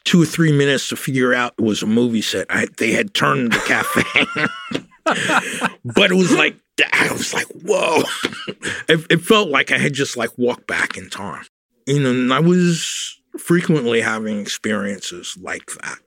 two 0.07 0.21
or 0.21 0.25
three 0.25 0.51
minutes 0.51 0.89
to 0.89 0.95
figure 0.95 1.33
out 1.33 1.53
it 1.57 1.63
was 1.63 1.83
a 1.83 1.87
movie 1.87 2.21
set. 2.21 2.47
I, 2.49 2.67
they 2.77 2.91
had 2.91 3.13
turned 3.13 3.51
the 3.51 3.59
cafe, 3.59 4.03
but 5.83 6.11
it 6.11 6.15
was 6.15 6.33
like 6.33 6.55
I 6.93 7.11
was 7.11 7.33
like, 7.33 7.47
whoa! 7.63 8.03
It, 8.89 9.05
it 9.09 9.17
felt 9.17 9.49
like 9.49 9.73
I 9.73 9.77
had 9.77 9.91
just 9.91 10.15
like 10.15 10.29
walked 10.37 10.65
back 10.65 10.95
in 10.95 11.09
time, 11.09 11.43
you 11.85 11.99
know. 11.99 12.11
And 12.11 12.33
I 12.33 12.39
was 12.39 13.19
frequently 13.37 13.99
having 13.99 14.39
experiences 14.39 15.37
like 15.41 15.65
that. 15.81 15.97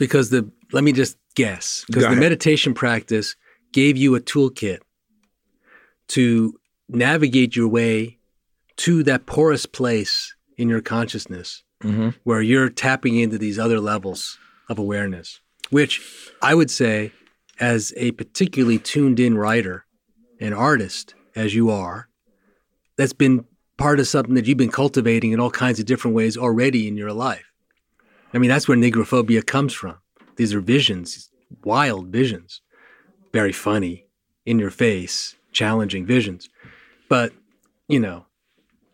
Because 0.00 0.30
the 0.30 0.50
let 0.72 0.82
me 0.82 0.92
just 0.92 1.16
guess. 1.36 1.84
Because 1.86 2.02
the 2.02 2.16
meditation 2.16 2.74
practice 2.74 3.36
gave 3.72 3.96
you 3.96 4.16
a 4.16 4.20
toolkit 4.20 4.80
to 6.10 6.54
navigate 6.88 7.56
your 7.56 7.68
way 7.68 8.18
to 8.76 9.02
that 9.04 9.26
porous 9.26 9.66
place 9.66 10.34
in 10.56 10.68
your 10.68 10.80
consciousness 10.80 11.62
Mm-hmm. 11.82 12.10
where 12.24 12.42
you're 12.42 12.68
tapping 12.68 13.16
into 13.16 13.38
these 13.38 13.58
other 13.58 13.80
levels 13.80 14.38
of 14.68 14.78
awareness, 14.78 15.40
which 15.70 16.02
I 16.42 16.54
would 16.54 16.70
say, 16.70 17.10
as 17.58 17.94
a 17.96 18.10
particularly 18.10 18.78
tuned 18.78 19.18
in 19.18 19.38
writer 19.38 19.86
and 20.38 20.54
artist 20.54 21.14
as 21.34 21.54
you 21.54 21.70
are, 21.70 22.10
that's 22.98 23.14
been 23.14 23.46
part 23.78 23.98
of 23.98 24.06
something 24.08 24.34
that 24.34 24.44
you've 24.46 24.58
been 24.58 24.70
cultivating 24.70 25.32
in 25.32 25.40
all 25.40 25.50
kinds 25.50 25.80
of 25.80 25.86
different 25.86 26.14
ways 26.14 26.36
already 26.36 26.86
in 26.86 26.98
your 26.98 27.14
life. 27.14 27.50
I 28.34 28.36
mean, 28.36 28.50
that's 28.50 28.68
where 28.68 28.76
negrophobia 28.76 29.46
comes 29.46 29.72
from. 29.72 29.96
These 30.36 30.52
are 30.52 30.60
visions, 30.60 31.30
wild 31.64 32.08
visions, 32.08 32.60
very 33.32 33.52
funny, 33.52 34.04
in 34.44 34.58
your 34.58 34.70
face, 34.70 35.34
challenging 35.52 36.06
visions. 36.06 36.48
But, 37.08 37.32
you 37.88 38.00
know, 38.00 38.26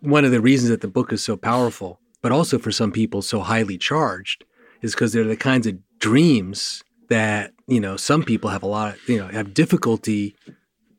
one 0.00 0.24
of 0.24 0.30
the 0.30 0.40
reasons 0.40 0.70
that 0.70 0.80
the 0.80 0.88
book 0.88 1.12
is 1.12 1.22
so 1.22 1.36
powerful, 1.36 2.00
but 2.22 2.32
also 2.32 2.58
for 2.58 2.72
some 2.72 2.92
people 2.92 3.22
so 3.22 3.40
highly 3.40 3.78
charged, 3.78 4.44
is 4.82 4.94
because 4.94 5.12
they're 5.12 5.24
the 5.24 5.36
kinds 5.36 5.66
of 5.66 5.78
dreams 5.98 6.82
that, 7.08 7.52
you 7.66 7.80
know, 7.80 7.96
some 7.96 8.22
people 8.22 8.50
have 8.50 8.62
a 8.62 8.66
lot 8.66 8.94
of, 8.94 9.08
you 9.08 9.18
know, 9.18 9.28
have 9.28 9.54
difficulty 9.54 10.34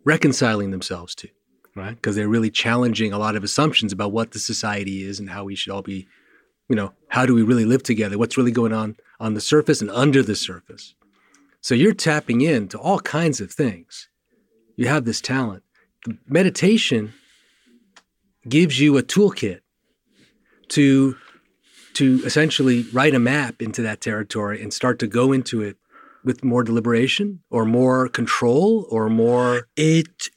reconciling 0.04 0.72
themselves 0.72 1.14
to, 1.16 1.28
right? 1.76 1.96
Because 1.96 2.16
they're 2.16 2.28
really 2.28 2.50
challenging 2.50 3.14
a 3.14 3.20
lot 3.20 3.36
of 3.36 3.44
assumptions 3.44 3.92
about 3.92 4.12
what 4.12 4.32
the 4.32 4.40
society 4.40 5.04
is 5.04 5.20
and 5.20 5.30
how 5.30 5.44
we 5.44 5.56
should 5.56 5.72
all 5.72 5.82
be, 5.82 6.08
you 6.70 6.76
know, 6.76 6.94
how 7.10 7.26
do 7.26 7.34
we 7.34 7.44
really 7.44 7.66
live 7.66 7.84
together? 7.84 8.18
What's 8.18 8.38
really 8.38 8.52
going 8.52 8.74
on 8.74 8.96
on 9.20 9.34
the 9.34 9.42
surface 9.42 9.82
and 9.82 9.92
under 9.92 10.24
the 10.24 10.36
surface? 10.36 10.96
So 11.62 11.76
you're 11.76 11.94
tapping 11.94 12.42
into 12.42 12.78
all 12.78 13.00
kinds 13.00 13.42
of 13.42 13.52
things. 13.52 14.10
You 14.78 14.88
have 14.88 15.06
this 15.06 15.20
talent. 15.20 15.64
The 16.06 16.18
meditation 16.30 17.14
gives 18.48 18.80
you 18.80 18.98
a 18.98 19.04
toolkit 19.04 19.60
to 20.70 21.18
to 21.96 22.22
essentially 22.24 22.86
write 22.94 23.16
a 23.16 23.20
map 23.20 23.60
into 23.60 23.82
that 23.82 24.02
territory 24.02 24.62
and 24.62 24.72
start 24.72 25.00
to 25.00 25.08
go 25.08 25.34
into 25.34 25.64
it 25.64 25.78
with 26.24 26.44
more 26.44 26.64
deliberation 26.64 27.40
or 27.50 27.66
more 27.66 28.08
control 28.08 28.86
or 28.92 29.10
more 29.10 29.68
It, 29.76 30.30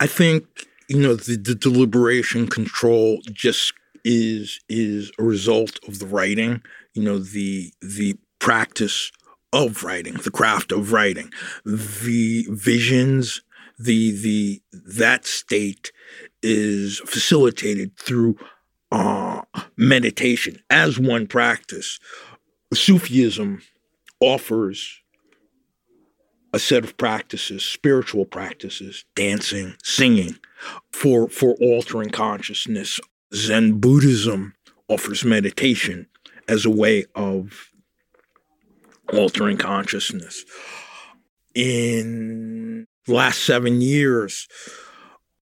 I 0.00 0.06
think, 0.06 0.44
you 0.88 1.00
know, 1.00 1.14
the, 1.14 1.36
the 1.36 1.54
deliberation 1.54 2.46
control 2.46 3.20
just 3.32 3.72
is 4.04 4.60
is 4.68 5.10
a 5.18 5.22
result 5.22 5.78
of 5.88 5.98
the 5.98 6.06
writing. 6.06 6.60
You 6.92 7.04
know, 7.04 7.18
the 7.18 7.72
the 7.80 8.18
practice 8.38 9.10
of 9.54 9.84
writing, 9.84 10.14
the 10.14 10.30
craft 10.30 10.72
of 10.72 10.92
writing, 10.92 11.32
the 11.64 12.44
visions, 12.50 13.40
the 13.78 14.10
the 14.10 14.60
that 14.72 15.24
state 15.24 15.92
is 16.42 16.98
facilitated 17.06 17.96
through 17.96 18.36
uh, 18.90 19.42
meditation 19.76 20.60
as 20.68 20.98
one 20.98 21.26
practice. 21.26 22.00
Sufism 22.74 23.62
offers 24.20 25.00
a 26.52 26.58
set 26.58 26.84
of 26.84 26.96
practices, 26.96 27.64
spiritual 27.64 28.24
practices, 28.24 29.04
dancing, 29.14 29.74
singing, 29.84 30.36
for 30.92 31.28
for 31.28 31.54
altering 31.60 32.10
consciousness. 32.10 32.98
Zen 33.32 33.78
Buddhism 33.78 34.54
offers 34.88 35.24
meditation 35.24 36.08
as 36.48 36.64
a 36.64 36.70
way 36.70 37.04
of 37.14 37.70
altering 39.12 39.56
consciousness. 39.56 40.44
In 41.54 42.86
the 43.06 43.14
last 43.14 43.44
seven 43.44 43.80
years, 43.80 44.48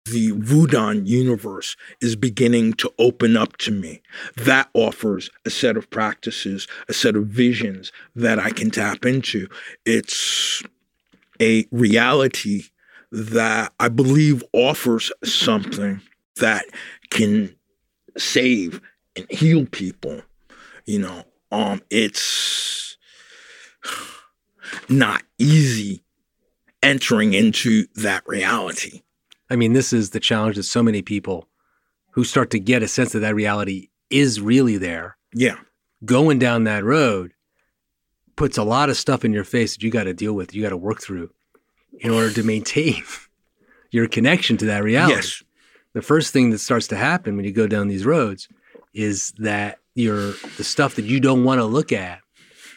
the 0.05 0.31
Vodun 0.31 1.05
universe 1.05 1.75
is 2.01 2.15
beginning 2.15 2.73
to 2.73 2.91
open 2.97 3.37
up 3.37 3.57
to 3.57 3.71
me. 3.71 4.01
That 4.35 4.69
offers 4.73 5.29
a 5.45 5.49
set 5.49 5.77
of 5.77 5.89
practices, 5.89 6.67
a 6.89 6.93
set 6.93 7.15
of 7.15 7.27
visions 7.27 7.91
that 8.15 8.39
I 8.39 8.49
can 8.49 8.71
tap 8.71 9.05
into. 9.05 9.47
It's 9.85 10.63
a 11.39 11.67
reality 11.71 12.63
that 13.11 13.73
I 13.79 13.89
believe 13.89 14.43
offers 14.53 15.11
something 15.23 16.01
that 16.37 16.65
can 17.09 17.55
save 18.17 18.81
and 19.15 19.29
heal 19.29 19.65
people. 19.65 20.21
You 20.85 20.99
know, 20.99 21.23
um, 21.51 21.81
it's 21.89 22.90
not 24.89 25.23
easy 25.37 26.03
entering 26.83 27.33
into 27.33 27.85
that 27.95 28.23
reality. 28.27 29.01
I 29.49 29.55
mean, 29.55 29.73
this 29.73 29.93
is 29.93 30.11
the 30.11 30.19
challenge 30.19 30.55
that 30.55 30.63
so 30.63 30.81
many 30.81 31.01
people 31.01 31.47
who 32.11 32.23
start 32.23 32.49
to 32.51 32.59
get 32.59 32.83
a 32.83 32.87
sense 32.87 33.11
that 33.13 33.19
that 33.19 33.35
reality 33.35 33.89
is 34.09 34.41
really 34.41 34.77
there, 34.77 35.17
Yeah. 35.33 35.57
going 36.03 36.39
down 36.39 36.63
that 36.65 36.83
road 36.83 37.33
puts 38.35 38.57
a 38.57 38.63
lot 38.63 38.89
of 38.89 38.97
stuff 38.97 39.23
in 39.23 39.31
your 39.33 39.43
face 39.43 39.73
that 39.75 39.83
you 39.83 39.91
got 39.91 40.05
to 40.05 40.13
deal 40.13 40.33
with, 40.33 40.53
you 40.55 40.61
got 40.61 40.69
to 40.69 40.77
work 40.77 41.01
through 41.01 41.31
in 41.99 42.11
order 42.11 42.31
to 42.33 42.43
maintain 42.43 43.03
your 43.91 44.07
connection 44.07 44.57
to 44.57 44.65
that 44.65 44.83
reality. 44.83 45.15
Yes. 45.15 45.43
The 45.93 46.01
first 46.01 46.31
thing 46.33 46.49
that 46.51 46.59
starts 46.59 46.87
to 46.87 46.95
happen 46.95 47.35
when 47.35 47.45
you 47.45 47.51
go 47.51 47.67
down 47.67 47.87
these 47.89 48.05
roads 48.05 48.47
is 48.93 49.31
that 49.37 49.79
your 49.93 50.33
the 50.57 50.63
stuff 50.63 50.95
that 50.95 51.05
you 51.05 51.19
don't 51.19 51.43
want 51.43 51.59
to 51.59 51.65
look 51.65 51.91
at 51.91 52.19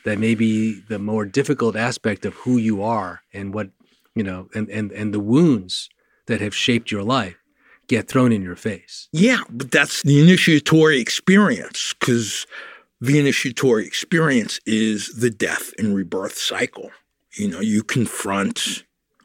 that 0.05 0.18
may 0.18 0.34
be 0.34 0.80
the 0.88 0.98
more 0.98 1.24
difficult 1.24 1.76
aspect 1.76 2.24
of 2.24 2.34
who 2.34 2.57
you 2.59 2.82
are 2.82 3.22
and 3.32 3.55
what 3.55 3.70
you 4.14 4.22
know, 4.22 4.48
and, 4.55 4.68
and, 4.68 4.92
and 4.92 5.12
the 5.12 5.20
wounds 5.20 5.88
that 6.26 6.40
have 6.40 6.55
shaped 6.55 6.90
your 6.90 7.02
life 7.02 7.36
get 7.88 8.09
thrown 8.09 8.32
in 8.32 8.42
your 8.42 8.57
face. 8.57 9.09
Yeah, 9.12 9.42
but 9.50 9.70
that's 9.70 10.02
the 10.02 10.20
initiatory 10.20 11.00
experience 11.00 11.94
because 11.98 12.46
the 13.00 13.18
initiatory 13.18 13.86
experience 13.86 14.61
is 14.64 15.14
the 15.16 15.30
death 15.30 15.72
and 15.78 15.94
rebirth 15.94 16.38
cycle. 16.38 16.90
You 17.36 17.48
know, 17.48 17.61
you 17.61 17.82
confront 17.82 18.84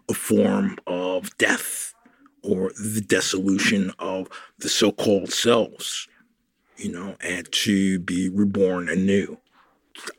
a 0.09 0.13
form 0.13 0.77
of 0.87 1.37
death 1.37 1.93
or 2.43 2.71
the 2.71 3.01
dissolution 3.01 3.93
of 3.99 4.27
the 4.57 4.69
so 4.69 4.91
called 4.91 5.31
selves, 5.31 6.07
you 6.77 6.91
know, 6.91 7.15
and 7.21 7.49
to 7.51 7.99
be 7.99 8.27
reborn 8.29 8.89
anew. 8.89 9.37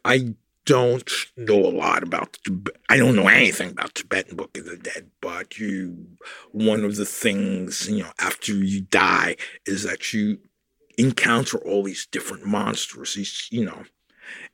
I 0.04 0.34
don't 0.66 1.10
know 1.36 1.58
a 1.66 1.72
lot 1.74 2.02
about 2.02 2.38
I 2.88 2.96
don't 2.96 3.16
know 3.16 3.28
anything 3.28 3.70
about 3.70 3.94
Tibetan 3.94 4.36
Book 4.36 4.56
of 4.56 4.66
the 4.66 4.76
Dead, 4.76 5.10
but 5.20 5.58
you 5.58 6.06
one 6.52 6.84
of 6.84 6.96
the 6.96 7.06
things, 7.06 7.88
you 7.88 8.02
know, 8.02 8.10
after 8.18 8.52
you 8.54 8.82
die 8.82 9.36
is 9.66 9.82
that 9.84 10.12
you 10.12 10.38
encounter 10.98 11.58
all 11.58 11.82
these 11.82 12.06
different 12.10 12.46
monsters, 12.46 13.14
these, 13.14 13.48
you 13.50 13.64
know, 13.64 13.82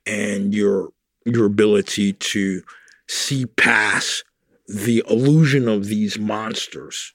and 0.05 0.53
your 0.53 0.89
your 1.25 1.45
ability 1.45 2.13
to 2.13 2.61
see 3.07 3.45
past 3.45 4.23
the 4.67 5.03
illusion 5.09 5.67
of 5.67 5.85
these 5.85 6.17
monsters 6.19 7.13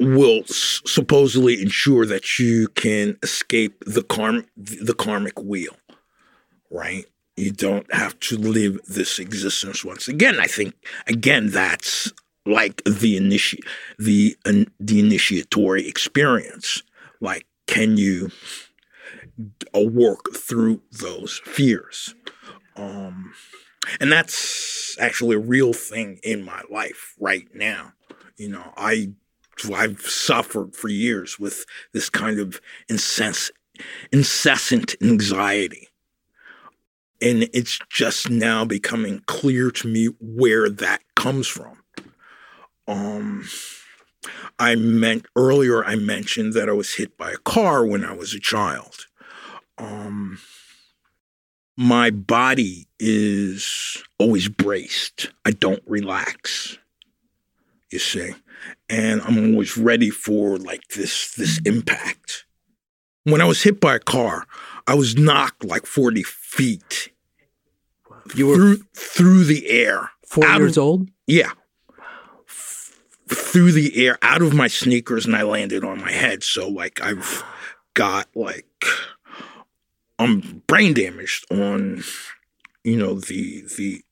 will 0.00 0.42
s- 0.48 0.82
supposedly 0.86 1.60
ensure 1.62 2.06
that 2.06 2.38
you 2.38 2.68
can 2.68 3.16
escape 3.22 3.82
the 3.86 4.02
karm 4.02 4.46
the 4.56 4.94
karmic 4.94 5.40
wheel, 5.42 5.76
right? 6.70 7.06
You 7.38 7.52
don't 7.52 7.92
have 7.94 8.18
to 8.20 8.36
live 8.36 8.80
this 8.86 9.18
existence 9.18 9.84
once 9.84 10.08
again. 10.08 10.40
I 10.40 10.46
think 10.46 10.74
again 11.06 11.50
that's 11.50 12.12
like 12.44 12.82
the 12.84 13.18
initi- 13.18 13.64
the 13.98 14.36
the 14.44 15.00
initiatory 15.00 15.86
experience. 15.86 16.82
Like, 17.20 17.46
can 17.66 17.96
you 17.96 18.30
uh, 19.74 19.82
work 19.82 20.34
through 20.34 20.82
those 20.90 21.40
fears? 21.44 22.14
Um, 22.76 23.32
and 24.00 24.10
that's 24.10 24.96
actually 24.98 25.36
a 25.36 25.40
real 25.40 25.72
thing 25.72 26.20
in 26.22 26.44
my 26.44 26.62
life 26.70 27.14
right 27.18 27.46
now. 27.54 27.92
You 28.36 28.48
know, 28.50 28.72
I 28.76 29.12
I've 29.74 30.00
suffered 30.00 30.74
for 30.74 30.88
years 30.88 31.38
with 31.38 31.64
this 31.92 32.08
kind 32.08 32.38
of 32.38 32.60
incess- 32.88 33.50
incessant 34.12 34.94
anxiety. 35.02 35.87
And 37.20 37.48
it's 37.52 37.78
just 37.90 38.30
now 38.30 38.64
becoming 38.64 39.22
clear 39.26 39.70
to 39.72 39.88
me 39.88 40.06
where 40.20 40.70
that 40.70 41.02
comes 41.16 41.48
from. 41.48 41.82
Um, 42.86 43.48
I 44.58 44.76
meant 44.76 45.26
earlier, 45.36 45.84
I 45.84 45.96
mentioned 45.96 46.54
that 46.54 46.68
I 46.68 46.72
was 46.72 46.94
hit 46.94 47.16
by 47.16 47.32
a 47.32 47.38
car 47.38 47.84
when 47.84 48.04
I 48.04 48.12
was 48.12 48.34
a 48.34 48.40
child. 48.40 49.06
Um, 49.78 50.38
my 51.76 52.10
body 52.10 52.88
is 52.98 54.02
always 54.18 54.48
braced. 54.48 55.30
I 55.44 55.52
don't 55.52 55.82
relax. 55.86 56.76
You 57.92 58.00
see, 58.00 58.34
and 58.90 59.22
I'm 59.22 59.52
always 59.52 59.78
ready 59.78 60.10
for 60.10 60.58
like 60.58 60.88
this 60.88 61.34
this 61.36 61.60
impact. 61.64 62.44
When 63.24 63.40
I 63.40 63.44
was 63.44 63.62
hit 63.62 63.80
by 63.80 63.94
a 63.94 64.00
car, 64.00 64.46
I 64.88 64.94
was 64.94 65.16
knocked 65.16 65.64
like 65.64 65.84
40 65.86 66.22
feet 66.22 67.10
You 68.34 68.46
were 68.48 68.56
through 68.56 68.76
through 68.94 69.44
the 69.44 69.68
air. 69.68 70.10
four 70.26 70.46
years 70.46 70.76
of, 70.78 70.82
old? 70.82 71.10
Yeah. 71.26 71.50
F- 72.48 72.96
through 73.28 73.72
the 73.72 74.06
air, 74.06 74.18
out 74.22 74.40
of 74.40 74.54
my 74.54 74.66
sneakers, 74.66 75.26
and 75.26 75.36
I 75.36 75.42
landed 75.42 75.84
on 75.84 76.00
my 76.00 76.10
head. 76.10 76.42
So 76.42 76.66
like 76.68 77.00
I've 77.02 77.44
got 77.92 78.28
like 78.34 78.84
I'm 80.18 80.62
brain 80.66 80.94
damaged 80.94 81.44
on, 81.52 82.02
you 82.82 82.96
know, 82.96 83.20
the 83.20 83.64
the 83.76 84.02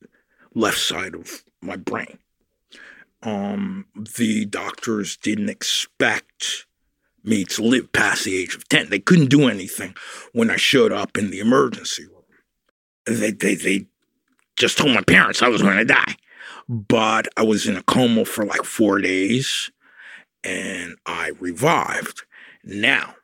left 0.53 0.77
side 0.77 1.15
of 1.15 1.43
my 1.61 1.75
brain. 1.75 2.19
Um, 3.23 3.87
the 4.15 4.45
doctors 4.45 5.17
didn't 5.17 5.49
expect 5.49 6.66
me 7.27 7.43
to 7.45 7.61
live 7.61 7.91
past 7.91 8.23
the 8.23 8.35
age 8.35 8.55
of 8.55 8.67
10. 8.69 8.89
They 8.89 8.99
couldn't 8.99 9.29
do 9.29 9.47
anything 9.47 9.95
when 10.33 10.49
I 10.49 10.55
showed 10.55 10.91
up 10.91 11.17
in 11.17 11.29
the 11.29 11.39
emergency 11.39 12.05
room. 12.05 12.23
They, 13.05 13.31
they, 13.31 13.55
they 13.55 13.87
just 14.55 14.77
told 14.77 14.93
my 14.93 15.01
parents 15.01 15.41
I 15.41 15.49
was 15.49 15.61
going 15.61 15.77
to 15.77 15.85
die. 15.85 16.15
But 16.69 17.27
I 17.37 17.43
was 17.43 17.67
in 17.67 17.77
a 17.77 17.83
coma 17.83 18.25
for 18.25 18.45
like 18.45 18.63
four 18.63 18.99
days 18.99 19.71
and 20.43 20.95
I 21.05 21.31
revived. 21.39 22.23
Now, 22.63 23.15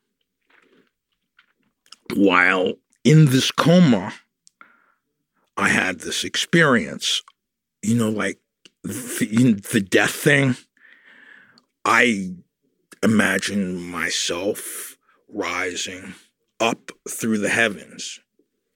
while 2.15 2.73
in 3.03 3.25
this 3.25 3.51
coma, 3.51 4.13
I 5.57 5.69
had 5.69 5.99
this 5.99 6.23
experience, 6.23 7.21
you 7.81 7.95
know, 7.95 8.09
like 8.09 8.39
the, 8.83 9.59
the 9.71 9.81
death 9.81 10.11
thing. 10.11 10.55
I 11.85 12.35
imagine 13.03 13.83
myself 13.83 14.97
rising 15.27 16.15
up 16.59 16.91
through 17.09 17.39
the 17.39 17.49
heavens 17.49 18.19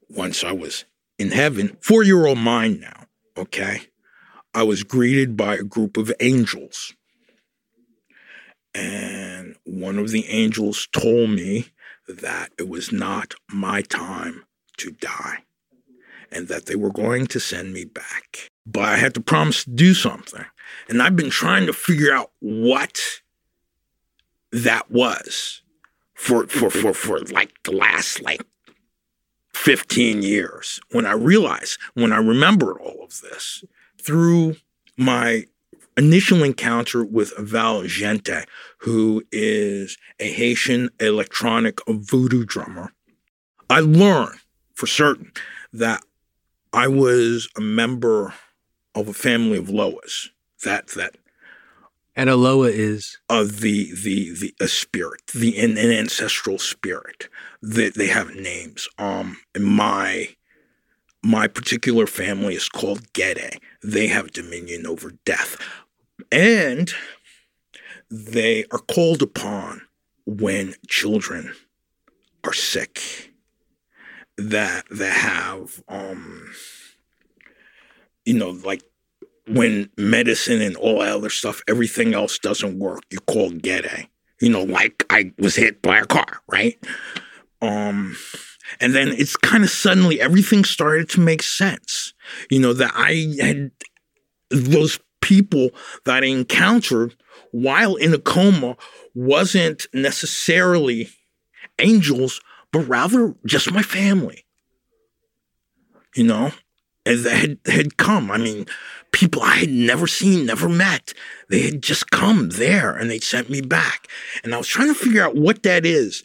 once 0.09 0.43
I 0.43 0.51
was 0.51 0.85
in 1.17 1.31
heaven, 1.31 1.77
four 1.81 2.03
year 2.03 2.25
old 2.25 2.37
mind 2.37 2.81
now, 2.81 3.05
okay? 3.37 3.81
I 4.53 4.63
was 4.63 4.83
greeted 4.83 5.37
by 5.37 5.55
a 5.55 5.63
group 5.63 5.97
of 5.97 6.11
angels. 6.19 6.93
And 8.73 9.55
one 9.63 9.97
of 9.97 10.11
the 10.11 10.27
angels 10.27 10.87
told 10.91 11.31
me 11.31 11.69
that 12.07 12.51
it 12.59 12.67
was 12.67 12.91
not 12.91 13.33
my 13.51 13.81
time 13.81 14.43
to 14.77 14.91
die 14.91 15.39
and 16.31 16.47
that 16.47 16.65
they 16.65 16.75
were 16.75 16.91
going 16.91 17.27
to 17.27 17.39
send 17.39 17.73
me 17.73 17.85
back. 17.85 18.49
But 18.65 18.83
I 18.83 18.97
had 18.97 19.13
to 19.15 19.21
promise 19.21 19.63
to 19.63 19.71
do 19.71 19.93
something. 19.93 20.45
And 20.89 21.01
I've 21.01 21.15
been 21.15 21.29
trying 21.29 21.65
to 21.67 21.73
figure 21.73 22.13
out 22.13 22.31
what 22.39 22.99
that 24.51 24.89
was 24.89 25.61
for 26.13 26.47
for 26.47 26.69
for 26.69 26.93
for 26.93 27.19
like 27.19 27.51
the 27.63 27.71
last 27.71 28.21
like 28.21 28.41
15 29.57 30.21
years 30.21 30.79
when 30.91 31.05
I 31.05 31.13
realized, 31.13 31.79
when 31.95 32.13
I 32.13 32.17
remembered 32.17 32.77
all 32.79 33.03
of 33.03 33.21
this 33.21 33.63
through 34.01 34.55
my 34.95 35.45
initial 35.97 36.43
encounter 36.43 37.03
with 37.03 37.35
Val 37.37 37.83
Jeanty, 37.83 38.45
who 38.79 39.23
is 39.31 39.97
a 40.19 40.31
Haitian 40.31 40.89
electronic 40.99 41.79
voodoo 41.87 42.45
drummer, 42.45 42.93
I 43.69 43.79
learned 43.79 44.39
for 44.75 44.87
certain 44.87 45.31
that 45.73 46.03
I 46.71 46.87
was 46.87 47.49
a 47.57 47.61
member 47.61 48.35
of 48.93 49.07
a 49.07 49.13
family 49.13 49.57
of 49.57 49.69
Loas. 49.69 50.29
That 50.63 50.87
that 50.89 51.15
And 52.17 52.31
a 52.31 52.35
Loa 52.35 52.69
is 52.69 53.19
of 53.29 53.61
the 53.61 53.93
the 53.93 54.31
the 54.31 54.55
a 54.59 54.67
spirit, 54.67 55.21
the 55.35 55.55
an, 55.59 55.77
an 55.77 55.91
ancestral 55.91 56.57
spirit. 56.57 57.29
That 57.61 57.93
they 57.93 58.07
have 58.07 58.33
names. 58.33 58.89
Um, 58.97 59.37
my 59.57 60.29
my 61.23 61.47
particular 61.47 62.07
family 62.07 62.55
is 62.55 62.69
called 62.69 63.13
Gede. 63.13 63.59
They 63.83 64.07
have 64.07 64.31
dominion 64.31 64.87
over 64.87 65.11
death, 65.25 65.61
and 66.31 66.91
they 68.09 68.65
are 68.71 68.79
called 68.79 69.21
upon 69.21 69.83
when 70.25 70.73
children 70.87 71.53
are 72.43 72.53
sick. 72.53 73.31
That 74.37 74.85
that 74.89 75.13
have 75.13 75.83
um, 75.87 76.49
you 78.25 78.33
know, 78.33 78.49
like 78.49 78.81
when 79.47 79.89
medicine 79.97 80.61
and 80.61 80.75
all 80.75 80.99
that 80.99 81.15
other 81.15 81.29
stuff, 81.29 81.61
everything 81.67 82.13
else 82.13 82.37
doesn't 82.39 82.79
work, 82.79 83.03
you 83.09 83.19
call 83.19 83.49
Gede. 83.51 84.07
You 84.41 84.49
know, 84.49 84.63
like 84.63 85.05
I 85.09 85.31
was 85.39 85.55
hit 85.55 85.81
by 85.81 85.99
a 85.99 86.05
car, 86.05 86.41
right? 86.47 86.77
Um, 87.61 88.15
and 88.79 88.93
then 88.93 89.09
it's 89.09 89.35
kind 89.35 89.63
of 89.63 89.69
suddenly 89.69 90.21
everything 90.21 90.63
started 90.63 91.09
to 91.09 91.19
make 91.19 91.41
sense. 91.41 92.13
You 92.51 92.59
know, 92.59 92.73
that 92.73 92.91
I 92.93 93.33
had 93.41 93.71
those 94.49 94.99
people 95.21 95.69
that 96.05 96.23
I 96.23 96.27
encountered 96.27 97.15
while 97.51 97.95
in 97.95 98.13
a 98.13 98.19
coma 98.19 98.77
wasn't 99.15 99.87
necessarily 99.93 101.09
angels, 101.79 102.41
but 102.71 102.87
rather 102.87 103.33
just 103.45 103.71
my 103.71 103.81
family. 103.81 104.45
You 106.15 106.25
know, 106.25 106.51
and 107.05 107.19
they 107.19 107.37
had, 107.37 107.59
had 107.65 107.97
come. 107.97 108.31
I 108.31 108.37
mean, 108.37 108.65
people 109.11 109.41
I 109.41 109.55
had 109.55 109.69
never 109.69 110.07
seen, 110.07 110.45
never 110.45 110.69
met. 110.69 111.13
They 111.49 111.61
had 111.61 111.81
just 111.81 112.11
come 112.11 112.49
there 112.49 112.95
and 112.95 113.09
they 113.09 113.19
sent 113.19 113.49
me 113.49 113.61
back. 113.61 114.07
And 114.43 114.53
I 114.53 114.57
was 114.57 114.67
trying 114.67 114.89
to 114.89 114.93
figure 114.93 115.23
out 115.23 115.35
what 115.35 115.63
that 115.63 115.85
is. 115.85 116.23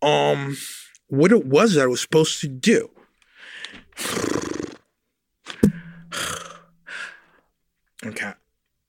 Um, 0.00 0.56
what 1.08 1.30
it 1.30 1.46
was 1.46 1.74
that 1.74 1.82
I 1.82 1.86
was 1.86 2.00
supposed 2.00 2.40
to 2.40 2.48
do. 2.48 2.90
Okay. 8.04 8.32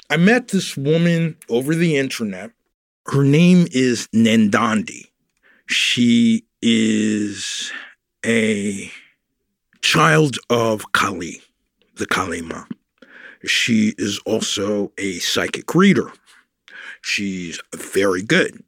I 0.10 0.18
met 0.18 0.48
this 0.48 0.76
woman 0.76 1.38
over 1.48 1.76
the 1.76 1.98
internet. 1.98 2.50
Her 3.06 3.24
name 3.24 3.68
is 3.72 4.08
Nandandi. 4.08 5.12
She 5.68 6.46
is 6.64 7.72
a 8.26 8.92
child 9.82 10.38
of 10.50 10.92
Kali, 10.94 11.42
the 11.96 12.08
Kali 12.08 12.42
Ma. 12.42 12.64
She 13.46 13.94
is 13.98 14.20
also 14.26 14.92
a 14.98 15.20
psychic 15.20 15.74
reader. 15.76 16.12
She's 17.02 17.60
very 17.76 18.22
good. 18.22 18.64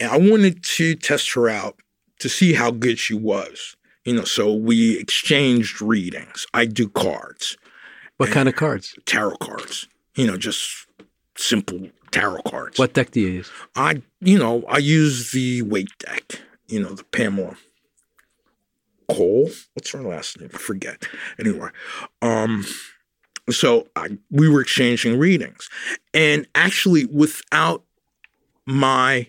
And 0.00 0.10
I 0.10 0.18
wanted 0.18 0.62
to 0.62 0.94
test 0.94 1.32
her 1.34 1.48
out 1.48 1.80
to 2.20 2.28
see 2.28 2.52
how 2.52 2.70
good 2.70 2.98
she 2.98 3.14
was. 3.14 3.76
You 4.04 4.14
know, 4.14 4.24
so 4.24 4.52
we 4.52 4.98
exchanged 4.98 5.82
readings. 5.82 6.46
I 6.54 6.64
do 6.64 6.88
cards. 6.88 7.56
What 8.16 8.30
kind 8.30 8.48
of 8.48 8.56
cards? 8.56 8.94
Tarot 9.06 9.36
cards. 9.36 9.86
You 10.14 10.26
know, 10.26 10.36
just 10.36 10.86
simple 11.36 11.88
tarot 12.10 12.42
cards. 12.42 12.78
What 12.78 12.94
deck 12.94 13.10
do 13.10 13.20
you 13.20 13.28
use? 13.28 13.50
I, 13.76 14.02
you 14.20 14.38
know, 14.38 14.64
I 14.68 14.78
use 14.78 15.32
the 15.32 15.62
Waite 15.62 15.96
deck. 15.98 16.40
You 16.66 16.80
know, 16.80 16.94
the 16.94 17.04
Pamela 17.04 17.56
Cole. 19.10 19.50
What's 19.74 19.92
her 19.92 20.02
last 20.02 20.40
name? 20.40 20.50
I 20.52 20.58
forget. 20.58 21.06
Anyway, 21.38 21.68
um, 22.20 22.64
so 23.50 23.88
I, 23.96 24.18
we 24.30 24.48
were 24.48 24.60
exchanging 24.60 25.18
readings, 25.18 25.68
and 26.14 26.46
actually, 26.54 27.06
without 27.06 27.84
my 28.66 29.28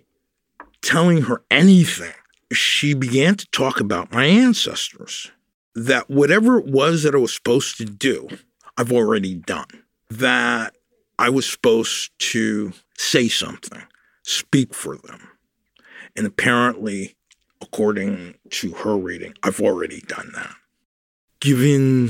telling 0.82 1.24
her 1.24 1.44
anything, 1.50 2.14
she 2.52 2.94
began 2.94 3.36
to 3.36 3.48
talk 3.52 3.80
about 3.80 4.12
my 4.12 4.26
ancestors. 4.26 5.32
That 5.76 6.10
whatever 6.10 6.60
it 6.60 6.66
was 6.66 7.04
that 7.04 7.16
I 7.16 7.20
was 7.20 7.34
supposed 7.34 7.78
to 7.78 7.86
do, 7.86 8.28
I've 8.78 8.92
already 8.92 9.36
done. 9.36 9.68
That 10.10 10.76
I 11.18 11.30
was 11.30 11.50
supposed 11.50 12.12
to 12.20 12.74
say 12.98 13.28
something, 13.28 13.84
speak 14.24 14.74
for 14.74 14.98
them. 14.98 15.30
And 16.16 16.26
apparently, 16.26 17.16
according 17.62 18.36
to 18.52 18.72
her 18.72 18.98
reading, 18.98 19.34
I've 19.44 19.62
already 19.62 20.02
done 20.02 20.32
that. 20.34 20.56
Given 21.40 22.10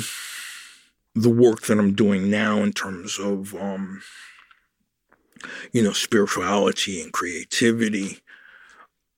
the 1.20 1.30
work 1.30 1.64
that 1.64 1.78
I'm 1.78 1.94
doing 1.94 2.30
now 2.30 2.60
in 2.60 2.72
terms 2.72 3.20
of, 3.20 3.54
um, 3.56 4.02
you 5.74 5.84
know, 5.84 5.92
spirituality 5.92 7.02
and 7.02 7.12
creativity, 7.12 8.20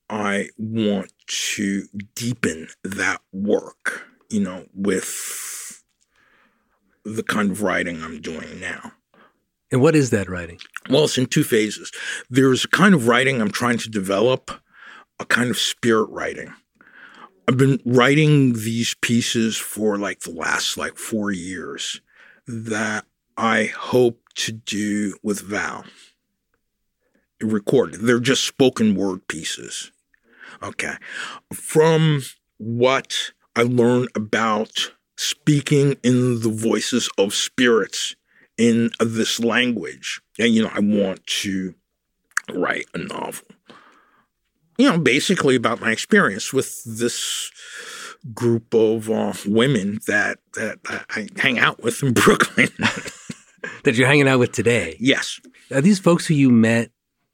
I 0.10 0.50
want 0.58 1.14
to 1.28 1.88
deepen 2.16 2.70
that 2.84 3.22
work, 3.32 4.08
you 4.30 4.42
know, 4.42 4.66
with 4.74 5.84
the 7.06 7.24
kind 7.24 7.52
of 7.52 7.62
writing 7.62 8.02
I'm 8.02 8.20
doing 8.20 8.60
now. 8.60 8.94
And 9.72 9.80
what 9.82 9.96
is 9.96 10.10
that 10.10 10.28
writing? 10.28 10.60
Well, 10.90 11.06
it's 11.06 11.18
in 11.18 11.28
two 11.28 11.44
phases. 11.44 11.92
There's 12.30 12.66
a 12.66 12.70
kind 12.70 12.96
of 12.96 13.08
writing 13.08 13.42
I'm 13.42 13.52
trying 13.52 13.78
to 13.78 13.90
develop, 13.90 14.52
a 15.20 15.26
kind 15.26 15.52
of 15.52 15.58
spirit 15.58 16.10
writing. 16.10 16.54
I've 17.48 17.58
been 17.58 17.82
writing 17.86 18.54
these 18.54 18.96
pieces 19.02 19.58
for 19.58 19.98
like 19.98 20.22
the 20.22 20.32
last 20.32 20.78
like 20.78 20.98
four 20.98 21.32
years 21.32 22.02
that 22.48 23.06
I 23.38 23.66
hope 23.66 24.22
to 24.36 24.52
do 24.52 25.16
with 25.24 25.42
Val. 25.42 25.86
Record. 27.42 27.96
They're 27.96 28.20
just 28.20 28.46
spoken 28.46 28.96
word 28.96 29.28
pieces. 29.28 29.92
Okay. 30.62 30.94
From 31.54 32.22
what 32.58 33.32
I 33.56 33.64
learned 33.64 34.10
about 34.16 34.92
speaking 35.18 35.98
in 36.04 36.42
the 36.42 36.50
voices 36.50 37.10
of 37.18 37.34
spirits 37.34 38.16
in 38.58 38.92
this 39.00 39.40
language, 39.40 40.22
and 40.38 40.54
you 40.54 40.64
know, 40.64 40.72
I 40.74 40.80
want 40.80 41.26
to 41.26 41.74
write 42.54 42.86
a 42.94 43.00
novel. 43.00 43.48
You 44.82 44.90
know, 44.90 44.98
basically 44.98 45.56
about 45.56 45.80
my 45.80 45.92
experience 45.92 46.52
with 46.52 46.84
this 46.86 47.52
group 48.34 48.74
of 48.74 49.12
uh, 49.12 49.34
women 49.46 50.00
that, 50.08 50.40
that 50.56 50.80
I 51.12 51.28
hang 51.38 51.60
out 51.60 51.84
with 51.84 52.02
in 52.02 52.14
Brooklyn. 52.26 52.70
that 53.84 53.94
you're 53.94 54.08
hanging 54.08 54.28
out 54.28 54.40
with 54.40 54.54
today? 54.54 54.98
Yes. 55.00 55.40
Are 55.72 55.82
these 55.82 56.00
folks 56.00 56.26
who 56.26 56.34
you 56.34 56.50
met 56.50 56.90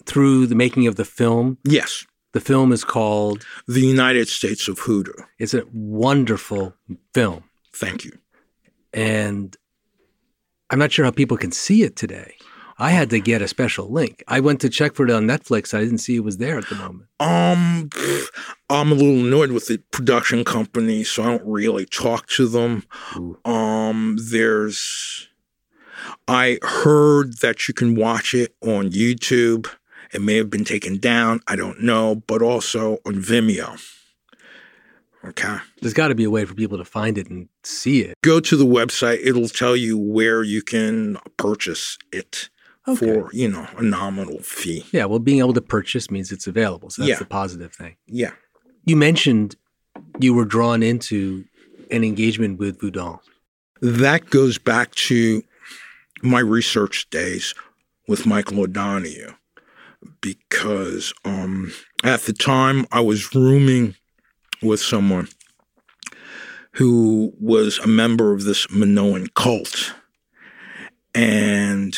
through 0.05 0.47
the 0.47 0.55
making 0.55 0.87
of 0.87 0.97
the 0.97 1.05
film? 1.05 1.57
Yes. 1.63 2.05
The 2.33 2.41
film 2.41 2.73
is 2.73 2.83
called 2.83 3.45
The 3.65 3.79
United 3.79 4.27
States 4.27 4.67
of 4.67 4.79
Hoodoo. 4.79 5.13
It's 5.39 5.53
a 5.53 5.63
wonderful 5.71 6.73
film. 7.13 7.45
Thank 7.73 8.03
you. 8.03 8.11
And 8.91 9.55
I'm 10.69 10.79
not 10.79 10.91
sure 10.91 11.05
how 11.05 11.11
people 11.11 11.37
can 11.37 11.53
see 11.53 11.83
it 11.83 11.95
today. 11.95 12.35
I 12.79 12.91
had 12.91 13.09
to 13.09 13.19
get 13.19 13.41
a 13.41 13.47
special 13.47 13.91
link. 13.91 14.23
I 14.27 14.39
went 14.39 14.61
to 14.61 14.69
check 14.69 14.95
for 14.95 15.05
it 15.05 15.11
on 15.11 15.25
Netflix. 15.25 15.73
I 15.73 15.81
didn't 15.81 15.97
see 15.97 16.15
it 16.15 16.23
was 16.23 16.37
there 16.37 16.59
at 16.59 16.69
the 16.69 16.75
moment. 16.75 17.09
Um, 17.19 17.89
I'm 18.69 18.91
a 18.91 18.95
little 18.95 19.25
annoyed 19.25 19.51
with 19.51 19.65
the 19.65 19.79
production 19.91 20.43
company, 20.43 21.03
so 21.03 21.23
I 21.23 21.25
don't 21.25 21.45
really 21.45 21.85
talk 21.85 22.27
to 22.27 22.47
them. 22.47 22.83
Ooh. 23.15 23.39
Um, 23.49 24.17
there's, 24.29 25.27
I 26.27 26.59
heard 26.61 27.39
that 27.39 27.67
you 27.67 27.73
can 27.73 27.95
watch 27.95 28.35
it 28.35 28.55
on 28.61 28.91
YouTube. 28.91 29.67
It 30.13 30.21
may 30.21 30.35
have 30.35 30.51
been 30.51 30.65
taken 30.65 30.99
down. 30.99 31.41
I 31.47 31.55
don't 31.55 31.81
know, 31.81 32.15
but 32.27 32.43
also 32.43 32.99
on 33.05 33.15
Vimeo. 33.15 33.81
Okay. 35.25 35.57
There's 35.81 35.95
got 35.95 36.09
to 36.09 36.15
be 36.15 36.23
a 36.23 36.29
way 36.29 36.45
for 36.45 36.53
people 36.53 36.77
to 36.77 36.85
find 36.85 37.17
it 37.17 37.27
and 37.29 37.49
see 37.63 38.01
it. 38.01 38.15
Go 38.23 38.39
to 38.39 38.55
the 38.55 38.65
website. 38.65 39.19
It'll 39.23 39.49
tell 39.49 39.75
you 39.75 39.97
where 39.97 40.43
you 40.43 40.61
can 40.61 41.17
purchase 41.37 41.97
it 42.13 42.49
okay. 42.87 43.05
for, 43.05 43.29
you 43.33 43.47
know, 43.47 43.67
a 43.77 43.81
nominal 43.81 44.39
fee. 44.39 44.85
Yeah. 44.91 45.05
Well, 45.05 45.19
being 45.19 45.39
able 45.39 45.53
to 45.53 45.61
purchase 45.61 46.09
means 46.09 46.31
it's 46.31 46.47
available. 46.47 46.89
So 46.89 47.01
that's 47.01 47.09
yeah. 47.09 47.19
the 47.19 47.25
positive 47.25 47.73
thing. 47.73 47.97
Yeah. 48.07 48.31
You 48.85 48.95
mentioned 48.95 49.55
you 50.19 50.33
were 50.33 50.45
drawn 50.45 50.83
into 50.83 51.45
an 51.91 52.03
engagement 52.03 52.59
with 52.59 52.79
Voodoo. 52.79 53.17
That 53.81 54.29
goes 54.29 54.57
back 54.57 54.93
to 54.95 55.43
my 56.21 56.39
research 56.39 57.09
days 57.09 57.53
with 58.07 58.25
Michael 58.25 58.61
O'Donoghue 58.61 59.33
because 60.21 61.13
um, 61.25 61.71
at 62.03 62.21
the 62.21 62.33
time 62.33 62.85
I 62.91 63.01
was 63.01 63.33
rooming 63.35 63.95
with 64.61 64.79
someone 64.79 65.27
who 66.71 67.33
was 67.39 67.79
a 67.79 67.87
member 67.87 68.33
of 68.33 68.43
this 68.43 68.69
Minoan 68.71 69.27
cult. 69.35 69.95
And 71.15 71.97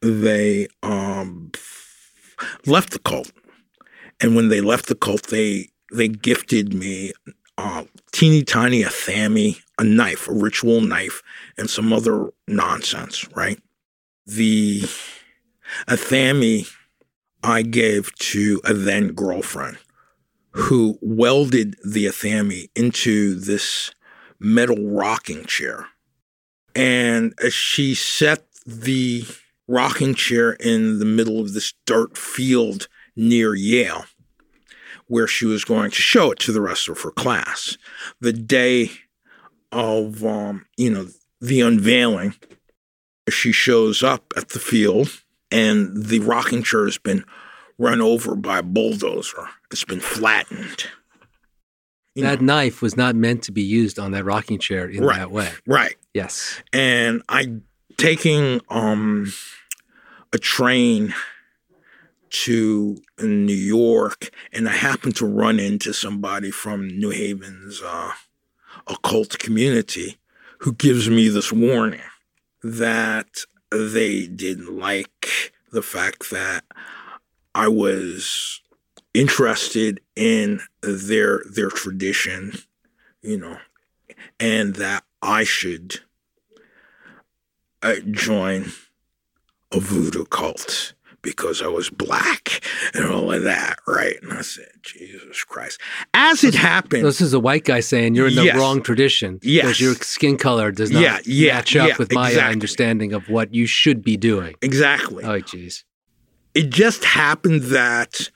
they 0.00 0.68
um, 0.82 1.52
left 2.66 2.92
the 2.92 2.98
cult. 2.98 3.32
And 4.20 4.34
when 4.34 4.48
they 4.48 4.60
left 4.60 4.86
the 4.86 4.94
cult, 4.94 5.24
they 5.28 5.68
they 5.92 6.08
gifted 6.08 6.74
me 6.74 7.12
a 7.58 7.86
teeny 8.12 8.42
tiny 8.42 8.82
athame, 8.82 9.60
a 9.78 9.84
knife, 9.84 10.28
a 10.28 10.32
ritual 10.32 10.80
knife, 10.80 11.22
and 11.56 11.70
some 11.70 11.92
other 11.92 12.30
nonsense, 12.48 13.28
right? 13.34 13.60
The 14.26 14.82
athame 15.86 16.68
I 17.42 17.62
gave 17.62 18.14
to 18.16 18.60
a 18.64 18.74
then 18.74 19.08
girlfriend 19.08 19.78
who 20.52 20.98
welded 21.02 21.76
the 21.84 22.06
athame 22.06 22.68
into 22.74 23.34
this 23.34 23.92
metal 24.38 24.76
rocking 24.78 25.44
chair. 25.44 25.86
And 26.74 27.34
she 27.50 27.94
set 27.94 28.46
the 28.66 29.24
rocking 29.68 30.14
chair 30.14 30.52
in 30.52 30.98
the 30.98 31.04
middle 31.04 31.40
of 31.40 31.52
this 31.52 31.74
dirt 31.86 32.16
field 32.16 32.88
near 33.14 33.54
Yale, 33.54 34.04
where 35.06 35.26
she 35.26 35.46
was 35.46 35.64
going 35.64 35.90
to 35.90 36.00
show 36.00 36.32
it 36.32 36.38
to 36.40 36.52
the 36.52 36.60
rest 36.60 36.88
of 36.88 37.00
her 37.00 37.10
class. 37.10 37.76
The 38.20 38.32
day 38.32 38.90
of, 39.72 40.24
um, 40.24 40.66
you 40.76 40.90
know, 40.90 41.08
the 41.40 41.60
unveiling, 41.60 42.34
she 43.28 43.52
shows 43.52 44.02
up 44.02 44.32
at 44.36 44.50
the 44.50 44.58
field, 44.58 45.22
and 45.50 46.06
the 46.06 46.20
rocking 46.20 46.62
chair 46.62 46.84
has 46.84 46.98
been 46.98 47.24
run 47.78 48.00
over 48.00 48.34
by 48.34 48.58
a 48.58 48.62
bulldozer. 48.62 49.48
It's 49.70 49.84
been 49.84 50.00
flattened. 50.00 50.86
You 52.14 52.22
that 52.22 52.40
know. 52.40 52.54
knife 52.54 52.80
was 52.80 52.96
not 52.96 53.14
meant 53.14 53.42
to 53.44 53.52
be 53.52 53.62
used 53.62 53.98
on 53.98 54.12
that 54.12 54.24
rocking 54.24 54.58
chair 54.58 54.88
in 54.88 55.04
right. 55.04 55.18
that 55.18 55.30
way. 55.30 55.50
Right. 55.66 55.96
Yes. 56.14 56.62
And 56.72 57.22
I 57.28 57.60
taking 57.98 58.62
um 58.70 59.32
a 60.32 60.38
train 60.38 61.14
to 62.28 62.96
New 63.20 63.54
York 63.54 64.30
and 64.52 64.68
I 64.68 64.72
happened 64.72 65.16
to 65.16 65.26
run 65.26 65.58
into 65.60 65.92
somebody 65.92 66.50
from 66.50 66.88
New 66.88 67.10
Haven's 67.10 67.80
uh, 67.82 68.12
occult 68.86 69.38
community 69.38 70.18
who 70.60 70.74
gives 70.74 71.08
me 71.08 71.28
this 71.28 71.52
warning 71.52 72.00
that 72.62 73.28
they 73.70 74.26
didn't 74.26 74.76
like 74.76 75.54
the 75.72 75.82
fact 75.82 76.30
that 76.30 76.64
I 77.54 77.68
was 77.68 78.60
interested 79.14 80.00
in 80.14 80.60
their 80.82 81.42
their 81.50 81.70
tradition, 81.70 82.52
you 83.22 83.38
know, 83.38 83.58
and 84.38 84.74
that 84.76 85.04
I 85.22 85.44
should 85.44 86.00
uh, 87.82 87.96
join 88.10 88.72
a 89.76 89.80
voodoo 89.80 90.24
cult 90.26 90.94
because 91.22 91.60
I 91.60 91.66
was 91.66 91.90
black 91.90 92.60
and 92.94 93.04
all 93.06 93.32
of 93.32 93.42
that, 93.42 93.78
right? 93.86 94.14
And 94.22 94.32
I 94.32 94.42
said, 94.42 94.68
Jesus 94.82 95.42
Christ. 95.44 95.80
As 96.14 96.44
it 96.44 96.54
happened, 96.54 97.04
This 97.04 97.20
is 97.20 97.32
a 97.34 97.40
white 97.40 97.64
guy 97.64 97.80
saying 97.80 98.14
you're 98.14 98.28
in 98.28 98.36
the 98.36 98.44
Yes. 98.44 98.56
wrong 98.56 98.80
tradition. 98.80 99.40
Yes. 99.42 99.64
Because 99.64 99.80
your 99.80 99.94
skin 99.96 100.36
color 100.38 100.70
does 100.70 100.90
not 100.92 101.02
Yeah, 101.02 101.18
yeah, 101.26 101.54
match 101.54 101.74
up 101.76 101.88
yeah, 101.88 101.96
with 101.98 102.12
my 102.12 102.28
exactly. 102.28 102.52
understanding 102.52 103.12
of 103.12 103.28
what 103.28 103.52
you 103.52 103.66
should 103.66 104.02
be 104.04 104.16
doing. 104.16 104.54
exactly. 104.62 105.24
Oh, 105.24 105.40
jeez. 105.40 105.82
it 106.54 106.70
just 106.70 107.04
happened 107.04 107.62
that 107.64 108.30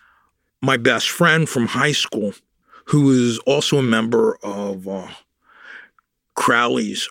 my 0.60 0.76
best 0.76 1.08
friend 1.10 1.48
from 1.48 1.68
high 1.68 1.92
school, 1.92 2.34
who 2.86 3.02
was 3.02 3.38
also 3.46 3.78
a 3.78 3.82
member 3.82 4.36
of 4.42 4.86
uh, 4.88 5.06
Crowley's 6.34 7.08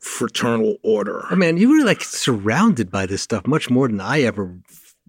fraternal 0.00 0.76
order, 0.82 1.24
Oh, 1.30 1.36
man, 1.36 1.56
you 1.56 1.68
were 1.70 1.84
like 1.84 2.02
surrounded 2.02 2.90
by 2.90 3.06
this 3.06 3.22
stuff 3.22 3.46
much 3.46 3.70
more 3.70 3.86
than 3.88 4.00
I 4.00 4.22
ever 4.22 4.56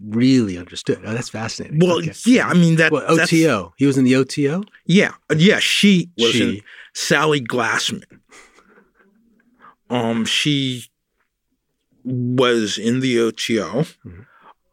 really 0.04 0.56
understood. 0.58 1.00
Oh, 1.04 1.12
that's 1.14 1.28
fascinating. 1.28 1.78
well, 1.78 1.98
Okay. 1.98 2.12
yeah, 2.26 2.46
I 2.48 2.54
mean 2.54 2.76
that. 2.76 2.92
Well, 2.92 3.02
that's- 3.16 3.32
OTO. 3.32 3.72
He 3.76 3.86
was 3.86 3.96
in 3.98 4.04
the 4.04 4.16
OTO? 4.16 4.62
Yeah, 4.86 5.12
yeah, 5.36 5.58
she 5.60 6.10
was 6.18 6.38
in 6.40 6.60
Sallie 6.94 7.40
Glassman. 7.40 8.04
Um, 9.90 10.24
she 10.24 10.84
was 12.04 12.78
in 12.78 13.00
the 13.00 13.18
OTO. 13.20 13.84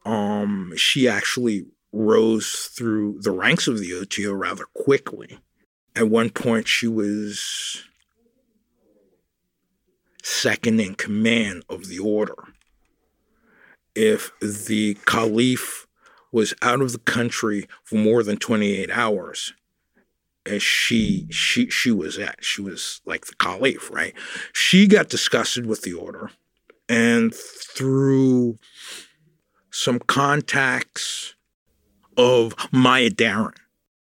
Um, 0.06 0.74
she 0.76 1.08
actually 1.08 1.66
rose 1.92 2.72
through 2.76 3.20
the 3.22 3.32
ranks 3.32 3.68
of 3.68 3.80
the 3.80 3.94
OTO 3.94 4.34
rather 4.34 4.66
quickly. 4.74 5.40
At 5.96 6.10
one 6.10 6.30
point, 6.30 6.68
she 6.68 6.88
was 6.88 7.84
second 10.24 10.80
in 10.80 10.96
command 10.96 11.64
of 11.70 11.88
the 11.88 12.00
order. 12.00 12.36
If 13.96 14.32
the 14.40 14.98
Caliph 15.06 15.88
was 16.32 16.54
out 16.62 16.82
of 16.82 16.92
the 16.92 17.00
country 17.00 17.68
for 17.84 17.96
more 17.96 18.24
than 18.24 18.38
28 18.38 18.90
hours, 18.92 19.54
as 20.46 20.64
she 20.64 21.28
she 21.30 21.70
she 21.70 21.92
was 21.92 22.18
at. 22.18 22.44
She 22.44 22.62
was 22.62 23.02
like 23.06 23.26
the 23.26 23.36
caliph, 23.36 23.90
right? 23.92 24.14
She 24.54 24.88
got 24.88 25.10
disgusted 25.10 25.66
with 25.66 25.84
the 25.84 25.94
order, 25.94 26.32
and 26.88 27.34
through 27.34 28.58
some 29.72 30.00
contacts 30.00 31.36
of 32.18 32.54
Maya 32.72 33.10
Deren, 33.10 33.54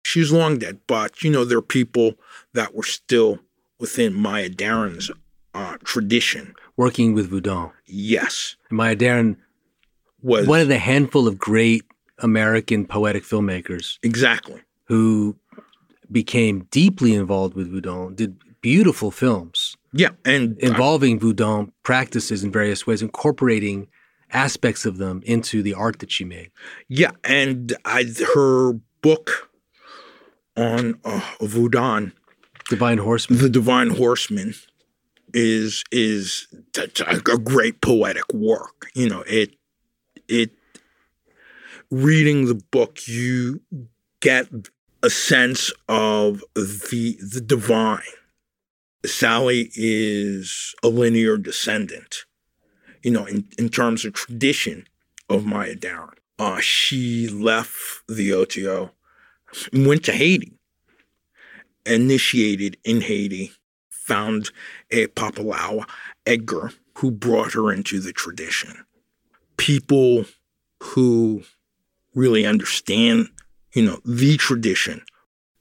she's 0.04 0.32
long 0.32 0.58
dead, 0.58 0.80
but 0.88 1.24
you 1.24 1.30
know 1.30 1.46
there 1.46 1.58
are 1.58 1.62
people 1.62 2.16
that 2.54 2.74
were 2.74 2.84
still 2.84 3.40
within 3.80 4.14
Maya 4.14 4.50
Deren's 4.50 5.12
uh, 5.58 5.78
tradition. 5.84 6.54
Working 6.76 7.14
with 7.14 7.32
Voudon. 7.32 7.72
Yes, 7.88 8.56
Maya 8.70 8.96
Deren, 8.96 9.38
was 10.22 10.48
one 10.48 10.60
of 10.60 10.68
the 10.68 10.78
handful 10.78 11.28
of 11.28 11.40
great 11.40 11.84
American 12.20 12.86
poetic 12.86 13.24
filmmakers 13.24 13.98
exactly 14.04 14.62
who 14.86 15.36
became 16.12 16.68
deeply 16.72 17.14
involved 17.14 17.56
with 17.56 17.72
Voudon, 17.72 18.16
did 18.16 18.38
beautiful 18.62 19.12
films 19.12 19.76
yeah, 19.94 20.10
and 20.26 20.58
involving 20.60 21.20
Voudon 21.20 21.72
practices 21.84 22.44
in 22.44 22.52
various 22.52 22.86
ways, 22.86 23.02
incorporating 23.02 23.88
aspects 24.32 24.86
of 24.86 24.98
them 24.98 25.22
into 25.26 25.64
the 25.64 25.74
art 25.74 26.00
that 26.00 26.12
she 26.12 26.24
made. 26.24 26.52
Yeah, 26.88 27.12
and 27.24 27.76
I 27.86 28.06
her 28.36 28.74
book 29.02 29.50
on 30.56 31.00
uh, 31.04 31.22
Voudon, 31.42 32.14
Divine 32.70 33.00
Horsemen. 33.00 33.40
The 33.40 33.50
Divine 33.50 33.92
Horsemen, 33.92 34.54
is 35.34 35.84
is 35.92 36.48
a 36.76 37.38
great 37.38 37.82
poetic 37.82 38.34
work. 38.34 38.90
You 38.94 39.10
know, 39.10 39.24
it 39.28 39.56
it 40.28 40.52
reading 41.90 42.46
the 42.46 42.56
book, 42.56 43.08
you 43.08 43.62
get 44.20 44.48
a 45.04 45.10
sense 45.10 45.72
of 45.88 46.44
the 46.56 47.18
the 47.22 47.42
divine. 47.42 48.02
Sally 49.06 49.72
is 49.76 50.76
a 50.84 50.90
linear 50.90 51.38
descendant, 51.38 52.26
you 53.04 53.12
know, 53.12 53.26
in, 53.26 53.48
in 53.58 53.70
terms 53.70 54.04
of 54.04 54.14
tradition 54.14 54.86
of 55.30 55.46
Maya 55.46 55.76
Deren. 55.76 56.16
Uh, 56.40 56.60
she 56.60 57.28
left 57.28 57.76
the 58.08 58.34
OTO 58.34 58.92
and 59.72 59.88
went 59.88 60.04
to 60.06 60.12
Haiti, 60.12 60.54
initiated 61.86 62.78
in 62.84 63.02
Haiti, 63.02 63.52
found 64.08 64.52
a 64.90 65.08
Papalawa, 65.08 65.88
Edgar, 66.26 66.72
who 66.96 67.12
brought 67.12 67.54
her 67.54 67.72
into 67.72 68.00
the 68.00 68.14
tradition. 68.14 68.86
People 69.58 70.26
who 70.82 71.44
really 72.16 72.46
understand, 72.46 73.28
you 73.74 73.84
know, 73.84 74.00
the 74.06 74.38
tradition. 74.38 75.04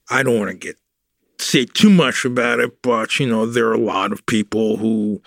I 0.08 0.22
don't 0.22 0.38
want 0.38 0.50
to 0.50 0.56
get 0.56 0.76
say 1.38 1.66
too 1.66 1.90
much 1.90 2.24
about 2.24 2.60
it, 2.60 2.80
but 2.82 3.18
you 3.18 3.26
know, 3.26 3.44
there 3.44 3.66
are 3.66 3.74
a 3.74 3.78
lot 3.78 4.12
of 4.12 4.24
people 4.26 4.76
who 4.76 5.20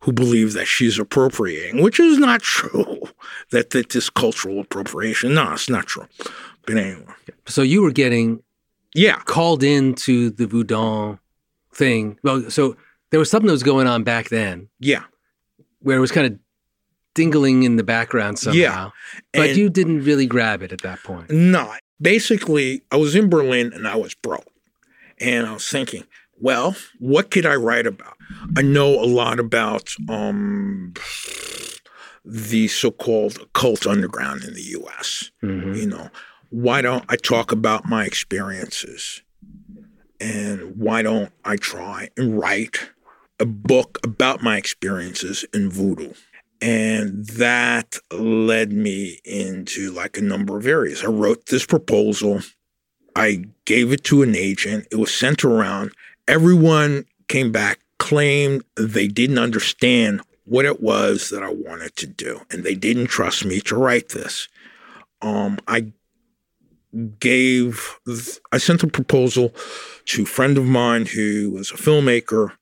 who 0.00 0.12
believe 0.12 0.52
that 0.52 0.66
she's 0.66 0.98
appropriating, 0.98 1.82
which 1.82 1.98
is 1.98 2.18
not 2.18 2.42
true. 2.42 3.02
That 3.50 3.70
that 3.70 3.90
this 3.90 4.10
cultural 4.10 4.60
appropriation, 4.60 5.34
no, 5.34 5.52
it's 5.52 5.68
not 5.68 5.86
true. 5.86 6.06
But 6.66 6.76
anyway, 6.76 7.14
So 7.46 7.62
you 7.62 7.80
were 7.82 7.92
getting 7.92 8.42
yeah, 8.94 9.18
called 9.18 9.62
into 9.62 10.30
the 10.30 10.46
Voudon 10.46 11.18
thing. 11.76 12.18
Well, 12.22 12.50
so 12.50 12.76
there 13.10 13.20
was 13.20 13.30
something 13.30 13.46
that 13.46 13.52
was 13.52 13.62
going 13.62 13.86
on 13.86 14.02
back 14.02 14.28
then 14.30 14.68
yeah, 14.80 15.04
where 15.80 15.96
it 15.96 16.00
was 16.00 16.12
kind 16.12 16.26
of 16.26 16.38
dingling 17.14 17.64
in 17.64 17.76
the 17.76 17.84
background 17.84 18.38
somehow. 18.38 18.58
Yeah. 18.58 18.90
But 19.32 19.50
And- 19.50 19.58
you 19.58 19.68
didn't 19.70 20.04
really 20.04 20.26
grab 20.26 20.62
it 20.62 20.72
at 20.72 20.82
that 20.82 21.02
point. 21.02 21.30
No, 21.30 21.72
basically, 22.00 22.82
I 22.90 22.96
was 22.96 23.14
in 23.14 23.28
Berlin 23.30 23.72
and 23.72 23.86
I 23.88 23.96
was 23.96 24.14
broke. 24.14 24.44
And 25.18 25.46
I 25.46 25.52
was 25.54 25.66
thinking, 25.66 26.04
well, 26.38 26.76
what 26.98 27.30
could 27.30 27.46
I 27.46 27.54
write 27.54 27.86
about? 27.86 28.16
I 28.54 28.60
know 28.60 28.88
a 29.02 29.06
lot 29.06 29.40
about 29.40 29.88
um, 30.10 30.92
the 32.24 32.68
so 32.68 32.90
called 32.90 33.38
cult 33.54 33.86
underground 33.86 34.44
in 34.44 34.52
the 34.54 34.62
US. 34.80 35.30
Mhm. 35.42 35.76
You 35.76 35.86
know, 35.86 36.10
why 36.50 36.82
don't 36.82 37.04
I 37.08 37.16
talk 37.16 37.50
about 37.52 37.86
my 37.86 38.04
experiences? 38.04 39.22
And 40.20 40.76
why 40.76 41.02
don't 41.02 41.32
I 41.44 41.56
try 41.56 42.08
and 42.16 42.38
write 42.38 42.90
a 43.38 43.46
book 43.46 43.98
about 44.04 44.42
my 44.42 44.56
experiences 44.56 45.44
in 45.52 45.70
voodoo? 45.70 46.12
And 46.60 47.26
that 47.26 47.98
led 48.10 48.72
me 48.72 49.20
into 49.24 49.92
like 49.92 50.16
a 50.16 50.22
number 50.22 50.56
of 50.56 50.66
areas. 50.66 51.04
I 51.04 51.08
wrote 51.08 51.46
this 51.46 51.66
proposal. 51.66 52.40
I 53.14 53.44
gave 53.66 53.92
it 53.92 54.04
to 54.04 54.22
an 54.22 54.34
agent. 54.34 54.86
It 54.90 54.96
was 54.96 55.14
sent 55.14 55.44
around. 55.44 55.92
Everyone 56.26 57.04
came 57.28 57.52
back, 57.52 57.80
claimed 57.98 58.64
they 58.76 59.06
didn't 59.06 59.38
understand 59.38 60.22
what 60.44 60.64
it 60.64 60.80
was 60.80 61.30
that 61.30 61.42
I 61.42 61.50
wanted 61.50 61.96
to 61.96 62.06
do, 62.06 62.40
and 62.50 62.64
they 62.64 62.74
didn't 62.74 63.08
trust 63.08 63.44
me 63.44 63.60
to 63.62 63.76
write 63.76 64.10
this. 64.10 64.48
Um, 65.20 65.58
I 65.66 65.92
gave, 67.18 67.98
I 68.52 68.58
sent 68.58 68.82
a 68.82 68.88
proposal 68.88 69.54
to 70.06 70.22
a 70.22 70.26
friend 70.26 70.58
of 70.58 70.64
mine 70.64 71.06
who 71.06 71.50
was 71.50 71.70
a 71.70 71.74
filmmaker. 71.74 72.52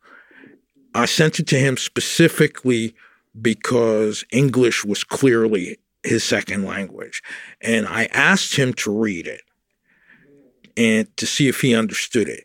I 0.94 1.06
sent 1.06 1.38
it 1.40 1.46
to 1.48 1.58
him 1.58 1.76
specifically 1.76 2.94
because 3.40 4.24
English 4.30 4.84
was 4.84 5.04
clearly 5.04 5.78
his 6.02 6.22
second 6.22 6.64
language. 6.64 7.22
And 7.60 7.86
I 7.86 8.04
asked 8.06 8.56
him 8.56 8.72
to 8.74 8.96
read 8.96 9.26
it 9.26 9.42
and 10.76 11.16
to 11.16 11.26
see 11.26 11.48
if 11.48 11.60
he 11.60 11.74
understood 11.74 12.28
it. 12.28 12.44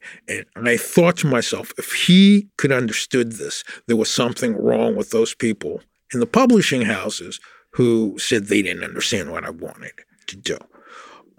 And, 0.55 0.67
I 0.69 0.77
thought 0.77 1.17
to 1.17 1.27
myself, 1.27 1.73
if 1.77 1.93
he 1.93 2.47
could 2.57 2.71
understood 2.71 3.33
this, 3.33 3.63
there 3.87 3.97
was 3.97 4.09
something 4.09 4.55
wrong 4.55 4.95
with 4.95 5.09
those 5.09 5.33
people 5.33 5.81
in 6.13 6.19
the 6.19 6.27
publishing 6.27 6.83
houses 6.83 7.39
who 7.71 8.17
said 8.17 8.45
they 8.45 8.61
didn't 8.61 8.83
understand 8.83 9.31
what 9.31 9.45
I 9.45 9.51
wanted 9.51 9.93
to 10.27 10.35
do. 10.35 10.57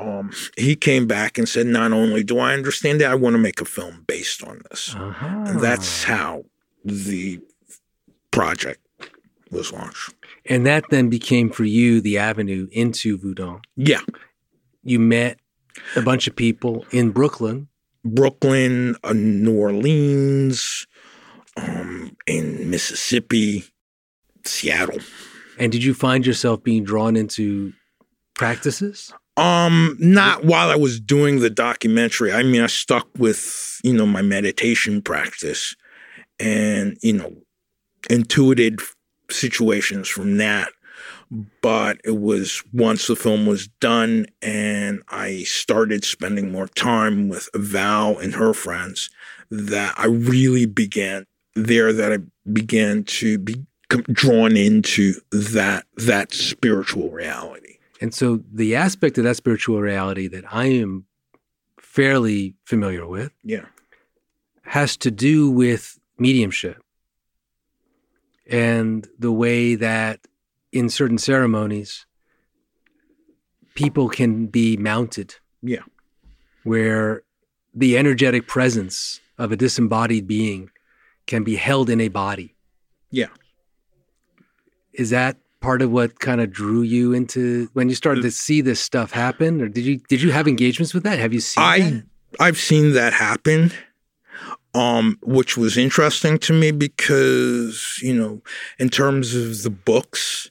Um, 0.00 0.32
he 0.56 0.76
came 0.76 1.06
back 1.06 1.38
and 1.38 1.48
said, 1.48 1.66
not 1.66 1.92
only 1.92 2.22
do 2.24 2.38
I 2.38 2.54
understand 2.54 3.02
it, 3.02 3.04
I 3.04 3.14
want 3.14 3.34
to 3.34 3.38
make 3.38 3.60
a 3.60 3.64
film 3.64 4.04
based 4.06 4.42
on 4.42 4.62
this. 4.70 4.94
Uh-huh. 4.94 5.44
And 5.46 5.60
that's 5.60 6.04
how 6.04 6.44
the 6.84 7.40
project 8.30 8.80
was 9.50 9.72
launched. 9.72 10.14
And 10.46 10.64
that 10.66 10.84
then 10.90 11.08
became 11.08 11.50
for 11.50 11.64
you 11.64 12.00
the 12.00 12.18
avenue 12.18 12.68
into 12.72 13.18
Voudon. 13.18 13.60
Yeah. 13.76 14.00
You 14.82 14.98
met 14.98 15.38
a 15.96 16.02
bunch 16.02 16.26
of 16.26 16.34
people 16.34 16.84
in 16.90 17.10
Brooklyn. 17.10 17.68
Brooklyn, 18.04 18.96
uh, 19.04 19.12
New 19.12 19.58
Orleans, 19.58 20.86
um, 21.56 22.16
in 22.26 22.70
Mississippi, 22.70 23.64
Seattle. 24.44 25.00
And 25.58 25.70
did 25.70 25.84
you 25.84 25.92
find 25.92 26.24
yourself 26.24 26.62
being 26.62 26.82
drawn 26.84 27.14
into 27.16 27.74
practices? 28.34 29.12
Um, 29.40 29.96
not 29.98 30.44
while 30.44 30.70
I 30.70 30.76
was 30.76 31.00
doing 31.00 31.40
the 31.40 31.50
documentary. 31.50 32.32
I 32.32 32.42
mean, 32.42 32.62
I 32.62 32.66
stuck 32.66 33.08
with, 33.18 33.80
you 33.82 33.94
know, 33.94 34.06
my 34.06 34.22
meditation 34.22 35.02
practice 35.02 35.74
and, 36.38 36.98
you 37.02 37.14
know, 37.14 37.32
intuited 38.10 38.80
situations 39.30 40.08
from 40.08 40.38
that 40.38 40.70
But 41.62 42.00
it 42.04 42.18
was 42.20 42.62
once 42.72 43.06
the 43.06 43.16
film 43.16 43.46
was 43.46 43.68
done 43.80 44.26
and 44.42 45.02
I 45.08 45.44
started 45.44 46.04
spending 46.04 46.50
more 46.50 46.66
time 46.68 47.28
with 47.28 47.48
Val 47.54 48.18
and 48.18 48.34
her 48.34 48.52
friends 48.52 49.10
that 49.50 49.94
I 49.96 50.06
really 50.06 50.66
began 50.66 51.26
there 51.54 51.92
that 51.92 52.12
I 52.12 52.18
began 52.52 53.04
to 53.04 53.38
be 53.38 53.64
drawn 54.12 54.56
into 54.56 55.14
that 55.32 55.84
that 55.96 56.32
spiritual 56.32 57.10
reality. 57.10 57.76
And 58.00 58.14
so 58.14 58.40
the 58.50 58.74
aspect 58.76 59.18
of 59.18 59.24
that 59.24 59.36
spiritual 59.36 59.80
reality 59.80 60.26
that 60.28 60.44
I 60.52 60.66
am 60.66 61.04
fairly 61.80 62.54
familiar 62.64 63.06
with 63.06 63.32
Yeah. 63.44 63.66
has 64.62 64.96
to 64.98 65.10
do 65.10 65.50
with 65.50 65.98
mediumship 66.18 66.82
and 68.46 69.08
the 69.18 69.32
way 69.32 69.74
that 69.74 70.20
in 70.72 70.88
certain 70.88 71.18
ceremonies 71.18 72.06
people 73.74 74.08
can 74.08 74.46
be 74.46 74.76
mounted 74.76 75.36
Yeah. 75.62 75.82
where 76.64 77.22
the 77.74 77.96
energetic 77.96 78.46
presence 78.46 79.20
of 79.38 79.52
a 79.52 79.56
disembodied 79.56 80.26
being 80.26 80.70
can 81.26 81.44
be 81.44 81.56
held 81.56 81.88
in 81.90 82.00
a 82.00 82.08
body 82.08 82.54
Yeah. 83.10 83.28
is 84.92 85.10
that 85.10 85.38
part 85.60 85.82
of 85.82 85.90
what 85.90 86.20
kind 86.20 86.40
of 86.40 86.50
drew 86.50 86.82
you 86.82 87.12
into 87.12 87.68
when 87.74 87.88
you 87.88 87.94
started 87.94 88.22
to 88.22 88.30
see 88.30 88.60
this 88.60 88.80
stuff 88.80 89.12
happen 89.12 89.60
or 89.60 89.68
did 89.68 89.84
you 89.84 89.98
did 90.08 90.22
you 90.22 90.30
have 90.30 90.48
engagements 90.48 90.94
with 90.94 91.02
that 91.02 91.18
have 91.18 91.32
you 91.32 91.40
seen 91.40 91.62
I 91.62 91.78
that? 91.78 92.04
I've 92.38 92.58
seen 92.58 92.92
that 92.92 93.12
happen, 93.12 93.72
um, 94.74 95.18
which 95.22 95.56
was 95.56 95.76
interesting 95.76 96.38
to 96.40 96.52
me 96.52 96.70
because 96.70 97.98
you 98.02 98.14
know, 98.14 98.42
in 98.78 98.88
terms 98.88 99.34
of 99.34 99.62
the 99.62 99.70
books, 99.70 100.50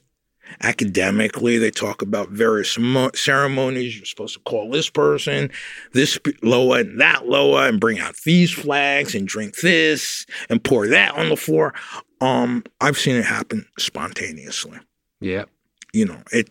academically, 0.62 1.56
they 1.56 1.70
talk 1.70 2.02
about 2.02 2.28
various 2.28 2.78
mo- 2.78 3.12
ceremonies. 3.14 3.96
You're 3.96 4.04
supposed 4.04 4.34
to 4.34 4.40
call 4.40 4.70
this 4.70 4.90
person, 4.90 5.50
this 5.92 6.18
Loa 6.42 6.80
and 6.80 7.00
that 7.00 7.26
Loa, 7.26 7.68
and 7.68 7.80
bring 7.80 7.98
out 7.98 8.16
these 8.24 8.50
flags 8.50 9.14
and 9.14 9.26
drink 9.26 9.56
this 9.60 10.26
and 10.50 10.62
pour 10.62 10.86
that 10.88 11.14
on 11.14 11.30
the 11.30 11.36
floor. 11.36 11.72
Um, 12.20 12.64
I've 12.80 12.98
seen 12.98 13.16
it 13.16 13.24
happen 13.24 13.66
spontaneously 13.78 14.78
yeah 15.20 15.44
you 15.92 16.04
know 16.04 16.20
it 16.32 16.50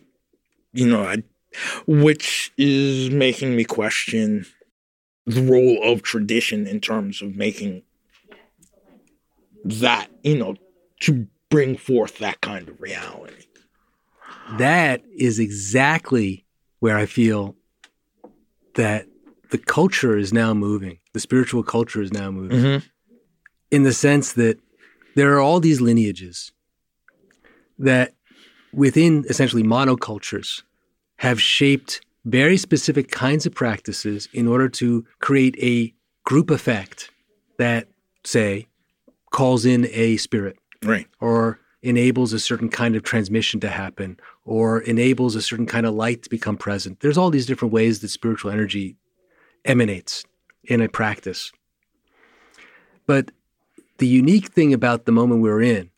you 0.72 0.86
know 0.86 1.04
I, 1.04 1.22
which 1.86 2.52
is 2.56 3.10
making 3.10 3.56
me 3.56 3.64
question 3.64 4.46
the 5.26 5.42
role 5.42 5.78
of 5.82 6.02
tradition 6.02 6.66
in 6.66 6.80
terms 6.80 7.22
of 7.22 7.36
making 7.36 7.82
that 9.64 10.08
you 10.22 10.38
know 10.38 10.56
to 11.00 11.26
bring 11.50 11.76
forth 11.76 12.18
that 12.18 12.40
kind 12.40 12.68
of 12.68 12.80
reality 12.80 13.44
that 14.58 15.02
is 15.16 15.38
exactly 15.38 16.44
where 16.80 16.96
I 16.96 17.06
feel 17.06 17.56
that 18.74 19.06
the 19.50 19.58
culture 19.58 20.16
is 20.16 20.32
now 20.32 20.54
moving. 20.54 20.98
The 21.12 21.20
spiritual 21.20 21.62
culture 21.62 22.02
is 22.02 22.12
now 22.12 22.30
moving 22.30 22.58
mm-hmm. 22.58 22.86
in 23.70 23.82
the 23.82 23.92
sense 23.92 24.32
that 24.34 24.58
there 25.14 25.34
are 25.34 25.40
all 25.40 25.60
these 25.60 25.80
lineages 25.80 26.52
that 27.78 28.14
within 28.72 29.24
essentially 29.28 29.62
monocultures 29.62 30.62
have 31.16 31.40
shaped 31.40 32.00
very 32.24 32.56
specific 32.56 33.10
kinds 33.10 33.46
of 33.46 33.54
practices 33.54 34.28
in 34.32 34.46
order 34.46 34.68
to 34.68 35.04
create 35.20 35.56
a 35.62 35.92
group 36.24 36.50
effect 36.50 37.10
that, 37.58 37.88
say, 38.24 38.66
calls 39.30 39.64
in 39.64 39.86
a 39.90 40.16
spirit 40.16 40.56
right 40.82 41.06
or 41.20 41.60
enables 41.82 42.32
a 42.32 42.38
certain 42.38 42.68
kind 42.68 42.94
of 42.94 43.02
transmission 43.02 43.60
to 43.60 43.68
happen 43.68 44.18
or 44.44 44.80
enables 44.80 45.34
a 45.34 45.42
certain 45.42 45.66
kind 45.66 45.86
of 45.86 45.94
light 45.94 46.22
to 46.22 46.30
become 46.30 46.56
present. 46.56 47.00
There's 47.00 47.16
all 47.16 47.30
these 47.30 47.46
different 47.46 47.72
ways 47.72 48.00
that 48.00 48.08
spiritual 48.08 48.50
energy 48.50 48.96
emanates 49.64 50.24
in 50.64 50.80
a 50.80 50.88
practice. 50.88 51.52
But 53.06 53.30
the 53.98 54.06
unique 54.06 54.48
thing 54.48 54.74
about 54.74 55.04
the 55.04 55.12
moment 55.12 55.42
we're 55.42 55.62
in 55.62 55.90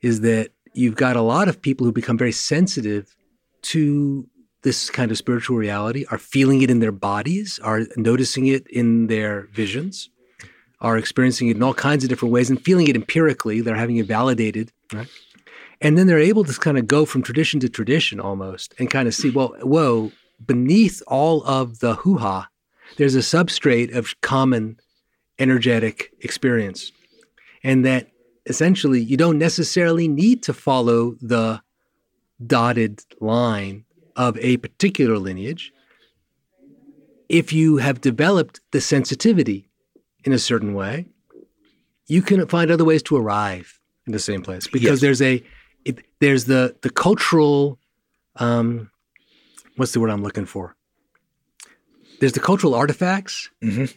is 0.00 0.20
that 0.22 0.50
you've 0.72 0.96
got 0.96 1.16
a 1.16 1.22
lot 1.22 1.48
of 1.48 1.60
people 1.60 1.84
who 1.84 1.92
become 1.92 2.18
very 2.18 2.32
sensitive 2.32 3.16
to 3.62 4.26
this 4.62 4.90
kind 4.90 5.10
of 5.10 5.16
spiritual 5.16 5.56
reality, 5.56 6.04
are 6.10 6.18
feeling 6.18 6.62
it 6.62 6.70
in 6.70 6.80
their 6.80 6.92
bodies, 6.92 7.58
are 7.62 7.82
noticing 7.96 8.46
it 8.46 8.66
in 8.68 9.06
their 9.06 9.48
visions, 9.52 10.10
are 10.80 10.98
experiencing 10.98 11.48
it 11.48 11.56
in 11.56 11.62
all 11.62 11.74
kinds 11.74 12.04
of 12.04 12.10
different 12.10 12.32
ways 12.32 12.50
and 12.50 12.62
feeling 12.62 12.86
it 12.86 12.96
empirically. 12.96 13.60
They're 13.60 13.74
having 13.74 13.96
it 13.96 14.06
validated, 14.06 14.70
right? 14.92 15.08
And 15.80 15.96
then 15.96 16.06
they're 16.06 16.18
able 16.18 16.44
to 16.44 16.52
kind 16.60 16.76
of 16.76 16.86
go 16.86 17.06
from 17.06 17.22
tradition 17.22 17.58
to 17.60 17.68
tradition 17.68 18.20
almost 18.20 18.74
and 18.78 18.90
kind 18.90 19.08
of 19.08 19.14
see, 19.14 19.30
well, 19.30 19.54
whoa, 19.62 20.12
beneath 20.44 21.02
all 21.06 21.42
of 21.44 21.78
the 21.80 21.94
hoo 21.94 22.18
ha, 22.18 22.48
there's 22.98 23.14
a 23.14 23.20
substrate 23.20 23.94
of 23.94 24.20
common 24.20 24.78
energetic 25.38 26.12
experience. 26.20 26.92
And 27.64 27.84
that 27.86 28.09
essentially 28.46 29.00
you 29.00 29.16
don't 29.16 29.38
necessarily 29.38 30.08
need 30.08 30.42
to 30.42 30.52
follow 30.52 31.14
the 31.20 31.60
dotted 32.46 33.02
line 33.20 33.84
of 34.16 34.36
a 34.38 34.56
particular 34.58 35.18
lineage 35.18 35.72
if 37.28 37.52
you 37.52 37.76
have 37.76 38.00
developed 38.00 38.60
the 38.72 38.80
sensitivity 38.80 39.68
in 40.24 40.32
a 40.32 40.38
certain 40.38 40.74
way 40.74 41.06
you 42.06 42.22
can 42.22 42.46
find 42.48 42.70
other 42.70 42.84
ways 42.84 43.02
to 43.02 43.16
arrive 43.16 43.78
in 44.06 44.12
the 44.12 44.18
same 44.18 44.42
place 44.42 44.66
because 44.66 44.82
Yes. 44.84 45.00
there's 45.00 45.22
a 45.22 45.42
it, 45.84 46.04
there's 46.20 46.44
the 46.46 46.76
the 46.82 46.90
cultural 46.90 47.78
um 48.36 48.90
what's 49.76 49.92
the 49.92 50.00
word 50.00 50.10
i'm 50.10 50.22
looking 50.22 50.46
for 50.46 50.74
there's 52.20 52.32
the 52.32 52.40
cultural 52.40 52.74
artifacts 52.74 53.50
Mhm. 53.62 53.94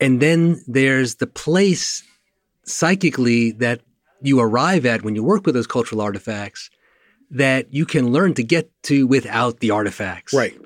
and 0.00 0.20
then 0.20 0.62
there's 0.66 1.16
the 1.16 1.26
place 1.26 2.02
psychically 2.68 3.52
that 3.52 3.80
you 4.22 4.40
arrive 4.40 4.84
at 4.86 5.02
when 5.02 5.14
you 5.14 5.22
work 5.24 5.46
with 5.46 5.54
those 5.54 5.66
cultural 5.66 6.00
artifacts 6.00 6.70
that 7.30 7.72
you 7.72 7.84
can 7.86 8.10
learn 8.12 8.34
to 8.34 8.42
get 8.42 8.70
to 8.84 9.06
without 9.06 9.60
the 9.60 9.70
artifacts. 9.70 10.32
right 10.32 10.56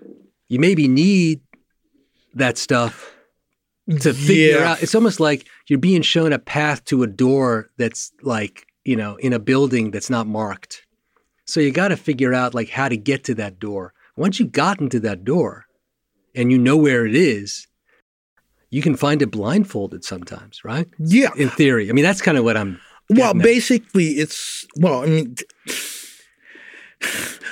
You 0.49 0.59
maybe 0.59 0.87
need 0.89 1.41
that 2.35 2.57
stuff 2.59 3.11
to 4.01 4.13
figure 4.15 4.59
Yeah. 4.59 4.73
out. 4.73 4.83
It's 4.83 4.95
almost 4.95 5.19
like 5.21 5.47
you're 5.69 5.79
being 5.79 6.03
shown 6.03 6.33
a 6.33 6.39
path 6.39 6.85
to 6.87 7.03
a 7.03 7.07
door 7.07 7.71
that's 7.79 8.13
like, 8.23 8.67
you 8.85 8.97
know, 8.97 9.17
in 9.17 9.33
a 9.33 9.39
building 9.39 9.91
that's 9.91 10.11
not 10.11 10.27
marked. 10.27 10.83
So 11.47 11.61
you 11.61 11.71
got 11.73 11.89
to 11.89 11.97
figure 11.97 12.33
out 12.33 12.55
like 12.55 12.71
how 12.71 12.89
to 12.89 12.97
get 12.97 13.25
to 13.25 13.35
that 13.37 13.59
door. 13.59 13.93
Once 14.17 14.39
you've 14.39 14.53
gotten 14.53 14.89
to 14.91 15.01
that 15.01 15.25
door 15.25 15.65
and 16.35 16.51
you 16.53 16.59
know 16.59 16.77
where 16.77 17.05
it 17.07 17.15
is, 17.15 17.67
you 18.73 18.83
can 18.83 18.97
find 18.97 19.23
it 19.23 19.31
blindfolded 19.31 20.03
sometimes, 20.05 20.65
right? 20.65 20.89
yeah 20.99 21.31
In 21.37 21.49
theory. 21.51 21.89
I 21.89 21.93
mean, 21.93 22.05
that's 22.05 22.23
kind 22.23 22.37
of 22.39 22.43
what 22.45 22.57
I'm 22.57 22.81
Well, 23.11 23.31
at. 23.37 23.43
basically, 23.43 24.07
it's 24.19 24.67
well. 24.77 25.03
I 25.05 25.07
mean, 25.07 25.37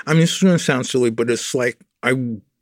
I 0.07 0.13
mean, 0.13 0.21
this 0.21 0.37
is 0.37 0.43
going 0.43 0.57
to 0.59 0.63
sound 0.65 0.87
silly, 0.87 1.11
but 1.11 1.31
it's 1.31 1.55
like 1.55 1.79
I 2.03 2.13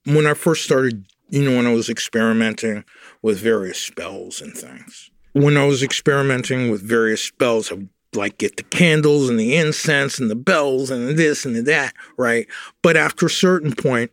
when 0.04 0.26
I 0.26 0.34
first 0.34 0.64
started, 0.64 1.04
you 1.30 1.42
know, 1.48 1.56
when 1.56 1.66
I 1.66 1.72
was 1.72 1.88
experimenting 1.88 2.84
with 3.22 3.38
various 3.38 3.78
spells 3.80 4.40
and 4.40 4.54
things. 4.54 5.10
When 5.34 5.56
I 5.56 5.64
was 5.66 5.82
experimenting 5.82 6.70
with 6.70 6.82
various 6.82 7.22
spells, 7.22 7.70
I 7.70 7.76
like 8.14 8.38
get 8.38 8.56
the 8.56 8.62
candles 8.64 9.28
and 9.28 9.38
the 9.38 9.54
incense 9.54 10.18
and 10.18 10.30
the 10.30 10.34
bells 10.34 10.90
and 10.90 11.16
this 11.16 11.44
and 11.44 11.54
that, 11.66 11.92
right? 12.16 12.46
But 12.82 12.96
after 12.96 13.26
a 13.26 13.30
certain 13.30 13.72
point, 13.74 14.10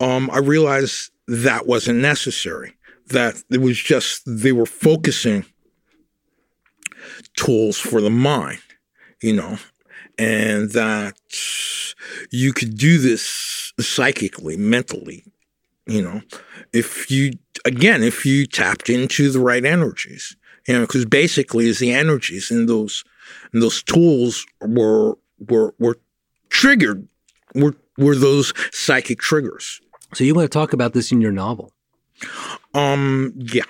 um, 0.00 0.30
I 0.32 0.38
realized 0.38 1.10
that 1.28 1.66
wasn't 1.66 1.98
necessary. 2.00 2.74
That 3.10 3.42
it 3.50 3.60
was 3.60 3.78
just 3.78 4.22
they 4.26 4.52
were 4.52 4.66
focusing 4.66 5.44
tools 7.36 7.78
for 7.78 8.00
the 8.00 8.10
mind, 8.10 8.60
you 9.22 9.34
know, 9.34 9.58
and 10.18 10.70
that 10.72 11.16
you 12.30 12.52
could 12.52 12.76
do 12.76 12.98
this 12.98 13.72
psychically, 13.80 14.56
mentally, 14.56 15.24
you 15.86 16.02
know, 16.02 16.20
if 16.72 17.10
you, 17.10 17.32
again, 17.64 18.02
if 18.02 18.24
you 18.26 18.46
tapped 18.46 18.90
into 18.90 19.30
the 19.30 19.40
right 19.40 19.64
energies, 19.64 20.36
you 20.68 20.74
know, 20.74 20.82
because 20.82 21.04
basically 21.04 21.66
is 21.66 21.78
the 21.78 21.92
energies 21.92 22.50
and 22.50 22.68
those, 22.68 23.02
and 23.52 23.62
those 23.62 23.82
tools 23.82 24.46
were, 24.60 25.16
were, 25.48 25.74
were 25.78 25.98
triggered, 26.48 27.08
were, 27.54 27.74
were 27.98 28.14
those 28.14 28.52
psychic 28.72 29.18
triggers. 29.18 29.80
So 30.14 30.24
you 30.24 30.34
want 30.34 30.50
to 30.50 30.58
talk 30.58 30.72
about 30.72 30.92
this 30.92 31.12
in 31.12 31.20
your 31.20 31.32
novel. 31.32 31.72
Um, 32.74 33.32
yeah. 33.36 33.64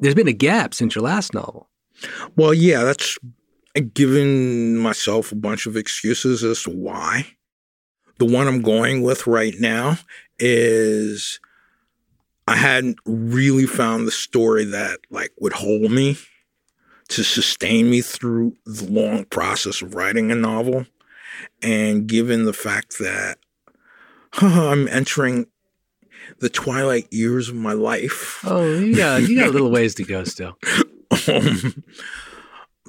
There's 0.00 0.14
been 0.14 0.28
a 0.28 0.32
gap 0.32 0.74
since 0.74 0.94
your 0.94 1.04
last 1.04 1.32
novel. 1.32 1.68
Well, 2.36 2.52
yeah, 2.52 2.84
that's 2.84 3.18
giving 3.94 4.76
myself 4.76 5.32
a 5.32 5.36
bunch 5.36 5.66
of 5.66 5.76
excuses 5.76 6.44
as 6.44 6.62
to 6.64 6.70
why. 6.70 7.26
The 8.18 8.26
one 8.26 8.48
I'm 8.48 8.62
going 8.62 9.02
with 9.02 9.26
right 9.26 9.54
now 9.58 9.98
is 10.38 11.40
I 12.48 12.56
hadn't 12.56 12.98
really 13.04 13.66
found 13.66 14.06
the 14.06 14.12
story 14.12 14.64
that 14.64 15.00
like 15.10 15.32
would 15.38 15.52
hold 15.52 15.90
me 15.90 16.16
to 17.08 17.22
sustain 17.22 17.90
me 17.90 18.00
through 18.00 18.56
the 18.64 18.90
long 18.90 19.24
process 19.26 19.82
of 19.82 19.94
writing 19.94 20.30
a 20.30 20.34
novel. 20.34 20.86
And 21.62 22.06
given 22.06 22.44
the 22.44 22.52
fact 22.52 22.98
that 22.98 23.38
I'm 24.32 24.88
entering 24.88 25.46
the 26.38 26.48
twilight 26.48 27.12
years 27.12 27.48
of 27.48 27.54
my 27.54 27.72
life. 27.72 28.40
Oh, 28.44 28.62
you 28.62 28.96
got, 28.96 29.22
you 29.22 29.38
got 29.38 29.48
a 29.48 29.52
little 29.52 29.70
ways 29.70 29.94
to 29.96 30.04
go 30.04 30.24
still. 30.24 30.56
Um, 31.28 31.82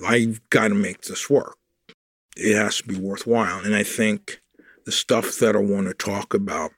I've 0.05 0.47
got 0.49 0.67
to 0.67 0.75
make 0.75 1.01
this 1.01 1.29
work. 1.29 1.57
It 2.35 2.55
has 2.55 2.77
to 2.77 2.83
be 2.83 2.97
worthwhile. 2.97 3.59
And 3.59 3.75
I 3.75 3.83
think 3.83 4.41
the 4.85 4.91
stuff 4.91 5.37
that 5.39 5.55
I 5.55 5.59
want 5.59 5.87
to 5.87 5.93
talk 5.93 6.33
about 6.33 6.71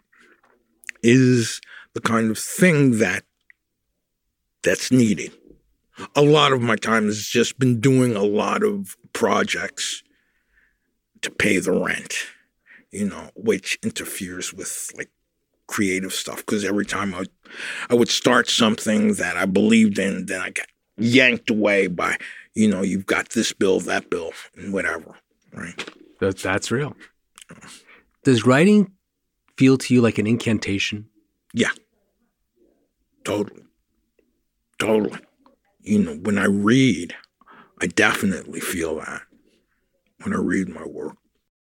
is 1.04 1.60
the 1.94 2.02
kind 2.02 2.32
of 2.32 2.38
thing 2.38 3.00
that 3.00 3.24
that's 4.64 4.92
needed. 4.92 5.32
A 6.16 6.22
lot 6.22 6.54
of 6.54 6.62
my 6.62 6.76
time 6.76 7.06
has 7.06 7.26
just 7.26 7.60
been 7.60 7.80
doing 7.80 8.16
a 8.16 8.24
lot 8.24 8.64
of 8.64 8.96
projects 9.14 10.04
to 11.22 11.30
pay 11.30 11.60
the 11.60 11.74
rent, 11.74 12.16
you 12.92 13.10
know, 13.10 13.32
which 13.36 13.78
interferes 13.84 14.54
with 14.54 14.92
like 14.96 15.10
creative 15.70 16.12
stuff 16.12 16.38
because 16.38 16.66
every 16.66 16.86
time 16.86 17.14
I 17.14 17.20
would, 17.20 17.30
I 17.92 17.94
would 17.94 18.10
start 18.10 18.50
something 18.50 19.14
that 19.14 19.38
I 19.38 19.46
believed 19.46 20.00
in, 20.00 20.26
then 20.26 20.42
I 20.42 20.50
got 20.50 20.66
yanked 20.98 21.50
away 21.50 21.86
by, 21.88 22.18
you 22.56 22.68
know, 22.68 22.82
you've 22.82 23.06
got 23.06 23.30
this 23.30 23.54
bill, 23.54 23.80
that 23.82 24.10
bill, 24.10 24.32
and 24.58 24.74
whatever, 24.74 25.16
right? 25.54 25.90
That, 26.20 26.40
that's 26.40 26.72
real. 26.72 26.96
Does 28.24 28.46
writing 28.46 28.92
feel 29.58 29.78
to 29.78 29.94
you 29.94 30.02
like 30.02 30.18
an 30.18 30.26
incantation? 30.26 31.08
Yeah, 31.54 31.72
totally. 33.24 33.64
Totally. 34.80 35.20
You 35.82 36.00
know, 36.00 36.16
when 36.16 36.38
I 36.40 36.46
read, 36.46 37.16
I 37.80 37.88
definitely 37.88 38.60
feel 38.60 38.96
that 38.96 39.22
when 40.24 40.34
I 40.34 40.38
read 40.38 40.68
my 40.70 40.86
work. 40.86 41.16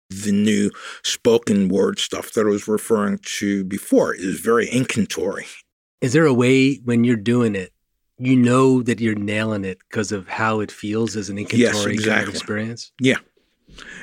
The 0.10 0.32
new 0.32 0.72
spoken 1.04 1.70
word 1.70 2.00
stuff 2.00 2.32
that 2.34 2.46
I 2.46 2.50
was 2.50 2.68
referring 2.68 3.20
to 3.38 3.64
before 3.64 4.14
is 4.14 4.40
very 4.40 4.68
incantory. 4.68 5.46
Is 6.02 6.14
there 6.14 6.26
a 6.26 6.34
way 6.34 6.76
when 6.78 7.04
you're 7.04 7.16
doing 7.16 7.56
it, 7.56 7.72
you 8.18 8.36
know 8.36 8.82
that 8.82 9.00
you're 9.00 9.16
nailing 9.16 9.66
it 9.66 9.80
because 9.90 10.12
of 10.12 10.28
how 10.28 10.62
it 10.62 10.72
feels 10.72 11.16
as 11.16 11.30
an 11.30 11.38
incantory 11.38 11.96
Yes, 11.96 12.06
kind 12.06 12.28
of 12.28 12.30
experience? 12.30 12.92
Yeah, 13.00 13.18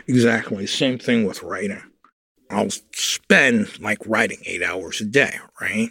exactly. 0.07 0.67
Same 0.67 0.99
thing 0.99 1.25
with 1.25 1.43
writing. 1.43 1.83
I'll 2.51 2.71
spend 2.71 3.81
like 3.81 3.99
writing 4.07 4.39
eight 4.47 4.63
hours 4.63 5.01
a 5.01 5.05
day, 5.05 5.39
right? 5.61 5.91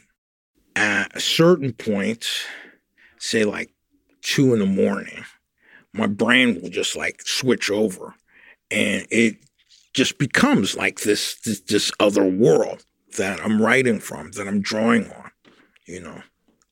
At 0.75 1.15
a 1.15 1.19
certain 1.19 1.73
point, 1.73 2.27
say 3.19 3.43
like 3.43 3.71
two 4.21 4.53
in 4.53 4.59
the 4.59 4.65
morning, 4.65 5.25
my 5.93 6.07
brain 6.07 6.61
will 6.61 6.69
just 6.69 6.95
like 6.95 7.21
switch 7.25 7.69
over 7.69 8.15
and 8.71 9.05
it 9.11 9.37
just 9.95 10.17
becomes 10.17 10.75
like 10.75 11.01
this, 11.01 11.35
this, 11.35 11.61
this 11.61 11.91
other 12.01 12.25
world 12.25 12.85
that 13.17 13.39
I'm 13.43 13.61
writing 13.61 13.99
from, 13.99 14.31
that 14.31 14.45
I'm 14.45 14.61
drawing 14.61 15.09
on, 15.09 15.31
you 15.85 16.01
know, 16.01 16.21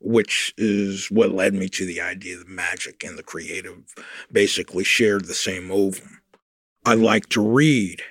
which 0.02 0.54
is 0.58 1.08
what 1.10 1.32
led 1.32 1.54
me 1.54 1.70
to 1.70 1.86
the 1.86 2.02
idea 2.02 2.38
that 2.38 2.50
magic 2.50 3.02
and 3.04 3.18
the 3.18 3.24
creative 3.24 3.96
basically 4.30 4.84
shared 4.84 5.26
the 5.26 5.34
same 5.34 5.72
ovum. 5.72 6.20
I 6.86 6.96
like 6.96 7.30
to 7.30 7.42
read. 7.42 8.02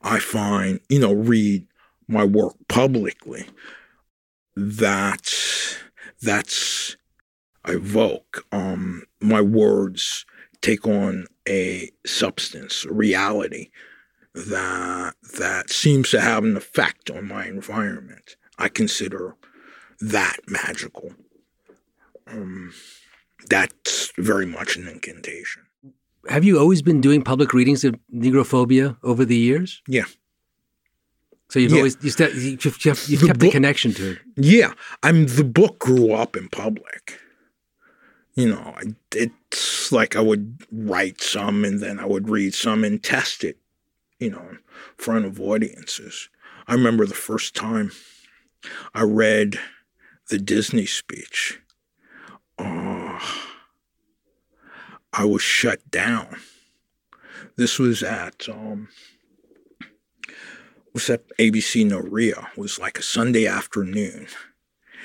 I 0.00 0.18
find, 0.18 0.80
you 0.88 0.98
know, 0.98 1.12
read 1.12 1.66
my 2.08 2.24
work 2.24 2.54
publicly. 2.68 3.46
That's 4.56 5.76
that's 6.22 6.96
I 7.66 7.72
evoke. 7.72 8.46
Um, 8.50 9.02
my 9.20 9.42
words 9.42 10.24
take 10.62 10.86
on 10.86 11.26
a 11.46 11.90
substance, 12.06 12.86
a 12.86 12.92
reality 12.94 13.68
that 14.34 15.14
that 15.38 15.70
seems 15.70 16.10
to 16.10 16.20
have 16.20 16.44
an 16.44 16.56
effect 16.56 17.10
on 17.10 17.26
my 17.28 17.46
environment. 17.46 18.36
I 18.58 18.68
consider 18.68 19.36
that 20.00 20.36
magical. 20.48 21.12
Um, 22.26 22.72
that's 23.48 24.12
very 24.18 24.46
much 24.46 24.76
an 24.76 24.88
incantation. 24.88 25.62
Have 26.28 26.44
you 26.44 26.58
always 26.58 26.82
been 26.82 27.00
doing 27.00 27.22
public 27.22 27.52
readings 27.52 27.84
of 27.84 27.96
Negrophobia 28.12 28.96
over 29.02 29.24
the 29.24 29.36
years? 29.36 29.82
Yeah. 29.86 30.04
So 31.50 31.58
you've 31.58 31.72
Yeah. 31.72 31.78
always 31.78 31.96
you 32.02 32.10
st- 32.10 32.34
you've, 32.34 32.64
you've, 32.84 33.08
you've 33.08 33.20
The 33.20 33.26
kept 33.26 33.40
the 33.40 33.50
connection 33.50 33.92
to 33.94 34.12
it. 34.12 34.18
Yeah, 34.36 34.72
I'm 35.02 35.26
the 35.26 35.44
book 35.44 35.78
grew 35.78 36.12
up 36.12 36.36
in 36.36 36.48
public. 36.48 37.20
You 38.34 38.48
know, 38.48 38.74
I, 38.76 38.82
it's 39.14 39.92
like 39.92 40.16
I 40.16 40.20
would 40.20 40.62
write 40.72 41.20
some 41.20 41.64
and 41.64 41.80
then 41.80 42.00
I 42.00 42.06
would 42.06 42.28
read 42.28 42.54
some 42.54 42.82
and 42.82 43.00
test 43.00 43.44
it, 43.44 43.58
you 44.18 44.30
know, 44.30 44.48
in 44.50 44.58
front 44.96 45.24
of 45.24 45.40
audiences. 45.40 46.28
I 46.66 46.72
remember 46.72 47.06
the 47.06 47.14
first 47.14 47.54
time 47.54 47.92
I 48.94 49.02
read 49.02 49.58
the 50.30 50.38
Disney 50.38 50.86
speech. 50.86 51.60
Oh, 52.58 53.18
I 55.12 55.24
was 55.24 55.42
shut 55.42 55.90
down. 55.90 56.36
This 57.56 57.78
was 57.78 58.02
at 58.02 58.48
um, 58.48 58.88
was 60.92 61.10
at 61.10 61.28
ABC 61.38 61.86
No 61.86 61.98
Rio. 61.98 62.46
It 62.52 62.58
was 62.58 62.78
like 62.78 62.98
a 62.98 63.02
Sunday 63.02 63.46
afternoon. 63.46 64.28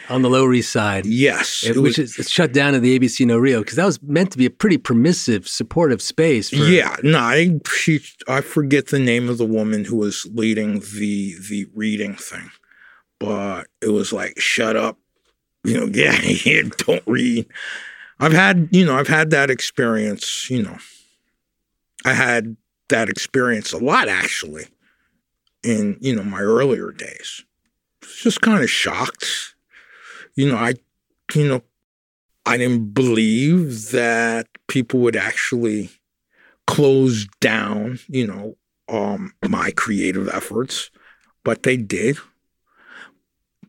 On 0.09 0.21
the 0.23 0.29
Lower 0.29 0.53
East 0.53 0.71
Side, 0.71 1.05
Yes, 1.05 1.63
it- 1.65 1.77
which 1.77 1.97
was- 1.97 2.17
is 2.17 2.29
shut 2.29 2.51
down 2.51 2.75
at 2.75 2.81
the 2.81 2.93
ABC 2.97 3.25
No 3.25 3.37
Rio 3.37 3.59
because 3.59 3.75
that 3.75 3.85
was 3.85 4.01
meant 4.01 4.31
to 4.31 4.37
be 4.37 4.45
a 4.45 4.49
pretty 4.49 4.77
permissive, 4.77 5.47
supportive 5.47 6.01
space. 6.01 6.49
For, 6.49 6.55
yeah. 6.57 6.95
No, 7.03 7.19
I 7.19 7.59
she 7.77 8.01
I 8.27 8.41
forget 8.41 8.87
the 8.87 8.99
name 8.99 9.29
of 9.29 9.37
the 9.37 9.45
woman 9.45 9.85
who 9.85 9.95
was 9.97 10.25
leading 10.33 10.79
the 10.79 11.35
the 11.49 11.67
reading 11.75 12.15
thing, 12.15 12.49
but 13.19 13.67
it 13.81 13.89
was 13.89 14.11
like 14.11 14.39
shut 14.39 14.75
up, 14.75 14.97
you 15.63 15.75
know. 15.75 15.89
Yeah, 15.93 16.19
yeah, 16.45 16.63
don't 16.77 17.03
read. 17.05 17.45
I've 18.19 18.33
had 18.33 18.67
you 18.71 18.85
know 18.85 18.95
I've 18.97 19.07
had 19.07 19.29
that 19.29 19.49
experience. 19.49 20.49
You 20.49 20.63
know, 20.63 20.77
I 22.05 22.13
had 22.13 22.57
that 22.89 23.07
experience 23.09 23.71
a 23.71 23.77
lot 23.77 24.07
actually 24.07 24.67
in 25.63 25.97
you 26.01 26.15
know 26.15 26.23
my 26.23 26.39
earlier 26.41 26.91
days. 26.91 27.43
Just 28.23 28.41
kind 28.41 28.63
of 28.63 28.69
shocked. 28.69 29.53
You 30.39 30.47
know, 30.47 30.55
I 30.55 30.75
you 31.35 31.49
know 31.49 31.63
I 32.45 32.55
didn't 32.55 32.93
believe 32.93 33.91
that 33.91 34.47
people 34.69 35.01
would 35.01 35.17
actually 35.17 35.89
close 36.65 37.27
down, 37.41 37.99
you 38.07 38.25
know, 38.25 38.55
um, 38.87 39.33
my 39.49 39.71
creative 39.71 40.29
efforts, 40.29 40.91
but 41.43 41.63
they 41.63 41.75
did. 41.75 42.17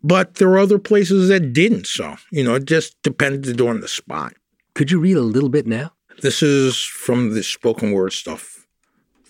But 0.04 0.36
there 0.36 0.48
were 0.48 0.60
other 0.60 0.78
places 0.78 1.28
that 1.28 1.52
didn't. 1.52 1.88
So, 1.88 2.14
you 2.30 2.44
know, 2.44 2.54
it 2.54 2.66
just 2.66 3.02
depended 3.02 3.60
on 3.60 3.80
the 3.80 3.88
spot. 3.88 4.34
Could 4.74 4.92
you 4.92 5.00
read 5.00 5.16
a 5.16 5.22
little 5.22 5.48
bit 5.48 5.66
now? 5.66 5.92
This 6.22 6.40
is 6.40 6.78
from 6.78 7.34
the 7.34 7.42
spoken 7.42 7.90
word 7.90 8.12
stuff 8.12 8.64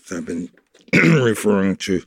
that 0.07 0.17
I've 0.17 0.25
been 0.27 0.51
referring 1.21 1.77
to. 1.77 2.03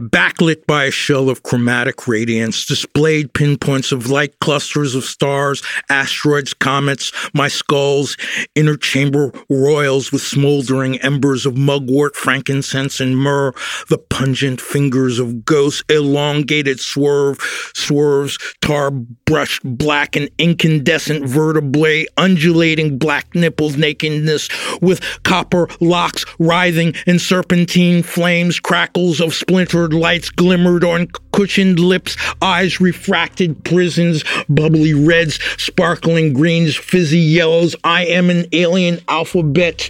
Backlit 0.00 0.66
by 0.66 0.84
a 0.84 0.90
shell 0.90 1.30
of 1.30 1.44
chromatic 1.44 2.08
radiance, 2.08 2.66
displayed 2.66 3.32
pinpoints 3.32 3.92
of 3.92 4.10
light 4.10 4.40
clusters 4.40 4.96
of 4.96 5.04
stars, 5.04 5.62
asteroids, 5.88 6.52
comets, 6.52 7.12
my 7.32 7.46
skulls, 7.46 8.16
inner 8.56 8.76
chamber 8.76 9.32
royals 9.48 10.10
with 10.10 10.22
smoldering 10.22 10.98
embers 10.98 11.46
of 11.46 11.56
mugwort, 11.56 12.16
frankincense, 12.16 12.98
and 12.98 13.16
myrrh, 13.16 13.52
the 13.88 13.98
pungent 13.98 14.60
fingers 14.60 15.20
of 15.20 15.44
ghosts, 15.44 15.84
elongated 15.88 16.80
swerve, 16.80 17.38
swerves, 17.74 18.36
tar 18.60 18.90
brushed 18.90 19.62
black 19.64 20.16
and 20.16 20.28
incandescent 20.38 21.24
vertebrae, 21.24 22.04
undulating 22.16 22.98
black 22.98 23.32
nipples, 23.34 23.76
nakedness 23.76 24.48
with 24.80 25.00
copper 25.22 25.68
locks 25.80 26.24
writhing 26.40 26.94
in 27.06 27.20
serpentine 27.20 28.02
flames, 28.08 28.58
crackles 28.58 29.20
of 29.20 29.34
splintered 29.34 29.92
lights 29.92 30.30
glimmered 30.30 30.84
on 30.84 31.08
cushioned 31.38 31.78
lips, 31.78 32.16
eyes 32.42 32.80
refracted 32.80 33.64
prisons, 33.64 34.24
bubbly 34.48 34.92
reds, 34.92 35.38
sparkling 35.56 36.32
greens, 36.32 36.74
fizzy 36.74 37.20
yellows. 37.20 37.76
I 37.84 38.06
am 38.06 38.28
an 38.28 38.46
alien 38.50 38.98
alphabet, 39.06 39.88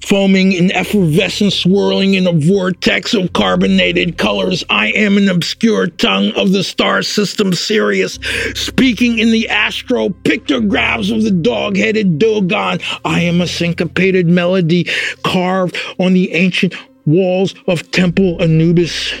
foaming 0.00 0.50
in 0.52 0.72
effervescence, 0.72 1.54
swirling 1.54 2.14
in 2.14 2.26
a 2.26 2.32
vortex 2.32 3.14
of 3.14 3.32
carbonated 3.34 4.18
colors. 4.18 4.64
I 4.68 4.88
am 4.88 5.16
an 5.16 5.28
obscure 5.28 5.86
tongue 5.86 6.32
of 6.32 6.50
the 6.50 6.64
star 6.64 7.04
system 7.04 7.52
Sirius, 7.52 8.18
speaking 8.56 9.20
in 9.20 9.30
the 9.30 9.48
astro 9.48 10.08
pictographs 10.08 11.12
of 11.12 11.22
the 11.22 11.30
dog 11.30 11.76
headed 11.76 12.18
Dogon. 12.18 12.80
I 13.04 13.20
am 13.20 13.40
a 13.40 13.46
syncopated 13.46 14.26
melody 14.26 14.88
carved 15.22 15.76
on 16.00 16.14
the 16.14 16.32
ancient 16.32 16.74
walls 17.06 17.54
of 17.66 17.90
Temple 17.90 18.40
Anubis. 18.42 19.12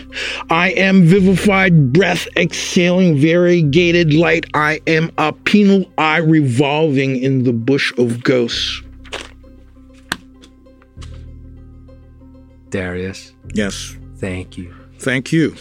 I 0.50 0.70
am 0.70 1.06
vivified 1.12 1.92
breath 1.92 2.26
exhaling 2.38 3.18
variegated 3.18 4.14
light. 4.14 4.46
I 4.54 4.80
am 4.86 5.12
a 5.18 5.30
pineal 5.30 5.84
eye 5.98 6.16
revolving 6.16 7.22
in 7.22 7.44
the 7.44 7.52
bush 7.52 7.92
of 7.98 8.24
ghosts. 8.24 8.80
Darius. 12.70 13.34
Yes. 13.52 13.94
Thank 14.16 14.56
you. 14.56 14.74
Thank 15.00 15.32
you. 15.32 15.54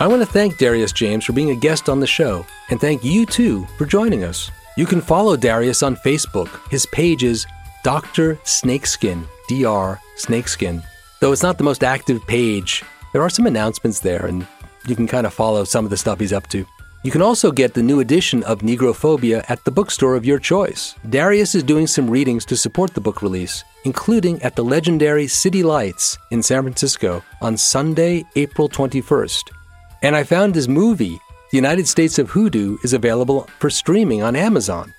I 0.00 0.06
want 0.06 0.22
to 0.22 0.26
thank 0.26 0.56
Darius 0.56 0.92
James 0.92 1.26
for 1.26 1.34
being 1.34 1.50
a 1.50 1.56
guest 1.56 1.90
on 1.90 2.00
the 2.00 2.06
show, 2.06 2.46
and 2.70 2.80
thank 2.80 3.04
you 3.04 3.26
too 3.26 3.66
for 3.76 3.84
joining 3.84 4.24
us. 4.24 4.50
You 4.76 4.86
can 4.86 5.00
follow 5.00 5.36
Darius 5.36 5.84
on 5.84 5.94
Facebook. 5.94 6.48
His 6.68 6.84
page 6.86 7.22
is 7.22 7.46
Dr. 7.84 8.40
Snakeskin, 8.42 9.24
Dr. 9.48 10.00
Snakeskin. 10.16 10.82
Though 11.20 11.30
it's 11.30 11.44
not 11.44 11.58
the 11.58 11.64
most 11.64 11.84
active 11.84 12.26
page, 12.26 12.82
there 13.12 13.22
are 13.22 13.30
some 13.30 13.46
announcements 13.46 14.00
there, 14.00 14.26
and 14.26 14.44
you 14.88 14.96
can 14.96 15.06
kind 15.06 15.28
of 15.28 15.32
follow 15.32 15.62
some 15.62 15.84
of 15.84 15.90
the 15.92 15.96
stuff 15.96 16.18
he's 16.18 16.32
up 16.32 16.48
to. 16.48 16.66
You 17.04 17.12
can 17.12 17.22
also 17.22 17.52
get 17.52 17.74
the 17.74 17.84
new 17.84 18.00
edition 18.00 18.42
of 18.44 18.62
Negrophobia 18.62 19.44
at 19.48 19.62
the 19.64 19.70
bookstore 19.70 20.16
of 20.16 20.24
your 20.24 20.40
choice. 20.40 20.96
Darius 21.08 21.54
is 21.54 21.62
doing 21.62 21.86
some 21.86 22.10
readings 22.10 22.44
to 22.46 22.56
support 22.56 22.94
the 22.94 23.00
book 23.00 23.22
release, 23.22 23.62
including 23.84 24.42
at 24.42 24.56
the 24.56 24.64
legendary 24.64 25.28
City 25.28 25.62
Lights 25.62 26.18
in 26.32 26.42
San 26.42 26.62
Francisco 26.62 27.22
on 27.40 27.56
Sunday, 27.56 28.24
April 28.34 28.68
21st. 28.68 29.50
And 30.02 30.16
I 30.16 30.24
found 30.24 30.54
his 30.54 30.68
movie, 30.68 31.20
The 31.54 31.58
United 31.58 31.86
States 31.86 32.18
of 32.18 32.30
Hoodoo, 32.30 32.78
is 32.82 32.94
available 32.94 33.48
for 33.60 33.70
streaming 33.70 34.24
on 34.24 34.34
Amazon. 34.34 34.92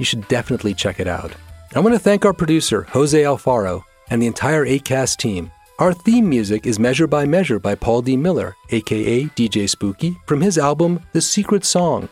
You 0.00 0.04
should 0.04 0.26
definitely 0.26 0.74
check 0.74 0.98
it 0.98 1.06
out. 1.06 1.32
I 1.76 1.78
want 1.78 1.94
to 1.94 2.00
thank 2.00 2.24
our 2.24 2.32
producer, 2.32 2.82
Jose 2.90 3.22
Alfaro, 3.22 3.84
and 4.10 4.20
the 4.20 4.26
entire 4.26 4.66
ACAST 4.66 5.18
team. 5.18 5.52
Our 5.78 5.94
theme 5.94 6.28
music 6.28 6.66
is 6.66 6.80
Measure 6.80 7.06
by 7.06 7.26
Measure 7.26 7.60
by 7.60 7.76
Paul 7.76 8.02
D. 8.02 8.16
Miller, 8.16 8.56
aka 8.70 9.26
DJ 9.36 9.70
Spooky, 9.70 10.16
from 10.26 10.40
his 10.40 10.58
album 10.58 10.98
The 11.12 11.20
Secret 11.20 11.64
Song. 11.64 12.08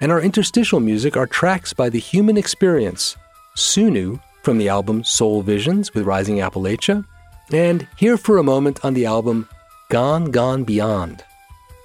And 0.00 0.10
our 0.10 0.20
interstitial 0.20 0.80
music 0.80 1.16
are 1.16 1.28
tracks 1.28 1.72
by 1.72 1.88
The 1.88 2.00
Human 2.00 2.36
Experience, 2.36 3.16
Sunu 3.56 4.20
from 4.42 4.58
the 4.58 4.68
album 4.68 5.04
Soul 5.04 5.42
Visions 5.42 5.94
with 5.94 6.04
Rising 6.04 6.38
Appalachia, 6.38 7.04
and 7.52 7.86
Here 7.96 8.16
for 8.16 8.38
a 8.38 8.42
Moment 8.42 8.84
on 8.84 8.94
the 8.94 9.06
album 9.06 9.48
Gone 9.88 10.32
Gone 10.32 10.64
Beyond. 10.64 11.22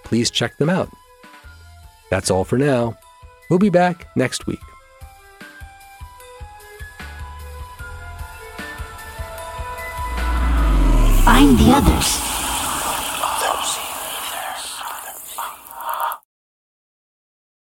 Please 0.04 0.32
check 0.32 0.58
them 0.58 0.72
out. 0.72 0.90
That's 2.12 2.30
all 2.30 2.44
for 2.44 2.58
now. 2.58 2.98
We'll 3.50 3.58
be 3.58 3.70
back 3.70 4.06
next 4.16 4.46
week. 4.46 4.60
Find 11.24 11.58
the 11.58 11.72
others 11.74 12.31